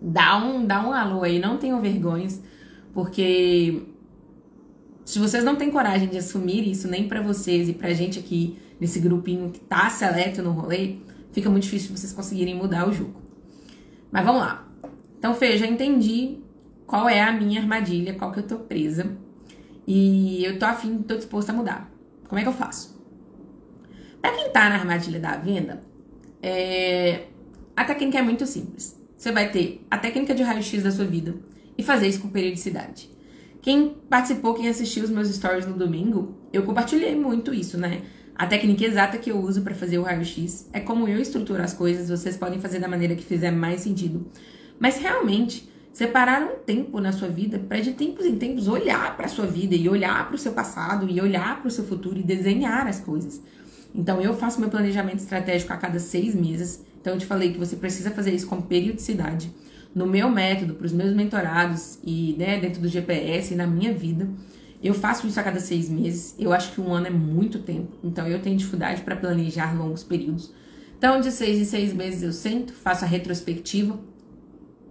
dá 0.01 0.37
um, 0.43 0.65
dá 0.65 0.85
um 0.85 0.91
alô 0.91 1.23
aí, 1.23 1.39
não 1.39 1.57
tenham 1.57 1.79
vergonhas, 1.79 2.43
porque 2.93 3.83
se 5.05 5.19
vocês 5.19 5.41
não 5.45 5.55
têm 5.55 5.71
coragem 5.71 6.09
de 6.09 6.17
assumir 6.17 6.69
isso 6.69 6.89
nem 6.89 7.07
para 7.07 7.21
vocês 7.21 7.69
e 7.69 7.73
pra 7.73 7.93
gente 7.93 8.19
aqui 8.19 8.57
nesse 8.77 8.99
grupinho 8.99 9.51
que 9.51 9.59
tá 9.61 9.89
seleto 9.89 10.41
no 10.41 10.51
rolê, 10.51 10.97
fica 11.31 11.49
muito 11.49 11.63
difícil 11.63 11.95
vocês 11.95 12.11
conseguirem 12.11 12.55
mudar 12.55 12.89
o 12.89 12.91
jogo. 12.91 13.21
Mas 14.11 14.25
vamos 14.25 14.41
lá. 14.41 14.70
Então, 15.21 15.35
Fê, 15.35 15.55
já 15.55 15.67
entendi 15.67 16.39
qual 16.87 17.07
é 17.07 17.21
a 17.21 17.31
minha 17.31 17.61
armadilha, 17.61 18.15
qual 18.15 18.31
que 18.31 18.39
eu 18.39 18.47
tô 18.47 18.57
presa. 18.57 19.15
E 19.85 20.43
eu 20.43 20.57
tô 20.57 20.65
afim, 20.65 20.97
tô 20.97 21.15
disposta 21.15 21.51
a 21.51 21.55
mudar. 21.55 21.91
Como 22.27 22.39
é 22.39 22.41
que 22.41 22.49
eu 22.49 22.53
faço? 22.53 22.99
Pra 24.19 24.31
quem 24.31 24.49
tá 24.49 24.67
na 24.67 24.77
armadilha 24.77 25.19
da 25.19 25.37
venda, 25.37 25.83
é... 26.41 27.27
a 27.75 27.85
técnica 27.85 28.17
é 28.17 28.23
muito 28.23 28.47
simples. 28.47 28.99
Você 29.15 29.31
vai 29.31 29.51
ter 29.51 29.85
a 29.91 29.97
técnica 29.99 30.33
de 30.33 30.41
raio-x 30.41 30.81
da 30.81 30.89
sua 30.89 31.05
vida 31.05 31.35
e 31.77 31.83
fazer 31.83 32.07
isso 32.07 32.23
com 32.23 32.29
periodicidade. 32.29 33.07
Quem 33.61 33.89
participou, 34.09 34.55
quem 34.55 34.69
assistiu 34.69 35.03
os 35.03 35.11
meus 35.11 35.27
stories 35.27 35.67
no 35.67 35.75
domingo, 35.75 36.35
eu 36.51 36.63
compartilhei 36.63 37.15
muito 37.15 37.53
isso, 37.53 37.77
né? 37.77 38.01
A 38.33 38.47
técnica 38.47 38.85
exata 38.85 39.19
que 39.19 39.29
eu 39.29 39.39
uso 39.39 39.61
para 39.61 39.75
fazer 39.75 39.99
o 39.99 40.01
raio-x 40.01 40.67
é 40.73 40.79
como 40.79 41.07
eu 41.07 41.19
estruturo 41.19 41.61
as 41.61 41.75
coisas, 41.75 42.09
vocês 42.09 42.37
podem 42.37 42.59
fazer 42.59 42.79
da 42.79 42.87
maneira 42.87 43.13
que 43.13 43.23
fizer 43.23 43.51
mais 43.51 43.81
sentido. 43.81 44.25
Mas 44.81 44.97
realmente, 44.97 45.69
separar 45.93 46.41
um 46.41 46.55
tempo 46.65 46.99
na 46.99 47.11
sua 47.11 47.27
vida 47.27 47.59
para 47.59 47.79
de 47.79 47.93
tempos 47.93 48.25
em 48.25 48.35
tempos 48.35 48.67
olhar 48.67 49.15
para 49.15 49.27
a 49.27 49.29
sua 49.29 49.45
vida 49.45 49.75
e 49.75 49.87
olhar 49.87 50.25
para 50.25 50.35
o 50.35 50.39
seu 50.39 50.53
passado 50.53 51.07
e 51.07 51.21
olhar 51.21 51.59
para 51.59 51.67
o 51.67 51.71
seu 51.71 51.85
futuro 51.85 52.17
e 52.17 52.23
desenhar 52.23 52.87
as 52.87 52.99
coisas. 52.99 53.43
Então, 53.93 54.19
eu 54.19 54.33
faço 54.33 54.59
meu 54.59 54.69
planejamento 54.69 55.19
estratégico 55.19 55.71
a 55.71 55.77
cada 55.77 55.99
seis 55.99 56.33
meses. 56.33 56.83
Então, 56.99 57.13
eu 57.13 57.19
te 57.19 57.27
falei 57.27 57.53
que 57.53 57.59
você 57.59 57.75
precisa 57.75 58.09
fazer 58.09 58.33
isso 58.33 58.47
com 58.47 58.59
periodicidade. 58.59 59.53
No 59.93 60.07
meu 60.07 60.31
método, 60.31 60.73
para 60.73 60.87
os 60.87 60.93
meus 60.93 61.13
mentorados 61.13 61.99
e 62.03 62.35
né, 62.39 62.59
dentro 62.59 62.81
do 62.81 62.87
GPS 62.87 63.53
e 63.53 63.57
na 63.57 63.67
minha 63.67 63.93
vida, 63.93 64.27
eu 64.81 64.95
faço 64.95 65.27
isso 65.27 65.39
a 65.39 65.43
cada 65.43 65.59
seis 65.59 65.89
meses. 65.89 66.33
Eu 66.39 66.51
acho 66.51 66.71
que 66.71 66.81
um 66.81 66.91
ano 66.91 67.05
é 67.05 67.11
muito 67.11 67.59
tempo. 67.59 67.97
Então, 68.03 68.25
eu 68.25 68.41
tenho 68.41 68.57
dificuldade 68.57 69.03
para 69.03 69.15
planejar 69.15 69.77
longos 69.77 70.03
períodos. 70.03 70.51
Então, 70.97 71.21
de 71.21 71.31
seis 71.31 71.59
em 71.59 71.65
seis 71.65 71.93
meses 71.93 72.23
eu 72.23 72.33
sento, 72.33 72.73
faço 72.73 73.05
a 73.05 73.07
retrospectiva 73.07 73.99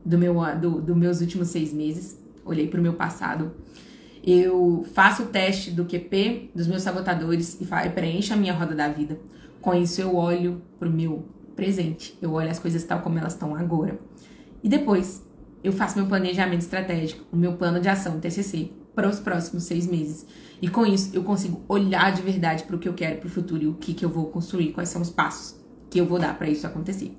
do 0.04 0.18
meu 0.18 0.34
do, 0.60 0.80
do 0.80 0.96
meus 0.96 1.20
últimos 1.20 1.48
seis 1.48 1.72
meses, 1.72 2.18
olhei 2.44 2.66
para 2.66 2.80
o 2.80 2.82
meu 2.82 2.94
passado. 2.94 3.52
Eu 4.22 4.84
faço 4.92 5.24
o 5.24 5.26
teste 5.26 5.70
do 5.70 5.84
QP 5.84 6.50
dos 6.54 6.66
meus 6.66 6.82
sabotadores 6.82 7.58
e 7.60 7.88
preencho 7.90 8.34
a 8.34 8.36
minha 8.36 8.52
roda 8.52 8.74
da 8.74 8.88
vida. 8.88 9.18
Com 9.60 9.74
isso, 9.74 10.00
eu 10.00 10.14
olho 10.14 10.62
para 10.78 10.88
o 10.88 10.92
meu 10.92 11.24
presente, 11.56 12.16
eu 12.20 12.32
olho 12.32 12.50
as 12.50 12.58
coisas 12.58 12.84
tal 12.84 13.00
como 13.00 13.18
elas 13.18 13.34
estão 13.34 13.54
agora. 13.54 13.98
E 14.62 14.68
depois, 14.68 15.24
eu 15.62 15.72
faço 15.72 15.98
meu 15.98 16.06
planejamento 16.06 16.60
estratégico, 16.60 17.24
o 17.32 17.36
meu 17.36 17.54
plano 17.54 17.80
de 17.80 17.88
ação, 17.88 18.20
TCC, 18.20 18.70
para 18.94 19.08
os 19.08 19.20
próximos 19.20 19.64
seis 19.64 19.86
meses. 19.86 20.26
E 20.60 20.68
com 20.68 20.86
isso, 20.86 21.14
eu 21.14 21.22
consigo 21.22 21.62
olhar 21.68 22.12
de 22.12 22.22
verdade 22.22 22.64
para 22.64 22.76
o 22.76 22.78
que 22.78 22.88
eu 22.88 22.94
quero 22.94 23.18
para 23.18 23.26
o 23.26 23.30
futuro 23.30 23.62
e 23.62 23.66
o 23.66 23.74
que, 23.74 23.94
que 23.94 24.04
eu 24.04 24.10
vou 24.10 24.26
construir, 24.26 24.72
quais 24.72 24.88
são 24.88 25.00
os 25.00 25.10
passos 25.10 25.58
que 25.88 26.00
eu 26.00 26.06
vou 26.06 26.18
dar 26.18 26.36
para 26.38 26.48
isso 26.48 26.66
acontecer. 26.66 27.16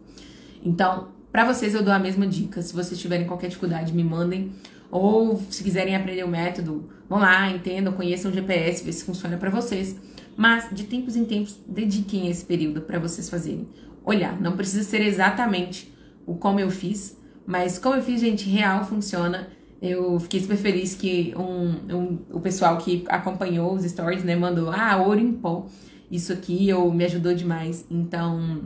Então, 0.64 1.10
para 1.32 1.46
vocês 1.46 1.74
eu 1.74 1.84
dou 1.84 1.94
a 1.94 2.00
mesma 2.00 2.28
dica. 2.28 2.62
Se 2.62 2.74
vocês 2.74 3.00
tiverem 3.00 3.26
qualquer 3.26 3.48
dificuldade, 3.48 3.94
me 3.94 4.04
mandem. 4.04 4.52
Ou 4.92 5.42
se 5.50 5.64
quiserem 5.64 5.96
aprender 5.96 6.24
o 6.24 6.28
método, 6.28 6.90
vão 7.08 7.20
lá, 7.20 7.50
entendam, 7.50 7.94
conheçam 7.94 8.30
o 8.30 8.34
GPS, 8.34 8.84
ver 8.84 8.92
se 8.92 9.06
funciona 9.06 9.38
para 9.38 9.50
vocês. 9.50 9.96
Mas 10.36 10.70
de 10.72 10.84
tempos 10.84 11.16
em 11.16 11.24
tempos, 11.24 11.58
dediquem 11.66 12.30
esse 12.30 12.44
período 12.46 12.82
para 12.82 13.00
vocês 13.00 13.30
fazerem. 13.30 13.68
Olhar, 14.04 14.40
não 14.42 14.58
precisa 14.58 14.84
ser 14.84 15.02
exatamente 15.02 15.94
o 16.26 16.36
como 16.36 16.60
eu 16.60 16.70
fiz, 16.70 17.18
mas 17.46 17.80
como 17.80 17.96
eu 17.96 18.04
fiz, 18.04 18.20
gente, 18.20 18.50
real 18.50 18.84
funciona. 18.84 19.48
Eu 19.82 20.20
fiquei 20.20 20.42
super 20.42 20.58
feliz 20.58 20.96
que 20.96 21.34
um, 21.36 21.96
um, 21.96 22.20
o 22.32 22.40
pessoal 22.40 22.78
que 22.78 23.04
acompanhou 23.08 23.74
os 23.74 23.84
stories, 23.84 24.24
né, 24.24 24.36
mandou, 24.36 24.70
ah, 24.70 24.98
ouro 24.98 25.20
em 25.20 25.34
pó. 25.34 25.66
Isso 26.10 26.34
aqui 26.34 26.68
eu, 26.68 26.92
me 26.92 27.06
ajudou 27.06 27.34
demais. 27.34 27.86
Então, 27.90 28.62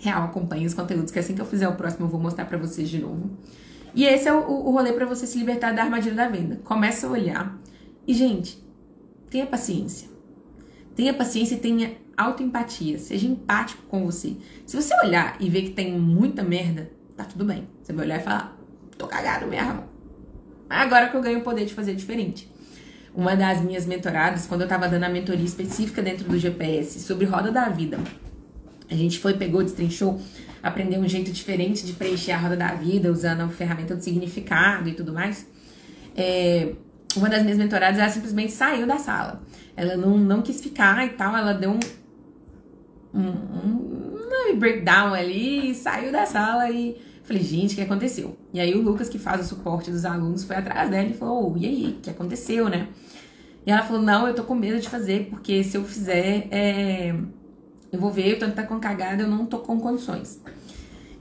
real, 0.00 0.24
acompanhe 0.24 0.66
os 0.66 0.74
conteúdos, 0.74 1.12
que 1.12 1.18
assim 1.18 1.34
que 1.34 1.40
eu 1.40 1.46
fizer 1.46 1.68
o 1.68 1.74
próximo 1.74 2.06
eu 2.06 2.10
vou 2.10 2.20
mostrar 2.20 2.46
para 2.46 2.58
vocês 2.58 2.88
de 2.88 2.98
novo. 2.98 3.30
E 3.94 4.04
esse 4.04 4.28
é 4.28 4.32
o, 4.32 4.38
o 4.38 4.70
rolê 4.70 4.92
para 4.92 5.04
você 5.04 5.26
se 5.26 5.38
libertar 5.38 5.72
da 5.72 5.82
armadilha 5.82 6.14
da 6.14 6.28
venda. 6.28 6.60
Começa 6.64 7.06
a 7.06 7.10
olhar. 7.10 7.58
E, 8.06 8.14
gente, 8.14 8.58
tenha 9.28 9.46
paciência. 9.46 10.08
Tenha 10.94 11.12
paciência 11.12 11.54
e 11.54 11.58
tenha 11.58 11.96
autoempatia. 12.16 12.98
Seja 12.98 13.26
empático 13.26 13.82
com 13.88 14.04
você. 14.04 14.36
Se 14.64 14.76
você 14.76 14.94
olhar 15.04 15.36
e 15.40 15.48
ver 15.50 15.62
que 15.62 15.70
tem 15.70 15.98
muita 15.98 16.42
merda, 16.42 16.90
tá 17.16 17.24
tudo 17.24 17.44
bem. 17.44 17.68
Você 17.82 17.92
vai 17.92 18.06
olhar 18.06 18.20
e 18.20 18.22
falar, 18.22 18.56
tô 18.96 19.06
cagado 19.06 19.46
mesmo. 19.46 19.84
Agora 20.68 21.08
que 21.08 21.16
eu 21.16 21.20
ganho 21.20 21.40
o 21.40 21.42
poder 21.42 21.66
de 21.66 21.74
fazer 21.74 21.94
diferente. 21.94 22.50
Uma 23.12 23.34
das 23.34 23.60
minhas 23.60 23.86
mentoradas, 23.86 24.46
quando 24.46 24.60
eu 24.62 24.68
tava 24.68 24.88
dando 24.88 25.02
a 25.02 25.08
mentoria 25.08 25.44
específica 25.44 26.00
dentro 26.00 26.28
do 26.28 26.38
GPS 26.38 27.00
sobre 27.00 27.26
roda 27.26 27.50
da 27.50 27.68
vida, 27.68 27.98
A 28.90 28.94
gente 28.94 29.18
foi, 29.18 29.34
pegou, 29.34 29.62
destrinchou, 29.62 30.20
aprendeu 30.62 31.00
um 31.00 31.08
jeito 31.08 31.30
diferente 31.30 31.86
de 31.86 31.92
preencher 31.92 32.32
a 32.32 32.38
roda 32.38 32.56
da 32.56 32.74
vida, 32.74 33.10
usando 33.10 33.42
a 33.42 33.48
ferramenta 33.48 33.94
do 33.94 34.02
significado 34.02 34.88
e 34.88 34.94
tudo 34.94 35.12
mais. 35.12 35.46
É, 36.16 36.72
uma 37.16 37.28
das 37.28 37.42
minhas 37.42 37.58
mentoradas, 37.58 37.98
ela 37.98 38.10
simplesmente 38.10 38.52
saiu 38.52 38.86
da 38.86 38.98
sala. 38.98 39.42
Ela 39.76 39.96
não, 39.96 40.18
não 40.18 40.42
quis 40.42 40.60
ficar 40.60 41.06
e 41.06 41.10
tal, 41.10 41.36
ela 41.36 41.52
deu 41.52 41.70
um, 41.70 41.80
um, 43.14 43.28
um 44.52 44.58
breakdown 44.58 45.14
ali, 45.14 45.74
saiu 45.74 46.12
da 46.12 46.26
sala 46.26 46.70
e 46.70 46.96
falei, 47.22 47.42
gente, 47.42 47.72
o 47.72 47.76
que 47.76 47.82
aconteceu? 47.82 48.36
E 48.52 48.60
aí 48.60 48.74
o 48.74 48.82
Lucas, 48.82 49.08
que 49.08 49.18
faz 49.18 49.40
o 49.40 49.48
suporte 49.48 49.90
dos 49.90 50.04
alunos, 50.04 50.44
foi 50.44 50.56
atrás 50.56 50.90
dela 50.90 51.08
e 51.08 51.14
falou, 51.14 51.52
oh, 51.52 51.58
e 51.58 51.66
aí, 51.66 51.96
o 51.98 52.00
que 52.00 52.10
aconteceu, 52.10 52.68
né? 52.68 52.88
E 53.64 53.70
ela 53.70 53.82
falou, 53.82 54.02
não, 54.02 54.26
eu 54.26 54.34
tô 54.34 54.42
com 54.44 54.54
medo 54.54 54.80
de 54.80 54.88
fazer, 54.88 55.28
porque 55.30 55.62
se 55.62 55.76
eu 55.76 55.84
fizer, 55.84 56.48
é... 56.50 57.14
eu 57.92 57.98
vou 57.98 58.10
ver, 58.10 58.32
eu 58.32 58.38
tô 58.38 58.50
tá 58.50 58.62
com 58.62 58.78
cagada, 58.78 59.22
eu 59.22 59.28
não 59.28 59.46
tô 59.46 59.58
com 59.58 59.80
condições. 59.80 60.40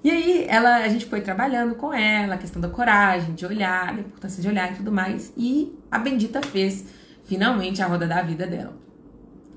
E 0.03 0.09
aí 0.09 0.45
ela, 0.47 0.77
a 0.77 0.87
gente 0.87 1.05
foi 1.05 1.21
trabalhando 1.21 1.75
com 1.75 1.93
ela, 1.93 2.35
a 2.35 2.37
questão 2.37 2.61
da 2.61 2.69
coragem, 2.69 3.33
de 3.33 3.45
olhar, 3.45 3.89
a 3.89 3.99
importância 3.99 4.41
de 4.41 4.47
olhar 4.47 4.71
e 4.71 4.75
tudo 4.75 4.91
mais. 4.91 5.33
E 5.35 5.77
a 5.91 5.99
bendita 5.99 6.41
fez 6.41 6.85
finalmente 7.25 7.81
a 7.81 7.87
roda 7.87 8.07
da 8.07 8.21
vida 8.21 8.47
dela. 8.47 8.73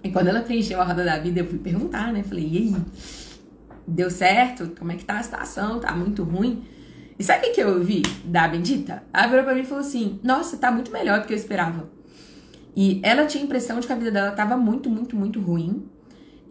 E 0.02 0.10
quando 0.10 0.28
ela 0.28 0.40
preencheu 0.40 0.80
a 0.80 0.84
roda 0.84 1.04
da 1.04 1.18
vida, 1.18 1.40
eu 1.40 1.46
fui 1.46 1.58
perguntar, 1.58 2.12
né? 2.12 2.24
Falei, 2.24 2.48
e 2.48 2.58
aí? 2.58 2.76
Deu 3.86 4.10
certo? 4.10 4.72
Como 4.78 4.90
é 4.90 4.96
que 4.96 5.04
tá 5.04 5.18
a 5.18 5.22
situação? 5.22 5.78
Tá 5.78 5.92
muito 5.94 6.24
ruim? 6.24 6.64
E 7.18 7.22
sabe 7.22 7.48
o 7.48 7.52
que 7.52 7.62
eu 7.62 7.68
ouvi 7.68 8.02
da 8.24 8.48
bendita? 8.48 9.02
Ela 9.12 9.26
virou 9.28 9.44
pra 9.44 9.54
mim 9.54 9.60
e 9.60 9.64
falou 9.64 9.84
assim: 9.84 10.18
Nossa, 10.22 10.56
tá 10.56 10.70
muito 10.70 10.90
melhor 10.90 11.20
do 11.20 11.26
que 11.26 11.32
eu 11.32 11.36
esperava. 11.36 11.88
E 12.74 13.00
ela 13.02 13.26
tinha 13.26 13.42
a 13.42 13.46
impressão 13.46 13.78
de 13.78 13.86
que 13.86 13.92
a 13.92 13.96
vida 13.96 14.10
dela 14.10 14.32
tava 14.32 14.56
muito, 14.56 14.88
muito, 14.88 15.14
muito 15.14 15.40
ruim. 15.40 15.84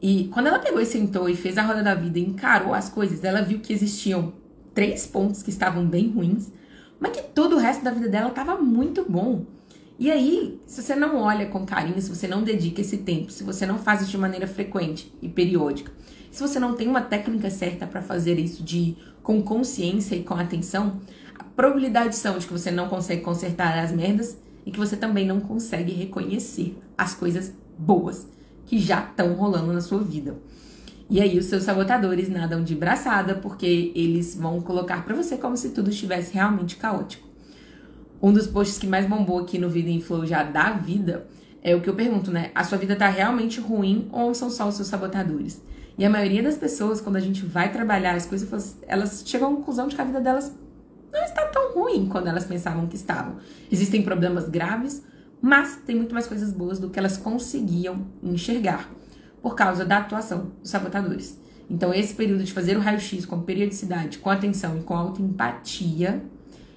E 0.02 0.30
quando 0.30 0.48
ela 0.48 0.58
pegou 0.58 0.82
e 0.82 0.86
sentou 0.86 1.30
e 1.30 1.36
fez 1.36 1.58
a 1.58 1.62
roda 1.62 1.84
da 1.84 1.94
vida 1.94 2.18
e 2.18 2.24
encarou 2.24 2.74
as 2.74 2.90
coisas, 2.90 3.24
ela 3.24 3.42
viu 3.42 3.60
que 3.60 3.72
existiam 3.72 4.34
três 4.74 5.06
pontos 5.06 5.44
que 5.44 5.52
estavam 5.52 5.86
bem 5.86 6.10
ruins, 6.10 6.52
mas 7.00 7.12
que 7.12 7.22
todo 7.22 7.56
o 7.56 7.60
resto 7.60 7.84
da 7.84 7.92
vida 7.92 8.10
dela 8.10 8.30
estava 8.30 8.58
muito 8.58 9.06
bom. 9.08 9.46
E 10.00 10.10
aí, 10.10 10.60
se 10.66 10.82
você 10.82 10.96
não 10.96 11.18
olha 11.18 11.46
com 11.46 11.64
carinho, 11.66 12.02
se 12.02 12.10
você 12.10 12.28
não 12.28 12.42
dedica 12.42 12.82
esse 12.82 12.98
tempo, 12.98 13.32
se 13.32 13.44
você 13.44 13.64
não 13.68 13.78
faz 13.78 14.02
isso 14.02 14.10
de 14.10 14.18
maneira 14.18 14.48
frequente 14.48 15.14
e 15.22 15.30
periódica, 15.30 15.92
se 16.32 16.42
você 16.42 16.60
não 16.60 16.74
tem 16.74 16.88
uma 16.88 17.02
técnica 17.02 17.52
certa 17.52 17.86
para 17.86 18.02
fazer 18.02 18.40
isso 18.40 18.64
de 18.64 18.98
com 19.22 19.44
consciência 19.44 20.16
e 20.16 20.24
com 20.24 20.34
atenção, 20.34 21.00
a 21.38 21.44
probabilidade 21.44 22.16
são 22.16 22.40
de 22.40 22.48
que 22.48 22.54
você 22.54 22.72
não 22.72 22.88
consegue 22.88 23.22
consertar 23.22 23.78
as 23.78 23.92
merdas 23.92 24.36
e 24.66 24.72
que 24.72 24.80
você 24.80 24.98
também 24.98 25.28
não 25.28 25.40
consegue 25.40 25.92
reconhecer 25.92 26.76
as 26.98 27.14
coisas 27.14 27.54
boas 27.78 28.28
que 28.66 28.80
já 28.80 29.04
estão 29.04 29.34
rolando 29.34 29.74
na 29.74 29.82
sua 29.82 30.00
vida. 30.00 30.36
E 31.10 31.20
aí 31.20 31.38
os 31.38 31.48
seus 31.48 31.64
sabotadores 31.64 32.30
nadam 32.30 32.64
de 32.64 32.74
braçada 32.74 33.36
porque 33.36 33.92
eles 33.94 34.36
vão 34.36 34.62
colocar 34.62 35.04
para 35.04 35.16
você 35.16 35.38
como 35.38 35.58
se 35.58 35.72
tudo 35.72 35.90
estivesse 35.90 36.34
realmente 36.34 36.78
caótico. 36.78 37.28
Um 38.22 38.32
dos 38.32 38.48
posts 38.48 38.78
que 38.78 38.88
mais 38.88 39.06
bombou 39.06 39.40
aqui 39.40 39.58
no 39.58 39.70
Vida 39.70 39.90
em 39.90 40.00
Flow 40.00 40.26
já 40.26 40.44
da 40.44 40.72
vida 40.72 41.28
é 41.62 41.76
o 41.76 41.82
que 41.82 41.90
eu 41.90 41.96
pergunto, 41.96 42.32
né? 42.32 42.52
A 42.56 42.64
sua 42.64 42.78
vida 42.78 42.96
tá 42.96 43.08
realmente 43.08 43.60
ruim 43.60 44.08
ou 44.12 44.34
são 44.34 44.50
só 44.50 44.68
os 44.68 44.76
seus 44.76 44.88
sabotadores? 44.88 45.62
E 45.98 46.06
a 46.06 46.10
maioria 46.10 46.42
das 46.42 46.56
pessoas, 46.56 47.02
quando 47.02 47.18
a 47.18 47.20
gente 47.20 47.46
vai 47.46 47.72
trabalhar 47.72 48.16
as 48.16 48.26
coisas, 48.26 48.78
elas 48.88 49.24
chegam 49.26 49.52
à 49.52 49.56
conclusão 49.58 49.88
de 49.88 49.96
que 49.96 50.02
a 50.02 50.06
vida 50.06 50.22
delas 50.22 50.56
não 51.12 51.24
está 51.24 51.46
tão 51.48 51.74
ruim 51.74 52.08
quando 52.08 52.28
elas 52.28 52.46
pensavam 52.46 52.88
que 52.88 52.96
estavam. 52.96 53.36
Existem 53.72 54.02
problemas 54.02 54.48
graves, 54.48 55.04
mas 55.42 55.78
tem 55.78 55.96
muito 55.96 56.14
mais 56.14 56.28
coisas 56.28 56.54
boas 56.54 56.80
do 56.80 56.90
que 56.90 57.00
elas 57.00 57.18
conseguiam 57.18 58.06
enxergar 58.22 58.90
por 59.42 59.56
causa 59.56 59.84
da 59.84 59.98
atuação 59.98 60.52
dos 60.62 60.70
sabotadores. 60.70 61.40
Então, 61.70 61.94
esse 61.94 62.14
período 62.14 62.44
de 62.44 62.54
fazer 62.54 62.78
o 62.78 62.82
raio-x 62.82 63.26
com 63.26 63.42
periodicidade, 63.42 64.20
com 64.20 64.30
atenção 64.30 64.78
e 64.78 64.84
com 64.84 64.94
autoempatia 64.94 66.24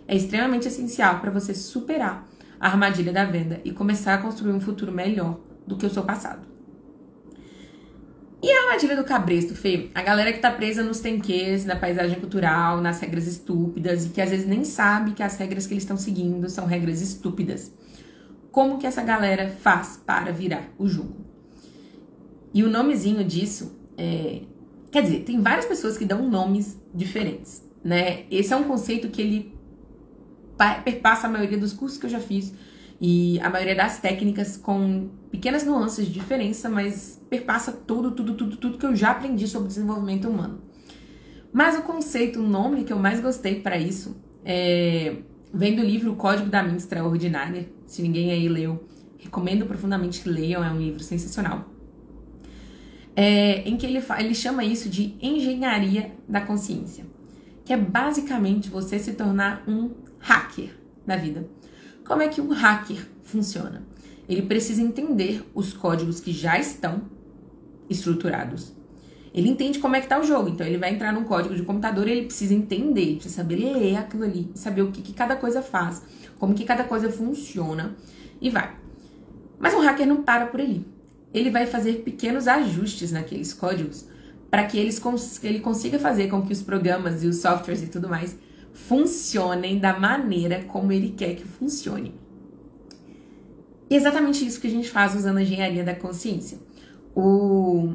é 0.07 0.17
extremamente 0.17 0.69
essencial 0.69 1.21
para 1.21 1.31
você 1.31 1.55
superar 1.55 2.27
a 2.61 2.69
armadilha 2.69 3.13
da 3.13 3.25
venda 3.25 3.61
e 3.65 3.73
começar 3.73 4.15
a 4.15 4.19
construir 4.19 4.53
um 4.53 4.61
futuro 4.61 4.93
melhor 4.93 5.41
do 5.67 5.77
que 5.77 5.85
o 5.85 5.91
seu 5.91 6.05
passado. 6.05 6.47
E 8.43 8.53
a 8.53 8.63
armadilha 8.65 8.95
do 8.95 9.05
cabresto, 9.05 9.55
Fê? 9.55 9.89
A 9.95 10.03
galera 10.03 10.33
que 10.33 10.39
tá 10.39 10.51
presa 10.51 10.83
nos 10.83 11.01
tenquês, 11.01 11.65
na 11.65 11.77
paisagem 11.77 12.21
cultural, 12.21 12.81
nas 12.81 13.01
regras 13.01 13.27
estúpidas 13.27 14.05
e 14.05 14.11
que 14.11 14.21
às 14.21 14.31
vezes 14.31 14.47
nem 14.47 14.65
sabe 14.65 15.13
que 15.13 15.23
as 15.23 15.37
regras 15.39 15.67
que 15.67 15.73
eles 15.73 15.83
estão 15.83 15.97
seguindo 15.97 16.49
são 16.51 16.67
regras 16.67 17.01
estúpidas. 17.01 17.73
Como 18.55 18.79
que 18.79 18.87
essa 18.87 19.03
galera 19.03 19.49
faz 19.49 20.01
para 20.07 20.31
virar 20.31 20.73
o 20.79 20.87
jogo? 20.87 21.17
E 22.55 22.63
o 22.63 22.71
nomezinho 22.71 23.25
disso 23.25 23.77
é... 23.99 24.43
Quer 24.93 25.03
dizer, 25.03 25.25
tem 25.25 25.41
várias 25.41 25.67
pessoas 25.67 25.99
que 25.99 26.05
dão 26.05 26.31
nomes 26.31 26.81
diferentes, 26.95 27.69
né? 27.83 28.27
Esse 28.31 28.53
é 28.53 28.57
um 28.57 28.63
conceito 28.63 29.09
que 29.09 29.21
ele 29.21 29.59
perpassa 30.85 31.27
a 31.27 31.31
maioria 31.31 31.59
dos 31.59 31.73
cursos 31.73 31.99
que 31.99 32.07
eu 32.07 32.11
já 32.11 32.21
fiz 32.21 32.55
e 33.01 33.41
a 33.41 33.51
maioria 33.51 33.75
das 33.75 33.99
técnicas 33.99 34.57
com 34.57 35.09
pequenas 35.33 35.65
nuances 35.65 36.07
de 36.07 36.13
diferença, 36.13 36.69
mas 36.69 37.21
perpassa 37.29 37.73
tudo, 37.73 38.13
tudo, 38.13 38.35
tudo, 38.35 38.57
tudo 38.57 38.79
que 38.79 38.87
eu 38.87 38.95
já 38.95 39.11
aprendi 39.11 39.49
sobre 39.49 39.67
desenvolvimento 39.67 40.29
humano. 40.29 40.63
Mas 41.53 41.77
o 41.77 41.83
conceito, 41.83 42.39
o 42.39 42.49
nome 42.49 42.85
que 42.85 42.93
eu 42.93 43.01
mais 43.01 43.19
gostei 43.19 43.61
para 43.61 43.77
isso 43.77 44.17
é, 44.45 45.17
vem 45.55 45.77
do 45.77 45.83
livro 45.83 46.13
O 46.13 46.17
Código 46.17 46.51
da 46.51 46.63
Mente 46.63 46.79
Extraordinária. 46.79 47.69
Se 47.87 48.03
ninguém 48.03 48.33
aí 48.33 48.49
leu, 48.49 48.87
recomendo 49.19 49.65
profundamente 49.65 50.21
que 50.21 50.29
leiam, 50.29 50.65
é 50.65 50.71
um 50.71 50.79
livro 50.79 51.03
sensacional. 51.03 51.71
É, 53.15 53.61
em 53.61 53.77
que 53.77 53.87
ele, 53.87 54.03
ele 54.19 54.35
chama 54.35 54.65
isso 54.65 54.89
de 54.89 55.17
engenharia 55.23 56.13
da 56.29 56.41
consciência, 56.41 57.07
que 57.65 57.73
é 57.73 57.77
basicamente 57.77 58.69
você 58.69 58.99
se 58.99 59.13
tornar 59.13 59.63
um 59.69 59.93
hacker 60.19 60.71
da 61.07 61.17
vida. 61.17 61.49
Como 62.05 62.23
é 62.23 62.29
que 62.29 62.41
um 62.41 62.49
hacker 62.49 63.07
funciona? 63.23 63.87
Ele 64.29 64.43
precisa 64.43 64.83
entender 64.83 65.49
os 65.55 65.73
códigos 65.73 66.19
que 66.19 66.33
já 66.33 66.59
estão 66.59 67.03
estruturados. 67.89 68.74
Ele 69.35 69.49
entende 69.49 69.81
como 69.81 69.97
é 69.97 70.01
que 70.01 70.07
tá 70.07 70.21
o 70.21 70.23
jogo, 70.23 70.49
então 70.49 70.65
ele 70.65 70.79
vai 70.79 70.95
entrar 70.95 71.13
num 71.13 71.25
código 71.25 71.57
de 71.57 71.65
computador 71.65 72.07
e 72.07 72.13
ele 72.13 72.27
precisa 72.27 72.55
entender, 72.55 73.17
precisa 73.17 73.35
saber 73.35 73.57
ler 73.57 73.97
aquilo 73.97 74.23
ali, 74.23 74.49
saber 74.55 74.83
o 74.83 74.93
que, 74.93 75.03
que 75.03 75.13
cada 75.13 75.35
coisa 75.35 75.61
faz, 75.61 76.03
como 76.39 76.55
que 76.55 76.65
cada 76.65 76.85
coisa 76.85 77.11
funciona 77.11 77.97
e 78.41 78.49
vai. 78.49 78.77
Mas 79.59 79.75
um 79.75 79.81
hacker 79.81 80.07
não 80.07 80.23
para 80.23 80.47
por 80.47 80.61
aí. 80.61 80.87
Ele 81.33 81.51
vai 81.51 81.67
fazer 81.67 82.03
pequenos 82.05 82.47
ajustes 82.47 83.11
naqueles 83.11 83.53
códigos 83.53 84.07
para 84.49 84.67
que 84.67 84.79
eles, 84.79 85.03
ele 85.43 85.59
consiga 85.59 85.99
fazer 85.99 86.29
com 86.29 86.43
que 86.43 86.53
os 86.53 86.63
programas 86.63 87.25
e 87.25 87.27
os 87.27 87.39
softwares 87.39 87.83
e 87.83 87.89
tudo 87.89 88.09
mais 88.09 88.39
funcionem 88.73 89.81
da 89.81 89.99
maneira 89.99 90.63
como 90.65 90.93
ele 90.93 91.11
quer 91.11 91.35
que 91.35 91.45
funcione. 91.45 92.15
E 93.91 93.95
é 93.95 93.97
exatamente 93.97 94.47
isso 94.47 94.61
que 94.61 94.69
a 94.69 94.71
gente 94.71 94.89
faz 94.89 95.17
usando 95.17 95.39
a 95.39 95.43
engenharia 95.43 95.83
da 95.83 95.95
consciência. 95.95 96.59
O, 97.17 97.95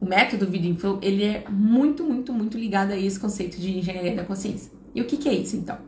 o 0.00 0.06
método 0.06 0.46
Video 0.46 0.74
Flow, 0.76 0.98
ele 1.02 1.24
é 1.24 1.44
muito, 1.48 2.04
muito, 2.04 2.32
muito 2.32 2.56
ligado 2.56 2.92
a 2.92 2.96
esse 2.96 3.18
conceito 3.18 3.58
de 3.58 3.78
engenharia 3.78 4.14
da 4.14 4.24
consciência. 4.24 4.70
E 4.94 5.00
o 5.00 5.04
que, 5.04 5.16
que 5.16 5.28
é 5.28 5.34
isso, 5.34 5.56
então? 5.56 5.78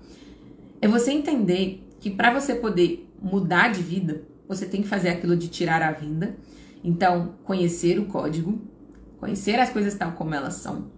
É 0.80 0.88
você 0.88 1.12
entender 1.12 1.86
que 2.00 2.11
para 2.11 2.32
você 2.32 2.54
poder 2.54 3.08
mudar 3.22 3.68
de 3.70 3.82
vida, 3.82 4.22
você 4.48 4.66
tem 4.66 4.82
que 4.82 4.88
fazer 4.88 5.11
aquilo 5.11 5.36
de 5.36 5.48
tirar 5.48 5.82
a 5.82 5.92
vinda. 5.92 6.36
Então, 6.82 7.34
conhecer 7.44 7.98
o 7.98 8.06
código, 8.06 8.61
conhecer 9.18 9.58
as 9.61 9.70
coisas 9.70 9.94
tal 9.94 10.12
como 10.12 10.34
elas 10.34 10.54
são, 10.54 10.90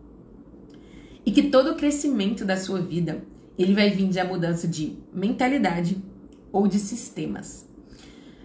e 1.26 1.32
que 1.32 1.44
todo 1.44 1.72
o 1.72 1.76
crescimento 1.76 2.44
da 2.44 2.56
sua 2.56 2.80
vida 2.80 3.22
ele 3.58 3.74
vai 3.74 3.90
vir 3.90 4.08
de 4.08 4.18
a 4.18 4.24
mudança 4.24 4.66
de 4.66 4.96
mentalidade 5.12 6.02
ou 6.50 6.66
de 6.66 6.78
sistemas. 6.78 7.68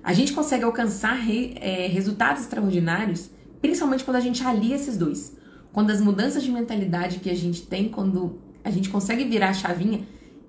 A 0.03 0.13
gente 0.13 0.33
consegue 0.33 0.63
alcançar 0.63 1.13
re, 1.13 1.53
é, 1.59 1.87
resultados 1.87 2.43
extraordinários, 2.43 3.29
principalmente 3.61 4.03
quando 4.03 4.17
a 4.17 4.21
gente 4.21 4.43
alia 4.43 4.75
esses 4.75 4.97
dois. 4.97 5.35
Quando 5.71 5.91
as 5.91 6.01
mudanças 6.01 6.43
de 6.43 6.51
mentalidade 6.51 7.19
que 7.19 7.29
a 7.29 7.35
gente 7.35 7.63
tem, 7.63 7.89
quando 7.89 8.39
a 8.63 8.71
gente 8.71 8.89
consegue 8.89 9.23
virar 9.25 9.49
a 9.49 9.53
chavinha 9.53 10.01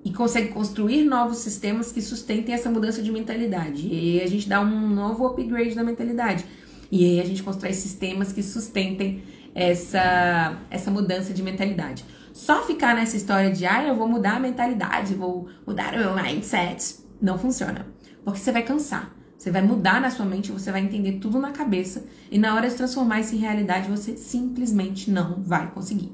e 0.04 0.12
consegue 0.12 0.48
construir 0.48 1.04
novos 1.04 1.38
sistemas 1.38 1.92
que 1.92 2.00
sustentem 2.00 2.54
essa 2.54 2.70
mudança 2.70 3.02
de 3.02 3.11
mentalidade. 3.12 3.86
E 3.86 3.92
aí 3.92 4.22
a 4.22 4.26
gente 4.26 4.48
dá 4.48 4.61
um 4.61 4.88
novo 4.88 5.26
upgrade 5.26 5.74
da 5.74 5.84
mentalidade. 5.84 6.44
E 6.90 7.04
aí 7.04 7.20
a 7.20 7.24
gente 7.24 7.42
constrói 7.42 7.72
sistemas 7.74 8.32
que 8.32 8.42
sustentem 8.42 9.22
essa, 9.54 10.59
essa 10.70 10.90
mudança 10.90 11.34
de 11.34 11.42
mentalidade. 11.42 12.04
Só 12.32 12.62
ficar 12.62 12.94
nessa 12.94 13.16
história 13.16 13.50
de, 13.50 13.66
ah, 13.66 13.86
eu 13.86 13.96
vou 13.96 14.09
mudar 14.09 14.36
a 14.36 14.40
mentalidade, 14.40 15.14
vou 15.14 15.48
mudar 15.66 15.92
o 15.94 15.98
meu 15.98 16.14
mindset, 16.14 17.00
não 17.20 17.36
funciona. 17.36 17.86
Porque 18.24 18.38
você 18.38 18.52
vai 18.52 18.62
cansar. 18.62 19.17
Você 19.39 19.53
vai 19.53 19.62
mudar 19.62 20.01
na 20.01 20.11
sua 20.11 20.26
mente, 20.26 20.51
você 20.51 20.72
vai 20.72 20.82
entender 20.82 21.20
tudo 21.20 21.39
na 21.39 21.53
cabeça 21.53 22.05
e 22.28 22.39
na 22.39 22.57
hora 22.57 22.68
de 22.68 22.74
transformar 22.74 23.20
isso 23.20 23.36
em 23.36 23.39
realidade, 23.39 23.89
você 23.89 24.16
simplesmente 24.16 25.12
não 25.12 25.41
vai 25.41 25.70
conseguir. 25.70 26.12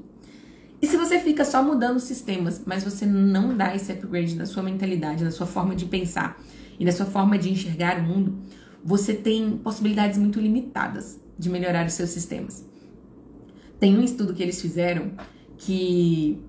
E 0.79 0.85
se 0.85 0.95
você 0.95 1.19
fica 1.19 1.43
só 1.43 1.63
mudando 1.63 1.99
sistemas, 1.99 2.61
mas 2.67 2.83
você 2.83 3.03
não 3.03 3.57
dá 3.57 3.75
esse 3.75 3.91
upgrade 3.91 4.35
na 4.35 4.45
sua 4.45 4.61
mentalidade, 4.61 5.23
na 5.23 5.31
sua 5.31 5.47
forma 5.47 5.75
de 5.75 5.85
pensar 5.85 6.39
e 6.79 6.85
na 6.85 6.91
sua 6.91 7.07
forma 7.07 7.35
de 7.35 7.49
enxergar 7.49 7.99
o 7.99 8.03
mundo, 8.03 8.37
você 8.83 9.15
tem 9.15 9.57
possibilidades 9.57 10.19
muito 10.19 10.39
limitadas 10.39 11.19
de 11.39 11.49
melhorar 11.49 11.87
os 11.87 11.93
seus 11.93 12.11
sistemas. 12.11 12.63
Tem 13.79 13.97
um 13.97 14.03
estudo 14.03 14.35
que 14.35 14.43
eles 14.43 14.61
fizeram 14.61 15.13
que 15.57 16.39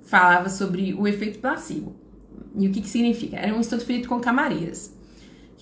falava 0.00 0.48
sobre 0.48 0.94
o 0.94 1.06
efeito 1.06 1.40
placebo. 1.40 1.94
E 2.56 2.66
o 2.66 2.72
que, 2.72 2.80
que 2.80 2.88
significa? 2.88 3.36
Era 3.36 3.54
um 3.54 3.60
estudo 3.60 3.84
feito 3.84 4.08
com 4.08 4.18
camareiras. 4.20 4.91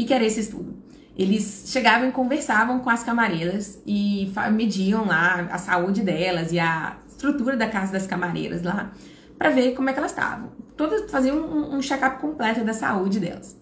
Que, 0.00 0.06
que 0.06 0.14
era 0.14 0.24
esse 0.24 0.40
estudo? 0.40 0.74
Eles 1.14 1.64
chegavam 1.66 2.08
e 2.08 2.12
conversavam 2.12 2.80
com 2.80 2.88
as 2.88 3.02
camareiras 3.02 3.82
e 3.86 4.32
mediam 4.50 5.04
lá 5.04 5.46
a 5.52 5.58
saúde 5.58 6.00
delas 6.00 6.52
e 6.52 6.58
a 6.58 6.96
estrutura 7.06 7.54
da 7.54 7.68
casa 7.68 7.92
das 7.92 8.06
camareiras 8.06 8.62
lá 8.62 8.92
para 9.36 9.50
ver 9.50 9.74
como 9.74 9.90
é 9.90 9.92
que 9.92 9.98
elas 9.98 10.12
estavam. 10.12 10.52
Todas 10.74 11.10
faziam 11.10 11.36
um, 11.36 11.76
um 11.76 11.82
check-up 11.82 12.18
completo 12.18 12.64
da 12.64 12.72
saúde 12.72 13.20
delas. 13.20 13.54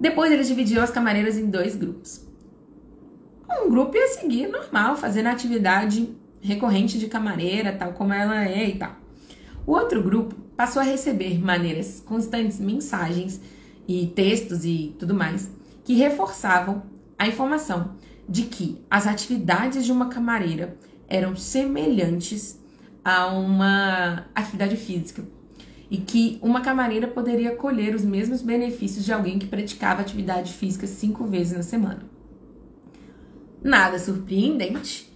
Depois 0.00 0.32
eles 0.32 0.48
dividiam 0.48 0.82
as 0.82 0.90
camareiras 0.90 1.36
em 1.36 1.50
dois 1.50 1.76
grupos. 1.76 2.26
Um 3.50 3.68
grupo 3.68 3.94
ia 3.98 4.08
seguir 4.08 4.48
normal, 4.48 4.96
fazendo 4.96 5.26
atividade 5.26 6.08
recorrente 6.40 6.98
de 6.98 7.06
camareira, 7.06 7.76
tal 7.76 7.92
como 7.92 8.14
ela 8.14 8.46
é 8.48 8.66
e 8.66 8.78
tal. 8.78 8.96
O 9.66 9.72
outro 9.72 10.02
grupo 10.02 10.34
passou 10.56 10.80
a 10.80 10.86
receber 10.86 11.38
maneiras 11.38 12.02
constantes 12.06 12.58
mensagens 12.58 13.38
e 13.88 14.06
textos 14.06 14.66
e 14.66 14.94
tudo 14.98 15.14
mais 15.14 15.50
que 15.82 15.94
reforçavam 15.94 16.82
a 17.18 17.26
informação 17.26 17.96
de 18.28 18.42
que 18.42 18.84
as 18.90 19.06
atividades 19.06 19.86
de 19.86 19.90
uma 19.90 20.10
camareira 20.10 20.76
eram 21.08 21.34
semelhantes 21.34 22.60
a 23.02 23.26
uma 23.28 24.26
atividade 24.34 24.76
física 24.76 25.24
e 25.90 25.96
que 25.96 26.38
uma 26.42 26.60
camareira 26.60 27.08
poderia 27.08 27.56
colher 27.56 27.94
os 27.94 28.04
mesmos 28.04 28.42
benefícios 28.42 29.06
de 29.06 29.12
alguém 29.12 29.38
que 29.38 29.46
praticava 29.46 30.02
atividade 30.02 30.52
física 30.52 30.86
cinco 30.86 31.24
vezes 31.24 31.56
na 31.56 31.62
semana. 31.62 32.02
Nada 33.62 33.98
surpreendente, 33.98 35.10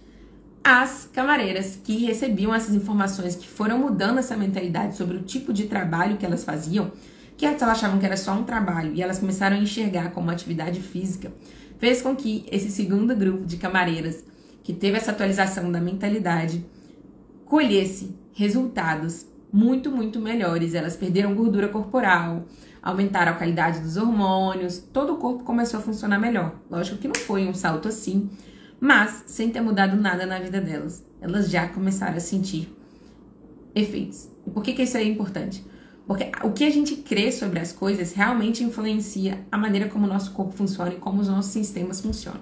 as 0.63 1.07
camareiras 1.13 1.79
que 1.83 2.05
recebiam 2.05 2.55
essas 2.55 2.73
informações, 2.73 3.35
que 3.35 3.47
foram 3.47 3.77
mudando 3.77 4.17
essa 4.17 4.35
mentalidade 4.35 4.97
sobre 4.97 5.17
o 5.17 5.21
tipo 5.21 5.53
de 5.53 5.65
trabalho 5.65 6.17
que 6.17 6.25
elas 6.25 6.43
faziam, 6.43 6.91
que 7.37 7.45
antes 7.45 7.61
elas 7.61 7.77
achavam 7.77 7.99
que 7.99 8.05
era 8.05 8.17
só 8.17 8.33
um 8.33 8.43
trabalho 8.43 8.93
e 8.93 9.01
elas 9.01 9.19
começaram 9.19 9.57
a 9.57 9.59
enxergar 9.59 10.11
como 10.11 10.29
atividade 10.29 10.81
física, 10.81 11.31
fez 11.79 12.01
com 12.01 12.15
que 12.15 12.45
esse 12.51 12.71
segundo 12.71 13.15
grupo 13.15 13.45
de 13.45 13.57
camareiras 13.57 14.23
que 14.63 14.73
teve 14.73 14.97
essa 14.97 15.11
atualização 15.11 15.71
da 15.71 15.81
mentalidade 15.81 16.65
colhesse 17.45 18.15
resultados 18.33 19.25
muito, 19.51 19.91
muito 19.91 20.19
melhores. 20.19 20.73
Elas 20.73 20.95
perderam 20.95 21.35
gordura 21.35 21.67
corporal, 21.67 22.45
aumentaram 22.81 23.33
a 23.33 23.35
qualidade 23.35 23.79
dos 23.79 23.97
hormônios, 23.97 24.77
todo 24.77 25.13
o 25.13 25.17
corpo 25.17 25.43
começou 25.43 25.79
a 25.79 25.83
funcionar 25.83 26.19
melhor. 26.19 26.55
Lógico 26.69 26.97
que 26.97 27.07
não 27.07 27.15
foi 27.15 27.47
um 27.47 27.53
salto 27.53 27.87
assim, 27.87 28.29
mas 28.79 29.23
sem 29.27 29.49
ter 29.49 29.61
mudado 29.61 29.95
nada 29.95 30.25
na 30.25 30.39
vida 30.39 30.59
delas. 30.59 31.05
Elas 31.21 31.49
já 31.49 31.67
começaram 31.67 32.17
a 32.17 32.19
sentir 32.19 32.73
efeitos. 33.75 34.29
E 34.45 34.49
por 34.49 34.63
que, 34.63 34.73
que 34.73 34.83
isso 34.83 34.97
é 34.97 35.03
importante? 35.03 35.63
Porque 36.05 36.31
o 36.43 36.51
que 36.51 36.65
a 36.65 36.69
gente 36.69 36.97
crê 36.97 37.31
sobre 37.31 37.59
as 37.59 37.71
coisas 37.71 38.13
realmente 38.13 38.63
influencia 38.63 39.45
a 39.51 39.57
maneira 39.57 39.87
como 39.87 40.05
o 40.05 40.09
nosso 40.09 40.31
corpo 40.31 40.53
funciona 40.53 40.93
e 40.93 40.97
como 40.97 41.21
os 41.21 41.27
nossos 41.27 41.51
sistemas 41.51 42.01
funcionam. 42.01 42.41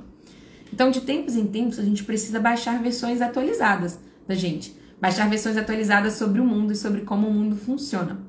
Então, 0.73 0.89
de 0.89 1.01
tempos 1.01 1.35
em 1.35 1.45
tempos, 1.45 1.77
a 1.77 1.83
gente 1.83 2.03
precisa 2.03 2.39
baixar 2.39 2.81
versões 2.81 3.21
atualizadas 3.21 3.99
da 4.27 4.35
gente 4.35 4.81
baixar 5.01 5.27
versões 5.27 5.57
atualizadas 5.57 6.13
sobre 6.13 6.39
o 6.39 6.45
mundo 6.45 6.71
e 6.71 6.75
sobre 6.75 7.01
como 7.01 7.27
o 7.27 7.33
mundo 7.33 7.55
funciona. 7.55 8.21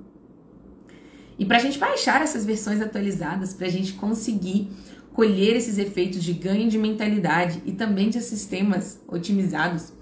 E 1.38 1.44
para 1.44 1.58
a 1.58 1.60
gente 1.60 1.78
baixar 1.78 2.22
essas 2.22 2.46
versões 2.46 2.80
atualizadas, 2.80 3.52
para 3.52 3.66
a 3.66 3.70
gente 3.70 3.92
conseguir 3.92 4.70
colher 5.12 5.54
esses 5.54 5.76
efeitos 5.76 6.24
de 6.24 6.32
ganho 6.32 6.70
de 6.70 6.78
mentalidade 6.78 7.62
e 7.66 7.72
também 7.72 8.08
de 8.08 8.22
sistemas 8.22 8.98
otimizados, 9.06 9.92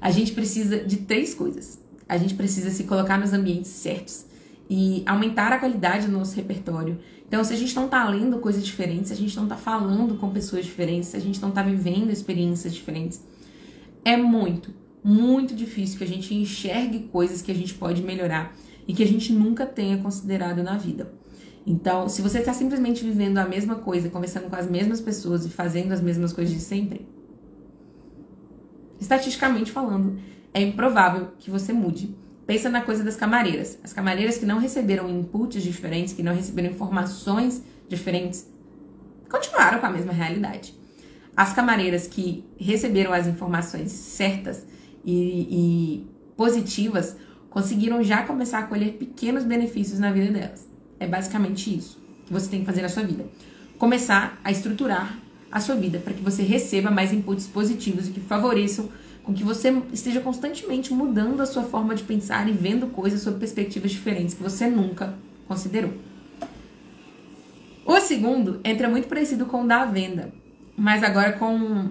a 0.00 0.12
gente 0.12 0.32
precisa 0.32 0.84
de 0.84 0.98
três 0.98 1.34
coisas. 1.34 1.80
A 2.08 2.16
gente 2.16 2.34
precisa 2.34 2.70
se 2.70 2.84
colocar 2.84 3.18
nos 3.18 3.32
ambientes 3.32 3.70
certos 3.70 4.26
e 4.74 5.02
aumentar 5.04 5.52
a 5.52 5.58
qualidade 5.58 6.06
do 6.06 6.12
nosso 6.12 6.34
repertório. 6.34 6.98
Então, 7.28 7.44
se 7.44 7.52
a 7.52 7.56
gente 7.56 7.76
não 7.76 7.84
está 7.84 8.08
lendo 8.08 8.38
coisas 8.38 8.64
diferentes, 8.64 9.08
se 9.08 9.12
a 9.12 9.16
gente 9.18 9.36
não 9.36 9.42
está 9.42 9.54
falando 9.54 10.16
com 10.16 10.30
pessoas 10.30 10.64
diferentes, 10.64 11.10
se 11.10 11.16
a 11.18 11.20
gente 11.20 11.42
não 11.42 11.50
está 11.50 11.62
vivendo 11.62 12.10
experiências 12.10 12.72
diferentes, 12.72 13.22
é 14.02 14.16
muito, 14.16 14.72
muito 15.04 15.54
difícil 15.54 15.98
que 15.98 16.04
a 16.04 16.06
gente 16.06 16.34
enxergue 16.34 17.00
coisas 17.12 17.42
que 17.42 17.52
a 17.52 17.54
gente 17.54 17.74
pode 17.74 18.00
melhorar 18.02 18.56
e 18.88 18.94
que 18.94 19.02
a 19.02 19.06
gente 19.06 19.30
nunca 19.30 19.66
tenha 19.66 19.98
considerado 19.98 20.62
na 20.62 20.78
vida. 20.78 21.12
Então, 21.66 22.08
se 22.08 22.22
você 22.22 22.38
está 22.38 22.54
simplesmente 22.54 23.04
vivendo 23.04 23.36
a 23.36 23.44
mesma 23.44 23.74
coisa, 23.74 24.08
conversando 24.08 24.48
com 24.48 24.56
as 24.56 24.70
mesmas 24.70 25.02
pessoas 25.02 25.44
e 25.44 25.50
fazendo 25.50 25.92
as 25.92 26.00
mesmas 26.00 26.32
coisas 26.32 26.54
de 26.54 26.60
sempre, 26.60 27.06
estatisticamente 28.98 29.70
falando, 29.70 30.18
é 30.54 30.62
improvável 30.62 31.32
que 31.38 31.50
você 31.50 31.74
mude. 31.74 32.21
Pensa 32.46 32.68
na 32.68 32.80
coisa 32.80 33.04
das 33.04 33.16
camareiras. 33.16 33.78
As 33.82 33.92
camareiras 33.92 34.38
que 34.38 34.46
não 34.46 34.58
receberam 34.58 35.08
inputs 35.08 35.62
diferentes, 35.62 36.12
que 36.12 36.22
não 36.22 36.34
receberam 36.34 36.70
informações 36.70 37.62
diferentes, 37.88 38.48
continuaram 39.30 39.78
com 39.78 39.86
a 39.86 39.90
mesma 39.90 40.12
realidade. 40.12 40.74
As 41.36 41.52
camareiras 41.54 42.06
que 42.06 42.44
receberam 42.58 43.12
as 43.12 43.26
informações 43.26 43.92
certas 43.92 44.66
e, 45.04 45.46
e 45.50 46.06
positivas 46.36 47.16
conseguiram 47.48 48.02
já 48.02 48.22
começar 48.22 48.58
a 48.58 48.62
colher 48.64 48.94
pequenos 48.94 49.44
benefícios 49.44 49.98
na 49.98 50.10
vida 50.10 50.32
delas. 50.32 50.66
É 50.98 51.06
basicamente 51.06 51.74
isso 51.74 51.98
que 52.26 52.32
você 52.32 52.48
tem 52.48 52.60
que 52.60 52.66
fazer 52.66 52.82
na 52.82 52.88
sua 52.88 53.02
vida. 53.02 53.24
Começar 53.78 54.38
a 54.42 54.50
estruturar 54.50 55.18
a 55.50 55.60
sua 55.60 55.74
vida 55.74 55.98
para 55.98 56.14
que 56.14 56.22
você 56.22 56.42
receba 56.42 56.90
mais 56.90 57.12
inputs 57.12 57.46
positivos 57.46 58.08
e 58.08 58.12
que 58.12 58.20
favoreçam 58.20 58.88
com 59.22 59.32
que 59.32 59.44
você 59.44 59.70
esteja 59.92 60.20
constantemente 60.20 60.92
mudando 60.92 61.40
a 61.40 61.46
sua 61.46 61.62
forma 61.62 61.94
de 61.94 62.02
pensar 62.02 62.48
e 62.48 62.52
vendo 62.52 62.88
coisas 62.88 63.22
sob 63.22 63.38
perspectivas 63.38 63.90
diferentes 63.90 64.34
que 64.34 64.42
você 64.42 64.68
nunca 64.68 65.14
considerou. 65.46 65.92
O 67.84 67.98
segundo 68.00 68.60
entra 68.64 68.88
muito 68.88 69.08
parecido 69.08 69.46
com 69.46 69.64
o 69.64 69.66
da 69.66 69.84
venda, 69.84 70.32
mas 70.76 71.02
agora 71.02 71.32
com 71.32 71.88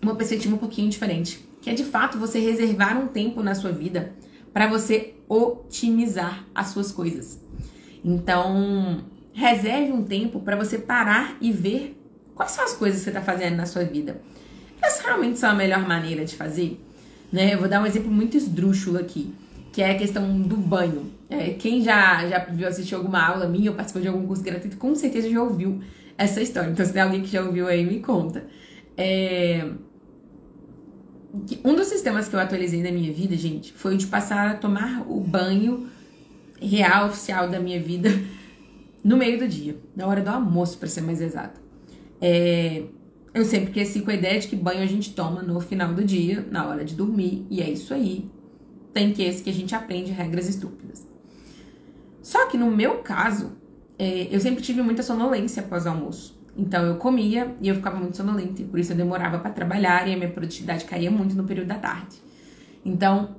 uma 0.00 0.14
perspectiva 0.14 0.54
um 0.54 0.58
pouquinho 0.58 0.90
diferente 0.90 1.52
que 1.62 1.70
é 1.70 1.74
de 1.74 1.84
fato 1.84 2.18
você 2.18 2.40
reservar 2.40 2.98
um 2.98 3.06
tempo 3.06 3.42
na 3.42 3.54
sua 3.54 3.70
vida 3.70 4.12
para 4.52 4.66
você 4.66 5.14
otimizar 5.28 6.44
as 6.54 6.68
suas 6.68 6.90
coisas. 6.90 7.40
Então, 8.04 9.04
reserve 9.32 9.92
um 9.92 10.02
tempo 10.02 10.40
para 10.40 10.56
você 10.56 10.76
parar 10.76 11.36
e 11.40 11.52
ver 11.52 11.96
quais 12.34 12.50
são 12.50 12.64
as 12.64 12.74
coisas 12.74 12.98
que 12.98 13.04
você 13.04 13.10
está 13.10 13.22
fazendo 13.22 13.56
na 13.56 13.64
sua 13.64 13.84
vida. 13.84 14.20
Essa 14.82 15.04
realmente 15.04 15.38
são 15.38 15.50
a 15.50 15.54
melhor 15.54 15.86
maneira 15.86 16.24
de 16.24 16.34
fazer. 16.34 16.80
Né? 17.32 17.54
Eu 17.54 17.58
vou 17.58 17.68
dar 17.68 17.80
um 17.80 17.86
exemplo 17.86 18.10
muito 18.10 18.36
esdrúxulo 18.36 18.98
aqui, 18.98 19.32
que 19.72 19.80
é 19.80 19.92
a 19.92 19.98
questão 19.98 20.40
do 20.40 20.56
banho. 20.56 21.10
É, 21.30 21.50
quem 21.50 21.82
já, 21.82 22.26
já 22.28 22.38
viu 22.40 22.68
assistir 22.68 22.94
alguma 22.94 23.24
aula 23.24 23.46
minha 23.46 23.70
ou 23.70 23.76
participou 23.76 24.02
de 24.02 24.08
algum 24.08 24.26
curso 24.26 24.42
gratuito, 24.42 24.76
com 24.76 24.94
certeza 24.94 25.30
já 25.30 25.42
ouviu 25.42 25.80
essa 26.18 26.42
história. 26.42 26.70
Então, 26.70 26.84
se 26.84 26.92
tem 26.92 27.00
alguém 27.00 27.22
que 27.22 27.28
já 27.28 27.42
ouviu 27.42 27.66
aí, 27.66 27.84
me 27.86 28.00
conta. 28.00 28.44
É, 28.96 29.66
um 31.64 31.74
dos 31.74 31.86
sistemas 31.86 32.28
que 32.28 32.36
eu 32.36 32.40
atualizei 32.40 32.82
na 32.82 32.90
minha 32.90 33.12
vida, 33.12 33.34
gente, 33.36 33.72
foi 33.72 33.96
de 33.96 34.06
passar 34.06 34.50
a 34.50 34.54
tomar 34.54 35.06
o 35.08 35.18
banho 35.20 35.88
real, 36.60 37.06
oficial 37.06 37.48
da 37.48 37.58
minha 37.58 37.80
vida 37.80 38.10
no 39.02 39.16
meio 39.16 39.38
do 39.38 39.48
dia, 39.48 39.76
na 39.96 40.06
hora 40.06 40.20
do 40.20 40.28
almoço, 40.28 40.78
para 40.78 40.88
ser 40.88 41.00
mais 41.00 41.20
exato. 41.20 41.60
É, 42.20 42.82
eu 43.34 43.44
sempre 43.44 43.72
cresci 43.72 44.00
com 44.02 44.10
a 44.10 44.14
ideia 44.14 44.38
de 44.38 44.48
que 44.48 44.56
banho 44.56 44.82
a 44.82 44.86
gente 44.86 45.14
toma 45.14 45.42
no 45.42 45.58
final 45.60 45.94
do 45.94 46.04
dia, 46.04 46.46
na 46.50 46.66
hora 46.66 46.84
de 46.84 46.94
dormir, 46.94 47.46
e 47.48 47.62
é 47.62 47.70
isso 47.70 47.94
aí. 47.94 48.30
Tem 48.92 49.12
que 49.12 49.22
esse 49.22 49.42
que 49.42 49.48
a 49.48 49.54
gente 49.54 49.74
aprende 49.74 50.12
regras 50.12 50.48
estúpidas. 50.48 51.06
Só 52.20 52.46
que 52.48 52.58
no 52.58 52.70
meu 52.70 52.98
caso, 52.98 53.52
é, 53.98 54.28
eu 54.30 54.38
sempre 54.38 54.62
tive 54.62 54.82
muita 54.82 55.02
sonolência 55.02 55.62
após 55.62 55.86
o 55.86 55.88
almoço. 55.88 56.40
Então 56.56 56.84
eu 56.84 56.96
comia 56.96 57.56
e 57.62 57.68
eu 57.68 57.74
ficava 57.74 57.98
muito 57.98 58.16
sonolenta, 58.16 58.60
e 58.60 58.64
por 58.66 58.78
isso 58.78 58.92
eu 58.92 58.96
demorava 58.96 59.38
para 59.38 59.50
trabalhar 59.50 60.06
e 60.06 60.12
a 60.12 60.16
minha 60.16 60.30
produtividade 60.30 60.84
caía 60.84 61.10
muito 61.10 61.34
no 61.34 61.44
período 61.44 61.68
da 61.68 61.78
tarde. 61.78 62.16
Então, 62.84 63.36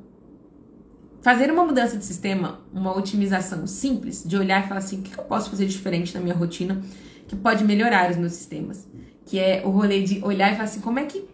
fazer 1.21 1.51
uma 1.51 1.63
mudança 1.63 1.97
de 1.97 2.03
sistema, 2.03 2.61
uma 2.73 2.97
otimização 2.97 3.67
simples, 3.67 4.23
de 4.25 4.35
olhar 4.35 4.65
e 4.65 4.67
falar 4.67 4.79
assim: 4.79 4.99
o 4.99 5.03
que 5.03 5.17
eu 5.17 5.23
posso 5.25 5.51
fazer 5.51 5.67
diferente 5.67 6.15
na 6.15 6.19
minha 6.19 6.33
rotina 6.33 6.81
que 7.27 7.35
pode 7.35 7.63
melhorar 7.63 8.09
os 8.09 8.17
meus 8.17 8.33
sistemas? 8.33 8.87
Que 9.25 9.39
é 9.39 9.61
o 9.65 9.69
rolê 9.69 10.03
de 10.03 10.23
olhar 10.23 10.51
e 10.51 10.55
falar 10.55 10.65
assim: 10.65 10.81
como 10.81 10.99
é 10.99 11.05
que 11.05 11.27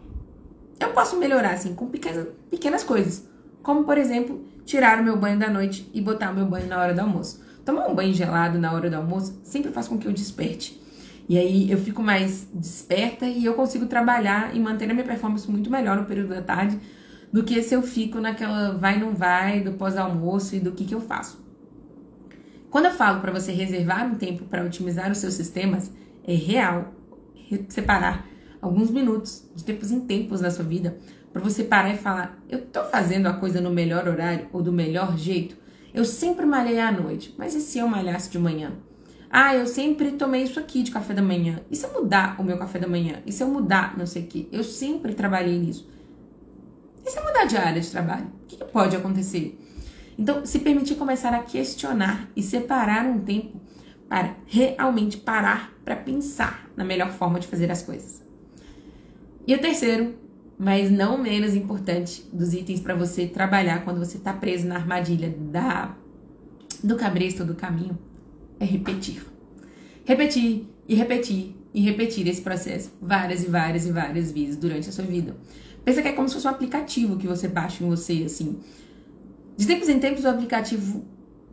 eu 0.78 0.90
posso 0.90 1.16
melhorar, 1.18 1.52
assim, 1.52 1.74
com 1.74 1.86
pequenas, 1.88 2.28
pequenas 2.50 2.84
coisas? 2.84 3.28
Como, 3.62 3.84
por 3.84 3.98
exemplo, 3.98 4.44
tirar 4.64 5.00
o 5.00 5.04
meu 5.04 5.16
banho 5.16 5.38
da 5.38 5.50
noite 5.50 5.90
e 5.92 6.00
botar 6.00 6.30
o 6.30 6.34
meu 6.34 6.46
banho 6.46 6.66
na 6.66 6.78
hora 6.78 6.94
do 6.94 7.00
almoço. 7.00 7.42
Tomar 7.64 7.88
um 7.88 7.94
banho 7.94 8.14
gelado 8.14 8.58
na 8.58 8.72
hora 8.72 8.88
do 8.88 8.96
almoço 8.96 9.38
sempre 9.44 9.70
faz 9.70 9.86
com 9.86 9.98
que 9.98 10.06
eu 10.06 10.12
desperte 10.12 10.80
e 11.30 11.38
aí 11.38 11.70
eu 11.70 11.78
fico 11.78 12.02
mais 12.02 12.48
desperta 12.52 13.24
e 13.24 13.44
eu 13.44 13.54
consigo 13.54 13.86
trabalhar 13.86 14.52
e 14.52 14.58
manter 14.58 14.90
a 14.90 14.92
minha 14.92 15.06
performance 15.06 15.48
muito 15.48 15.70
melhor 15.70 15.96
no 15.96 16.04
período 16.04 16.30
da 16.30 16.42
tarde 16.42 16.76
do 17.32 17.44
que 17.44 17.62
se 17.62 17.72
eu 17.72 17.82
fico 17.82 18.18
naquela 18.18 18.72
vai 18.72 18.98
não 18.98 19.14
vai 19.14 19.60
do 19.60 19.74
pós-almoço 19.74 20.56
e 20.56 20.58
do 20.58 20.72
que 20.72 20.84
que 20.84 20.92
eu 20.92 21.00
faço. 21.00 21.40
Quando 22.68 22.86
eu 22.86 22.90
falo 22.90 23.20
para 23.20 23.30
você 23.30 23.52
reservar 23.52 24.04
um 24.06 24.16
tempo 24.16 24.42
para 24.46 24.64
otimizar 24.64 25.08
os 25.08 25.18
seus 25.18 25.34
sistemas, 25.34 25.92
é 26.24 26.34
real 26.34 26.92
separar 27.68 28.26
alguns 28.60 28.90
minutos, 28.90 29.44
de 29.54 29.64
tempos 29.64 29.90
em 29.90 30.00
tempos 30.00 30.40
na 30.40 30.50
sua 30.50 30.64
vida, 30.64 30.98
para 31.32 31.42
você 31.42 31.64
parar 31.64 31.94
e 31.94 31.98
falar: 31.98 32.38
eu 32.48 32.66
tô 32.66 32.84
fazendo 32.84 33.26
a 33.26 33.32
coisa 33.32 33.60
no 33.60 33.70
melhor 33.70 34.06
horário 34.08 34.48
ou 34.52 34.62
do 34.62 34.72
melhor 34.72 35.16
jeito? 35.16 35.56
Eu 35.92 36.04
sempre 36.04 36.46
malhei 36.46 36.78
à 36.78 36.92
noite, 36.92 37.34
mas 37.36 37.54
e 37.54 37.60
se 37.60 37.78
eu 37.78 37.88
malhasse 37.88 38.30
de 38.30 38.38
manhã? 38.38 38.72
Ah, 39.28 39.54
eu 39.54 39.66
sempre 39.66 40.12
tomei 40.12 40.42
isso 40.42 40.58
aqui 40.58 40.82
de 40.82 40.90
café 40.90 41.14
da 41.14 41.22
manhã. 41.22 41.60
E 41.70 41.76
se 41.76 41.86
eu 41.86 41.92
mudar 41.92 42.40
o 42.40 42.44
meu 42.44 42.58
café 42.58 42.78
da 42.78 42.88
manhã? 42.88 43.22
E 43.24 43.32
se 43.32 43.42
eu 43.42 43.48
mudar 43.48 43.96
não 43.96 44.06
sei 44.06 44.22
o 44.22 44.26
que? 44.26 44.48
Eu 44.50 44.64
sempre 44.64 45.14
trabalhei 45.14 45.56
nisso. 45.58 45.88
E 47.06 47.10
se 47.10 47.18
eu 47.18 47.24
mudar 47.24 47.44
de 47.44 47.56
área 47.56 47.80
de 47.80 47.90
trabalho? 47.90 48.26
O 48.42 48.46
que, 48.46 48.56
que 48.56 48.64
pode 48.64 48.96
acontecer? 48.96 49.56
Então, 50.18 50.44
se 50.44 50.58
permitir 50.58 50.96
começar 50.96 51.32
a 51.32 51.38
questionar 51.38 52.28
e 52.36 52.42
separar 52.42 53.06
um 53.06 53.20
tempo 53.20 53.60
para 54.10 54.34
realmente 54.44 55.18
parar 55.18 55.72
para 55.84 55.94
pensar 55.94 56.68
na 56.76 56.84
melhor 56.84 57.12
forma 57.12 57.38
de 57.38 57.46
fazer 57.46 57.70
as 57.70 57.80
coisas. 57.80 58.20
E 59.46 59.54
o 59.54 59.60
terceiro, 59.60 60.16
mas 60.58 60.90
não 60.90 61.16
menos 61.16 61.54
importante, 61.54 62.28
dos 62.32 62.52
itens 62.52 62.80
para 62.80 62.96
você 62.96 63.28
trabalhar 63.28 63.84
quando 63.84 64.00
você 64.00 64.16
está 64.16 64.32
preso 64.32 64.66
na 64.66 64.74
armadilha 64.74 65.32
da 65.38 65.94
do 66.82 66.96
cabresto 66.96 67.44
do 67.44 67.54
caminho 67.54 67.96
é 68.58 68.64
repetir. 68.64 69.24
Repetir 70.04 70.66
e 70.88 70.94
repetir 70.96 71.54
e 71.72 71.80
repetir 71.80 72.26
esse 72.26 72.42
processo 72.42 72.90
várias 73.00 73.44
e 73.44 73.46
várias 73.48 73.86
e 73.86 73.92
várias 73.92 74.32
vezes 74.32 74.56
durante 74.56 74.88
a 74.88 74.92
sua 74.92 75.04
vida. 75.04 75.36
Pensa 75.84 76.02
que 76.02 76.08
é 76.08 76.12
como 76.12 76.28
se 76.28 76.34
fosse 76.34 76.48
um 76.48 76.50
aplicativo 76.50 77.16
que 77.16 77.28
você 77.28 77.46
baixa 77.46 77.84
em 77.84 77.88
você, 77.88 78.24
assim. 78.24 78.58
De 79.56 79.66
tempos 79.66 79.88
em 79.88 80.00
tempos 80.00 80.24
o 80.24 80.28
aplicativo 80.28 81.04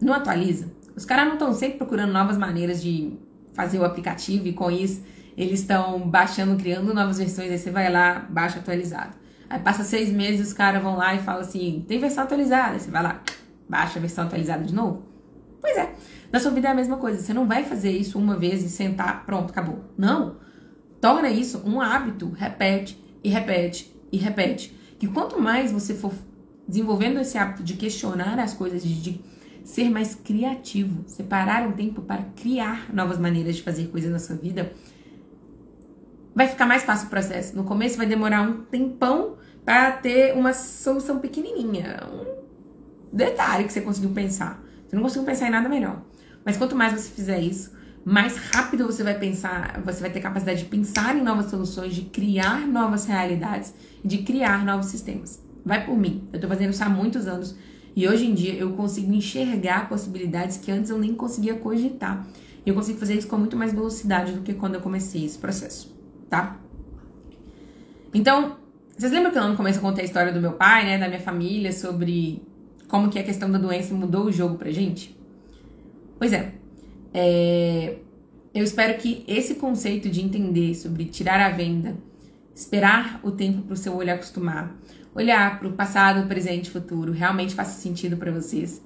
não 0.02 0.14
atualiza. 0.14 0.76
Os 0.98 1.06
caras 1.06 1.26
não 1.26 1.34
estão 1.34 1.54
sempre 1.54 1.78
procurando 1.78 2.12
novas 2.12 2.40
maneiras 2.40 2.82
de 2.82 3.14
fazer 3.54 3.78
o 3.78 3.86
aplicativo 3.86 4.48
e 4.48 4.54
com 4.54 4.72
isso 4.72 5.04
eles 5.38 5.60
estão 5.60 6.00
baixando, 6.10 6.58
criando 6.58 6.92
novas 6.92 7.20
versões. 7.20 7.52
Aí 7.52 7.60
você 7.60 7.70
vai 7.70 7.92
lá, 7.92 8.26
baixa 8.28 8.58
atualizado. 8.58 9.16
Aí 9.48 9.60
passa 9.60 9.84
seis 9.84 10.12
meses, 10.12 10.48
os 10.48 10.54
caras 10.54 10.82
vão 10.82 10.98
lá 10.98 11.14
e 11.14 11.20
falam 11.20 11.42
assim: 11.42 11.86
tem 11.88 12.00
versão 12.00 12.24
atualizada. 12.24 12.74
Aí 12.74 12.80
você 12.80 12.90
vai 12.90 13.04
lá, 13.04 13.22
baixa 13.70 14.00
a 14.00 14.02
versão 14.02 14.26
atualizada 14.26 14.64
de 14.64 14.74
novo. 14.74 15.04
Pois 15.62 15.78
é, 15.78 15.94
na 16.32 16.40
sua 16.40 16.50
vida 16.50 16.68
é 16.68 16.72
a 16.72 16.76
mesma 16.76 16.98
coisa. 16.98 17.22
Você 17.22 17.32
não 17.32 17.48
vai 17.48 17.64
fazer 17.64 17.92
isso 17.92 18.18
uma 18.18 18.36
vez 18.36 18.64
e 18.64 18.70
sentar, 18.70 19.24
pronto, 19.24 19.52
acabou. 19.52 19.86
Não. 19.96 20.38
Torna 21.00 21.30
isso 21.30 21.62
um 21.64 21.80
hábito. 21.80 22.32
Repete 22.32 23.00
e 23.24 23.30
repete 23.30 23.96
e 24.12 24.18
repete. 24.18 24.76
Que 24.98 25.08
quanto 25.08 25.40
mais 25.40 25.72
você 25.72 25.94
for 25.94 26.12
desenvolvendo 26.68 27.20
esse 27.20 27.38
hábito 27.38 27.62
de 27.62 27.76
questionar 27.76 28.40
as 28.40 28.56
coisas, 28.56 28.82
de, 28.82 29.00
de 29.00 29.37
ser 29.68 29.90
mais 29.90 30.16
criativo, 30.16 31.04
separar 31.08 31.68
um 31.68 31.74
tempo 31.74 32.02
para 32.02 32.24
criar 32.38 32.90
novas 32.94 33.20
maneiras 33.20 33.58
de 33.58 33.62
fazer 33.62 33.90
coisas 33.90 34.10
na 34.10 34.18
sua 34.18 34.38
vida, 34.38 34.72
vai 36.34 36.48
ficar 36.48 36.66
mais 36.66 36.84
fácil 36.84 37.08
o 37.08 37.10
processo. 37.10 37.54
No 37.54 37.66
começo 37.66 37.98
vai 37.98 38.06
demorar 38.06 38.44
um 38.44 38.62
tempão 38.62 39.36
para 39.66 39.92
ter 39.92 40.34
uma 40.38 40.54
solução 40.54 41.20
pequenininha, 41.20 42.00
um 42.10 42.26
detalhe 43.14 43.66
que 43.66 43.74
você 43.74 43.82
conseguiu 43.82 44.12
pensar. 44.12 44.64
Você 44.88 44.96
não 44.96 45.04
conseguiu 45.04 45.26
pensar 45.26 45.50
em 45.50 45.52
nada 45.52 45.68
melhor. 45.68 46.02
Mas 46.46 46.56
quanto 46.56 46.74
mais 46.74 46.94
você 46.94 47.10
fizer 47.10 47.42
isso, 47.42 47.76
mais 48.06 48.38
rápido 48.38 48.86
você 48.86 49.04
vai 49.04 49.20
pensar, 49.20 49.82
você 49.84 50.00
vai 50.00 50.10
ter 50.10 50.22
capacidade 50.22 50.64
de 50.64 50.70
pensar 50.70 51.14
em 51.18 51.22
novas 51.22 51.48
soluções, 51.48 51.94
de 51.94 52.04
criar 52.04 52.66
novas 52.66 53.06
realidades, 53.06 53.74
de 54.02 54.20
criar 54.20 54.64
novos 54.64 54.86
sistemas. 54.86 55.44
Vai 55.66 55.86
por 55.86 55.98
mim. 55.98 56.26
Eu 56.32 56.40
tô 56.40 56.48
fazendo 56.48 56.70
isso 56.70 56.84
há 56.86 56.90
muitos 56.90 57.28
anos 57.28 57.54
e 57.98 58.08
hoje 58.08 58.28
em 58.28 58.34
dia 58.36 58.54
eu 58.54 58.74
consigo 58.74 59.12
enxergar 59.12 59.90
possibilidades 59.90 60.58
que 60.58 60.72
antes 60.72 60.92
eu 60.92 61.00
nem 61.00 61.16
conseguia 61.16 61.56
cogitar. 61.56 62.28
E 62.64 62.70
eu 62.70 62.76
consigo 62.76 63.00
fazer 63.00 63.16
isso 63.16 63.28
com 63.28 63.38
muito 63.40 63.58
mais 63.58 63.74
velocidade 63.74 64.34
do 64.34 64.42
que 64.42 64.54
quando 64.54 64.76
eu 64.76 64.82
comecei 64.82 65.26
esse 65.26 65.36
processo, 65.40 65.98
tá? 66.30 66.60
Então, 68.14 68.56
vocês 68.96 69.12
lembram 69.12 69.32
que 69.32 69.40
eu 69.40 69.48
no 69.48 69.58
começo 69.58 69.80
eu 69.80 69.82
contei 69.82 70.04
a 70.04 70.06
história 70.06 70.32
do 70.32 70.40
meu 70.40 70.54
pai, 70.54 70.86
né, 70.86 71.00
da 71.00 71.08
minha 71.08 71.20
família, 71.20 71.72
sobre 71.72 72.40
como 72.88 73.10
que 73.10 73.18
a 73.18 73.24
questão 73.24 73.50
da 73.50 73.58
doença 73.58 73.96
mudou 73.96 74.26
o 74.26 74.32
jogo 74.32 74.60
pra 74.60 74.70
gente? 74.70 75.18
Pois 76.20 76.32
é, 76.34 76.54
é, 77.12 77.98
eu 78.54 78.64
espero 78.64 78.96
que 79.00 79.26
esse 79.28 79.56
conceito 79.56 80.08
de 80.08 80.22
entender 80.22 80.76
sobre 80.76 81.06
tirar 81.06 81.40
a 81.40 81.50
venda, 81.50 81.98
esperar 82.54 83.20
o 83.24 83.32
tempo 83.32 83.64
para 83.64 83.74
o 83.74 83.78
seu 83.78 83.96
olho 83.96 84.14
acostumar, 84.14 84.78
olhar 85.18 85.58
para 85.58 85.68
o 85.68 85.74
passado, 85.74 86.28
presente 86.28 86.68
e 86.68 86.70
futuro 86.70 87.12
realmente 87.12 87.56
faça 87.56 87.82
sentido 87.82 88.16
para 88.18 88.32
vocês. 88.32 88.82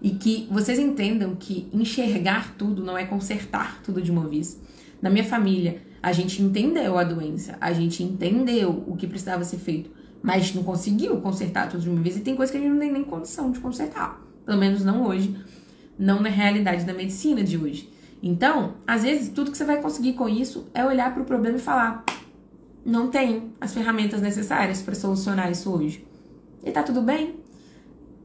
E 0.00 0.10
que 0.10 0.48
vocês 0.50 0.78
entendam 0.78 1.36
que 1.36 1.68
enxergar 1.72 2.54
tudo 2.56 2.82
não 2.82 2.96
é 2.96 3.04
consertar 3.04 3.82
tudo 3.82 4.00
de 4.00 4.10
uma 4.10 4.26
vez. 4.26 4.60
Na 5.02 5.10
minha 5.10 5.24
família, 5.24 5.82
a 6.02 6.12
gente 6.12 6.42
entendeu 6.42 6.98
a 6.98 7.04
doença, 7.04 7.56
a 7.60 7.72
gente 7.72 8.02
entendeu 8.02 8.84
o 8.86 8.96
que 8.96 9.06
precisava 9.06 9.44
ser 9.44 9.58
feito, 9.58 9.90
mas 10.22 10.54
não 10.54 10.62
conseguiu 10.62 11.20
consertar 11.20 11.68
tudo 11.68 11.82
de 11.82 11.90
uma 11.90 12.02
vez. 12.02 12.16
E 12.16 12.20
tem 12.20 12.34
coisa 12.34 12.52
que 12.52 12.58
a 12.58 12.60
gente 12.60 12.70
não 12.70 12.80
tem 12.80 12.92
nem 12.92 13.04
condição 13.04 13.50
de 13.50 13.58
consertar. 13.58 14.22
Pelo 14.46 14.58
menos 14.58 14.82
não 14.82 15.06
hoje 15.06 15.36
não 15.98 16.20
na 16.20 16.28
realidade 16.28 16.84
da 16.84 16.92
medicina 16.92 17.42
de 17.42 17.56
hoje. 17.58 17.90
Então, 18.22 18.74
às 18.86 19.02
vezes, 19.02 19.28
tudo 19.28 19.50
que 19.50 19.56
você 19.56 19.64
vai 19.64 19.80
conseguir 19.80 20.14
com 20.14 20.28
isso 20.28 20.68
é 20.74 20.84
olhar 20.84 21.12
para 21.12 21.22
o 21.22 21.26
problema 21.26 21.56
e 21.56 21.60
falar: 21.60 22.04
não 22.86 23.08
tenho 23.10 23.52
as 23.60 23.74
ferramentas 23.74 24.22
necessárias 24.22 24.80
para 24.80 24.94
solucionar 24.94 25.50
isso 25.50 25.70
hoje. 25.72 26.06
E 26.64 26.70
tá 26.70 26.84
tudo 26.84 27.02
bem. 27.02 27.34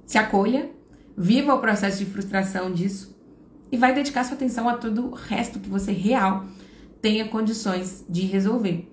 Se 0.05 0.19
acolha, 0.19 0.69
viva 1.17 1.55
o 1.55 1.59
processo 1.59 1.97
de 1.97 2.05
frustração 2.05 2.71
disso 2.71 3.17
e 3.71 3.77
vai 3.77 3.93
dedicar 3.93 4.23
sua 4.23 4.35
atenção 4.35 4.69
a 4.69 4.77
todo 4.77 5.07
o 5.07 5.13
resto 5.15 5.59
que 5.59 5.67
você 5.67 5.91
real 5.91 6.45
tenha 7.01 7.27
condições 7.27 8.05
de 8.07 8.21
resolver. 8.21 8.87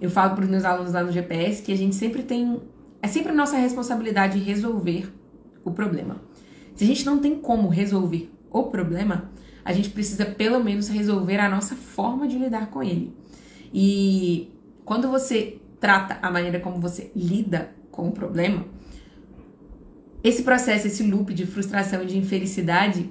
Eu 0.00 0.10
falo 0.10 0.34
para 0.34 0.44
os 0.44 0.50
meus 0.50 0.64
alunos 0.64 0.92
lá 0.92 1.04
no 1.04 1.12
GPS 1.12 1.62
que 1.62 1.72
a 1.72 1.76
gente 1.76 1.94
sempre 1.94 2.24
tem. 2.24 2.60
É 3.00 3.06
sempre 3.06 3.32
nossa 3.32 3.56
responsabilidade 3.56 4.38
resolver 4.40 5.12
o 5.64 5.70
problema. 5.70 6.20
Se 6.74 6.82
a 6.82 6.86
gente 6.86 7.06
não 7.06 7.18
tem 7.18 7.38
como 7.38 7.68
resolver 7.68 8.32
o 8.50 8.64
problema, 8.64 9.30
a 9.64 9.72
gente 9.72 9.90
precisa 9.90 10.24
pelo 10.26 10.62
menos 10.62 10.88
resolver 10.88 11.38
a 11.38 11.48
nossa 11.48 11.76
forma 11.76 12.26
de 12.26 12.36
lidar 12.36 12.70
com 12.70 12.82
ele. 12.82 13.14
E 13.72 14.53
quando 14.84 15.08
você 15.08 15.58
trata 15.80 16.18
a 16.20 16.30
maneira 16.30 16.60
como 16.60 16.80
você 16.80 17.10
lida 17.14 17.74
com 17.90 18.08
o 18.08 18.12
problema, 18.12 18.64
esse 20.22 20.42
processo, 20.42 20.86
esse 20.86 21.02
loop 21.02 21.34
de 21.34 21.44
frustração 21.46 22.02
e 22.02 22.06
de 22.06 22.18
infelicidade, 22.18 23.10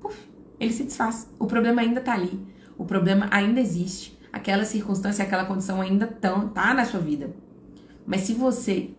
puff, 0.00 0.16
ele 0.60 0.72
se 0.72 0.84
desfaz. 0.84 1.28
O 1.38 1.46
problema 1.46 1.80
ainda 1.80 2.00
tá 2.00 2.12
ali. 2.12 2.38
O 2.76 2.84
problema 2.84 3.28
ainda 3.30 3.60
existe. 3.60 4.18
Aquela 4.32 4.64
circunstância, 4.64 5.24
aquela 5.24 5.46
condição 5.46 5.80
ainda 5.80 6.06
tão, 6.06 6.48
tá 6.48 6.74
na 6.74 6.84
sua 6.84 7.00
vida. 7.00 7.34
Mas 8.06 8.22
se 8.22 8.34
você 8.34 8.90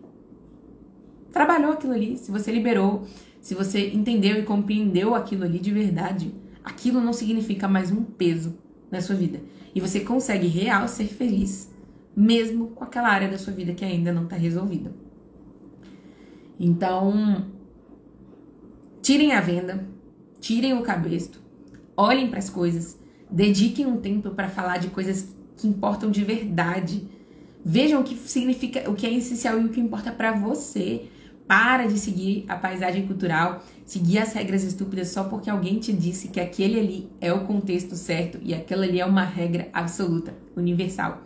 trabalhou 1.32 1.72
aquilo 1.72 1.92
ali, 1.92 2.16
se 2.16 2.32
você 2.32 2.50
liberou, 2.50 3.06
se 3.40 3.54
você 3.54 3.90
entendeu 3.90 4.38
e 4.38 4.42
compreendeu 4.42 5.14
aquilo 5.14 5.44
ali 5.44 5.60
de 5.60 5.70
verdade, 5.70 6.34
aquilo 6.64 7.00
não 7.00 7.12
significa 7.12 7.68
mais 7.68 7.92
um 7.92 8.02
peso 8.02 8.58
na 8.90 9.00
sua 9.00 9.14
vida. 9.14 9.40
E 9.72 9.80
você 9.80 10.00
consegue 10.00 10.48
real 10.48 10.88
ser 10.88 11.06
feliz, 11.06 11.70
mesmo 12.16 12.68
com 12.68 12.82
aquela 12.82 13.08
área 13.08 13.28
da 13.28 13.36
sua 13.36 13.52
vida 13.52 13.74
que 13.74 13.84
ainda 13.84 14.10
não 14.10 14.24
está 14.24 14.36
resolvida. 14.36 14.90
Então, 16.58 17.46
tirem 19.02 19.32
a 19.32 19.40
venda, 19.42 19.86
tirem 20.40 20.72
o 20.72 20.82
cabresto, 20.82 21.38
olhem 21.94 22.30
para 22.30 22.38
as 22.38 22.48
coisas, 22.48 22.98
dediquem 23.30 23.84
um 23.84 23.98
tempo 23.98 24.30
para 24.30 24.48
falar 24.48 24.78
de 24.78 24.88
coisas 24.88 25.28
que 25.56 25.68
importam 25.68 26.10
de 26.10 26.24
verdade. 26.24 27.06
Vejam 27.62 28.00
o 28.00 28.04
que 28.04 28.16
significa, 28.16 28.88
o 28.90 28.94
que 28.94 29.06
é 29.06 29.12
essencial 29.12 29.60
e 29.60 29.64
o 29.64 29.68
que 29.68 29.80
importa 29.80 30.10
para 30.10 30.32
você. 30.32 31.08
Para 31.46 31.86
de 31.86 31.96
seguir 31.96 32.44
a 32.48 32.56
paisagem 32.56 33.06
cultural, 33.06 33.64
seguir 33.84 34.18
as 34.18 34.32
regras 34.32 34.64
estúpidas 34.64 35.10
só 35.10 35.22
porque 35.22 35.48
alguém 35.48 35.78
te 35.78 35.92
disse 35.92 36.26
que 36.26 36.40
aquele 36.40 36.80
ali 36.80 37.08
é 37.20 37.32
o 37.32 37.44
contexto 37.44 37.94
certo 37.94 38.40
e 38.42 38.52
aquela 38.52 38.84
ali 38.84 38.98
é 38.98 39.06
uma 39.06 39.22
regra 39.22 39.68
absoluta, 39.72 40.34
universal. 40.56 41.22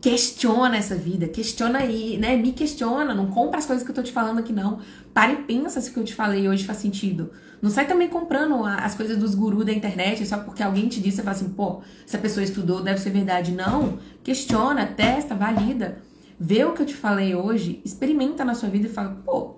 Questiona 0.00 0.76
essa 0.76 0.94
vida, 0.94 1.28
questiona 1.28 1.80
aí, 1.80 2.16
né? 2.16 2.36
Me 2.36 2.52
questiona, 2.52 3.14
não 3.14 3.26
compra 3.26 3.58
as 3.58 3.66
coisas 3.66 3.84
que 3.84 3.90
eu 3.90 3.94
tô 3.94 4.02
te 4.02 4.12
falando 4.12 4.38
aqui, 4.38 4.52
não. 4.52 4.80
Para 5.12 5.32
e 5.32 5.36
pensa 5.42 5.80
se 5.80 5.90
o 5.90 5.92
que 5.92 6.00
eu 6.00 6.04
te 6.04 6.14
falei 6.14 6.48
hoje 6.48 6.64
faz 6.64 6.78
sentido. 6.78 7.30
Não 7.60 7.68
sai 7.68 7.86
também 7.86 8.08
comprando 8.08 8.64
as 8.64 8.94
coisas 8.94 9.18
dos 9.18 9.34
gurus 9.34 9.66
da 9.66 9.72
internet 9.72 10.24
só 10.26 10.38
porque 10.38 10.62
alguém 10.62 10.88
te 10.88 11.00
disse, 11.00 11.18
você 11.18 11.22
fala 11.22 11.36
assim, 11.36 11.50
pô, 11.50 11.82
essa 12.06 12.16
pessoa 12.16 12.42
estudou, 12.42 12.82
deve 12.82 12.98
ser 12.98 13.10
verdade. 13.10 13.52
Não. 13.52 13.98
Questiona, 14.24 14.86
testa, 14.86 15.34
valida 15.34 15.98
vê 16.40 16.64
o 16.64 16.72
que 16.72 16.80
eu 16.80 16.86
te 16.86 16.94
falei 16.94 17.34
hoje, 17.34 17.82
experimenta 17.84 18.42
na 18.46 18.54
sua 18.54 18.70
vida 18.70 18.86
e 18.86 18.90
fala, 18.90 19.20
pô, 19.26 19.56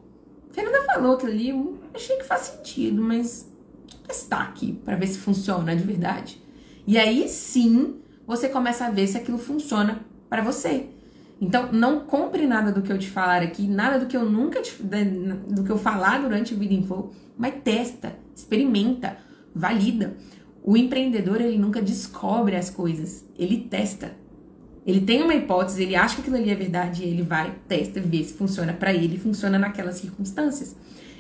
Fernanda 0.51 0.85
falou 0.85 1.15
aquilo 1.15 1.31
ali, 1.31 1.51
eu 1.51 1.79
achei 1.95 2.17
que 2.17 2.25
faz 2.25 2.43
sentido, 2.43 3.01
mas 3.01 3.49
vou 3.89 4.01
testar 4.09 4.43
aqui 4.43 4.73
para 4.85 4.97
ver 4.97 5.07
se 5.07 5.19
funciona 5.19 5.77
de 5.77 5.85
verdade. 5.85 6.43
E 6.85 6.99
aí 6.99 7.29
sim 7.29 8.01
você 8.27 8.49
começa 8.49 8.87
a 8.87 8.91
ver 8.91 9.07
se 9.07 9.17
aquilo 9.17 9.39
funciona 9.39 10.05
para 10.33 10.41
você. 10.41 10.87
Então, 11.39 11.71
não 11.73 12.01
compre 12.01 12.47
nada 12.47 12.73
do 12.73 12.81
que 12.81 12.91
eu 12.91 12.97
te 12.97 13.11
falar 13.11 13.43
aqui, 13.43 13.69
nada 13.69 13.99
do 13.99 14.07
que 14.07 14.17
eu 14.17 14.25
nunca 14.25 14.63
te, 14.63 14.73
do 14.83 15.63
que 15.63 15.71
eu 15.71 15.77
falar 15.77 16.23
durante 16.23 16.55
o 16.55 16.57
Vida 16.57 16.73
Info, 16.73 17.11
mas 17.37 17.57
testa, 17.63 18.17
experimenta, 18.35 19.19
valida. 19.55 20.17
O 20.65 20.75
empreendedor, 20.75 21.39
ele 21.39 21.59
nunca 21.59 21.83
descobre 21.83 22.57
as 22.57 22.71
coisas, 22.71 23.27
ele 23.39 23.59
testa. 23.69 24.13
Ele 24.87 25.03
tem 25.03 25.23
uma 25.23 25.35
hipótese, 25.35 25.83
ele 25.83 25.97
acha 25.97 26.15
que 26.15 26.23
aquilo 26.23 26.37
ali 26.37 26.49
é 26.49 26.55
verdade, 26.55 27.05
ele 27.05 27.23
vai, 27.23 27.55
testa, 27.69 28.01
vê 28.01 28.25
se 28.25 28.33
funciona 28.33 28.73
para 28.73 28.95
ele, 28.95 29.19
funciona 29.19 29.59
naquelas 29.59 29.97
circunstâncias. 29.97 30.75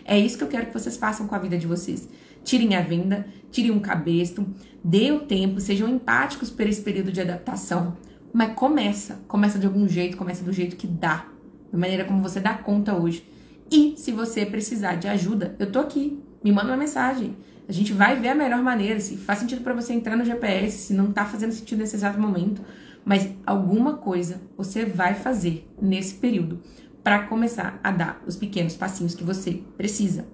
É 0.06 0.18
isso 0.18 0.38
que 0.38 0.44
eu 0.44 0.48
quero 0.48 0.66
que 0.68 0.72
vocês 0.72 0.96
façam 0.96 1.28
com 1.28 1.34
a 1.34 1.38
vida 1.38 1.58
de 1.58 1.66
vocês. 1.66 2.08
Tirem 2.42 2.76
a 2.76 2.80
venda, 2.80 3.26
tirem 3.50 3.70
um 3.72 3.78
cabeço, 3.78 4.46
dê 4.82 5.12
o 5.12 5.20
tempo, 5.20 5.60
sejam 5.60 5.86
empáticos 5.86 6.48
por 6.48 6.66
esse 6.66 6.80
período 6.80 7.12
de 7.12 7.20
adaptação. 7.20 7.94
Mas 8.32 8.54
começa, 8.54 9.20
começa 9.28 9.58
de 9.58 9.66
algum 9.66 9.86
jeito, 9.86 10.16
começa 10.16 10.42
do 10.42 10.52
jeito 10.52 10.76
que 10.76 10.86
dá, 10.86 11.26
da 11.70 11.78
maneira 11.78 12.04
como 12.04 12.22
você 12.22 12.40
dá 12.40 12.54
conta 12.54 12.94
hoje. 12.94 13.28
E 13.70 13.94
se 13.96 14.12
você 14.12 14.46
precisar 14.46 14.96
de 14.96 15.08
ajuda, 15.08 15.54
eu 15.58 15.70
tô 15.70 15.78
aqui. 15.78 16.22
Me 16.42 16.50
manda 16.50 16.68
uma 16.68 16.76
mensagem. 16.76 17.36
A 17.68 17.72
gente 17.72 17.92
vai 17.92 18.18
ver 18.18 18.28
a 18.28 18.34
melhor 18.34 18.62
maneira, 18.62 18.98
se 19.00 19.16
faz 19.16 19.38
sentido 19.38 19.62
para 19.62 19.74
você 19.74 19.92
entrar 19.92 20.16
no 20.16 20.24
GPS, 20.24 20.78
se 20.78 20.94
não 20.94 21.12
tá 21.12 21.24
fazendo 21.24 21.52
sentido 21.52 21.78
nesse 21.78 21.96
exato 21.96 22.20
momento, 22.20 22.62
mas 23.04 23.30
alguma 23.46 23.94
coisa 23.98 24.40
você 24.56 24.84
vai 24.84 25.14
fazer 25.14 25.68
nesse 25.80 26.14
período 26.14 26.60
para 27.02 27.26
começar 27.26 27.80
a 27.82 27.90
dar 27.90 28.22
os 28.26 28.36
pequenos 28.36 28.76
passinhos 28.76 29.14
que 29.14 29.24
você 29.24 29.62
precisa. 29.76 30.26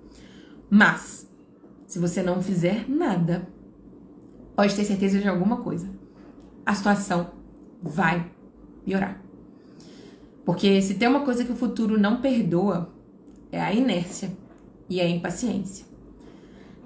Mas 0.71 1.29
se 1.87 1.99
você 1.99 2.23
não 2.23 2.43
fizer 2.43 2.89
nada, 2.89 3.49
pode 4.55 4.75
ter 4.75 4.85
certeza 4.85 5.19
de 5.19 5.29
alguma 5.29 5.59
coisa. 5.59 5.89
A 6.65 6.75
situação 6.75 7.38
vai 7.83 8.31
piorar. 8.85 9.21
Porque 10.45 10.81
se 10.81 10.95
tem 10.95 11.09
uma 11.09 11.21
coisa 11.21 11.45
que 11.45 11.53
o 11.53 11.57
futuro 11.57 11.99
não 11.99 12.21
perdoa, 12.21 12.93
é 13.53 13.61
a 13.61 13.73
inércia 13.73 14.31
e 14.89 15.01
a 15.01 15.09
impaciência. 15.09 15.87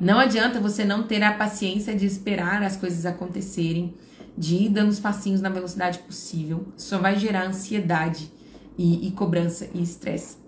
Não 0.01 0.18
adianta 0.18 0.61
você 0.61 0.84
não 0.84 1.05
ter 1.05 1.22
a 1.22 1.32
paciência 1.32 1.95
de 1.95 2.07
esperar 2.07 2.62
as 2.62 2.76
coisas 2.76 3.07
acontecerem, 3.07 3.95
de 4.36 4.57
ir 4.57 4.68
dando 4.68 4.88
os 4.88 4.99
passinhos 4.99 5.40
na 5.40 5.49
velocidade 5.49 6.01
possível. 6.01 6.66
Só 6.76 6.99
vai 6.99 7.18
gerar 7.18 7.47
ansiedade 7.47 8.32
e, 8.76 9.07
e 9.07 9.12
cobrança 9.12 9.68
e 9.72 9.80
estresse. 9.80 10.38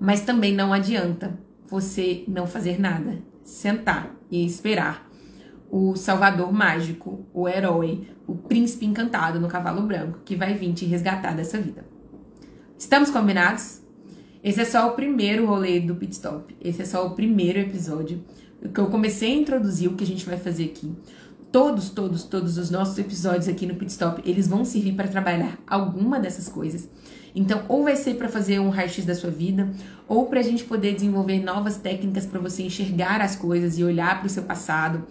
Mas 0.00 0.22
também 0.22 0.54
não 0.54 0.72
adianta 0.72 1.38
você 1.68 2.24
não 2.26 2.46
fazer 2.46 2.80
nada, 2.80 3.18
sentar 3.44 4.14
e 4.30 4.44
esperar 4.44 5.07
o 5.70 5.96
salvador 5.96 6.52
mágico, 6.52 7.26
o 7.32 7.48
herói, 7.48 8.08
o 8.26 8.34
príncipe 8.34 8.86
encantado 8.86 9.38
no 9.38 9.48
cavalo 9.48 9.82
branco 9.82 10.20
que 10.24 10.36
vai 10.36 10.54
vir 10.54 10.72
te 10.72 10.84
resgatar 10.86 11.34
dessa 11.34 11.58
vida. 11.58 11.84
Estamos 12.78 13.10
combinados? 13.10 13.82
Esse 14.42 14.60
é 14.60 14.64
só 14.64 14.88
o 14.88 14.92
primeiro 14.92 15.46
rolê 15.46 15.80
do 15.80 15.96
Pit 15.96 16.12
Stop. 16.12 16.56
Esse 16.60 16.82
é 16.82 16.84
só 16.84 17.06
o 17.06 17.10
primeiro 17.10 17.58
episódio 17.58 18.22
que 18.72 18.80
eu 18.80 18.86
comecei 18.86 19.32
a 19.32 19.36
introduzir 19.36 19.88
o 19.88 19.94
que 19.94 20.04
a 20.04 20.06
gente 20.06 20.26
vai 20.26 20.36
fazer 20.36 20.64
aqui. 20.64 20.92
Todos, 21.50 21.90
todos, 21.90 22.24
todos 22.24 22.58
os 22.58 22.70
nossos 22.70 22.98
episódios 22.98 23.48
aqui 23.48 23.66
no 23.66 23.74
Pit 23.74 23.90
Stop, 23.90 24.22
eles 24.28 24.48
vão 24.48 24.64
servir 24.64 24.92
para 24.92 25.08
trabalhar 25.08 25.58
alguma 25.66 26.20
dessas 26.20 26.48
coisas. 26.48 26.88
Então, 27.34 27.62
ou 27.68 27.84
vai 27.84 27.96
ser 27.96 28.14
para 28.14 28.28
fazer 28.28 28.58
um 28.58 28.68
raio-x 28.68 29.04
da 29.04 29.14
sua 29.14 29.30
vida, 29.30 29.70
ou 30.06 30.26
para 30.26 30.40
a 30.40 30.42
gente 30.42 30.64
poder 30.64 30.94
desenvolver 30.94 31.42
novas 31.42 31.78
técnicas 31.78 32.26
para 32.26 32.40
você 32.40 32.62
enxergar 32.62 33.20
as 33.20 33.36
coisas 33.36 33.78
e 33.78 33.84
olhar 33.84 34.18
para 34.18 34.26
o 34.26 34.30
seu 34.30 34.42
passado, 34.42 35.06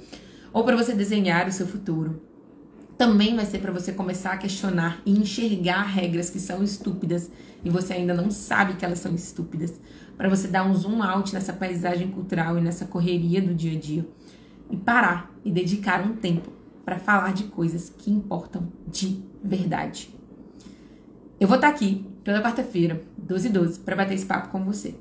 ou 0.57 0.63
para 0.63 0.75
você 0.75 0.95
desenhar 0.95 1.47
o 1.47 1.51
seu 1.51 1.67
futuro. 1.67 2.19
Também 2.97 3.35
vai 3.35 3.45
ser 3.45 3.59
para 3.59 3.71
você 3.71 3.91
começar 3.91 4.31
a 4.31 4.37
questionar 4.37 4.99
e 5.05 5.11
enxergar 5.11 5.83
regras 5.83 6.31
que 6.31 6.39
são 6.39 6.63
estúpidas 6.63 7.29
e 7.63 7.69
você 7.69 7.93
ainda 7.93 8.15
não 8.15 8.31
sabe 8.31 8.73
que 8.73 8.83
elas 8.83 8.97
são 8.97 9.13
estúpidas 9.13 9.79
para 10.17 10.27
você 10.27 10.47
dar 10.47 10.63
um 10.63 10.73
zoom 10.73 11.03
out 11.03 11.31
nessa 11.31 11.53
paisagem 11.53 12.09
cultural 12.09 12.57
e 12.57 12.61
nessa 12.61 12.87
correria 12.87 13.39
do 13.39 13.53
dia 13.53 13.77
a 13.77 13.79
dia 13.79 14.09
e 14.71 14.75
parar 14.75 15.31
e 15.45 15.51
dedicar 15.51 16.01
um 16.01 16.15
tempo 16.15 16.51
para 16.83 16.97
falar 16.97 17.35
de 17.35 17.43
coisas 17.43 17.93
que 17.95 18.09
importam 18.09 18.67
de 18.87 19.23
verdade. 19.43 20.09
Eu 21.39 21.47
vou 21.47 21.57
estar 21.57 21.69
tá 21.69 21.75
aqui 21.75 22.03
toda 22.23 22.41
quarta-feira, 22.41 23.03
12 23.15 23.47
e 23.47 23.51
12, 23.51 23.79
para 23.81 23.95
bater 23.95 24.15
esse 24.15 24.25
papo 24.25 24.49
com 24.49 24.65
você. 24.65 24.95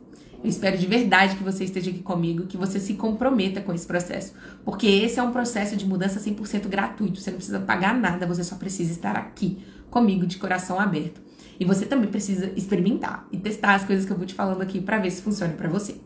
Eu 0.46 0.50
espero 0.50 0.78
de 0.78 0.86
verdade 0.86 1.34
que 1.34 1.42
você 1.42 1.64
esteja 1.64 1.90
aqui 1.90 1.98
comigo, 1.98 2.46
que 2.46 2.56
você 2.56 2.78
se 2.78 2.94
comprometa 2.94 3.60
com 3.60 3.72
esse 3.72 3.84
processo, 3.84 4.32
porque 4.64 4.86
esse 4.86 5.18
é 5.18 5.22
um 5.24 5.32
processo 5.32 5.76
de 5.76 5.84
mudança 5.84 6.20
100% 6.20 6.68
gratuito. 6.68 7.20
Você 7.20 7.32
não 7.32 7.38
precisa 7.38 7.58
pagar 7.58 7.98
nada, 7.98 8.28
você 8.28 8.44
só 8.44 8.54
precisa 8.54 8.92
estar 8.92 9.16
aqui 9.16 9.58
comigo 9.90 10.24
de 10.24 10.38
coração 10.38 10.78
aberto. 10.78 11.20
E 11.58 11.64
você 11.64 11.84
também 11.84 12.08
precisa 12.08 12.52
experimentar 12.54 13.26
e 13.32 13.38
testar 13.38 13.74
as 13.74 13.84
coisas 13.84 14.06
que 14.06 14.12
eu 14.12 14.16
vou 14.16 14.24
te 14.24 14.34
falando 14.34 14.62
aqui 14.62 14.80
para 14.80 14.98
ver 14.98 15.10
se 15.10 15.20
funciona 15.20 15.52
para 15.52 15.68
você. 15.68 15.96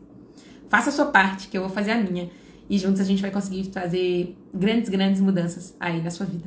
Faça 0.70 0.88
a 0.88 0.93
sua 0.93 1.07
parte, 1.07 1.49
que 1.49 1.59
eu 1.59 1.61
vou 1.61 1.70
fazer 1.70 1.91
a 1.91 2.01
minha, 2.01 2.30
e 2.66 2.78
juntos 2.78 2.99
a 2.99 3.05
gente 3.05 3.20
vai 3.20 3.30
conseguir 3.30 3.70
fazer 3.70 4.34
grandes, 4.55 4.88
grandes 4.88 5.20
mudanças 5.20 5.76
aí 5.78 6.01
na 6.01 6.11
sua 6.11 6.24
vida. 6.24 6.47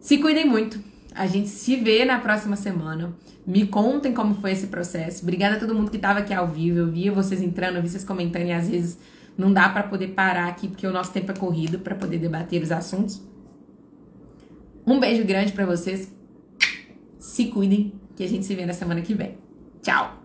Se 0.00 0.16
cuidem 0.16 0.48
muito. 0.48 0.82
A 1.14 1.26
gente 1.26 1.48
se 1.48 1.76
vê 1.76 2.04
na 2.04 2.18
próxima 2.18 2.56
semana. 2.56 3.14
Me 3.46 3.66
contem 3.66 4.14
como 4.14 4.34
foi 4.34 4.52
esse 4.52 4.68
processo. 4.68 5.22
Obrigada 5.22 5.56
a 5.56 5.58
todo 5.58 5.74
mundo 5.74 5.90
que 5.90 5.96
estava 5.96 6.20
aqui 6.20 6.32
ao 6.32 6.48
vivo. 6.48 6.78
Eu 6.78 6.90
via 6.90 7.12
vocês 7.12 7.42
entrando, 7.42 7.76
eu 7.76 7.82
vi 7.82 7.88
vocês 7.88 8.04
comentando 8.04 8.46
e 8.46 8.52
às 8.52 8.68
vezes 8.68 8.98
não 9.36 9.52
dá 9.52 9.68
para 9.68 9.84
poder 9.84 10.08
parar 10.08 10.48
aqui 10.48 10.68
porque 10.68 10.86
o 10.86 10.92
nosso 10.92 11.12
tempo 11.12 11.32
é 11.32 11.34
corrido 11.34 11.78
para 11.78 11.94
poder 11.94 12.18
debater 12.18 12.62
os 12.62 12.70
assuntos. 12.70 13.22
Um 14.86 14.98
beijo 14.98 15.24
grande 15.24 15.52
para 15.52 15.66
vocês. 15.66 16.12
Se 17.18 17.46
cuidem, 17.46 17.92
que 18.16 18.24
a 18.24 18.28
gente 18.28 18.44
se 18.44 18.54
vê 18.54 18.66
na 18.66 18.72
semana 18.72 19.00
que 19.00 19.14
vem. 19.14 19.38
Tchau! 19.80 20.21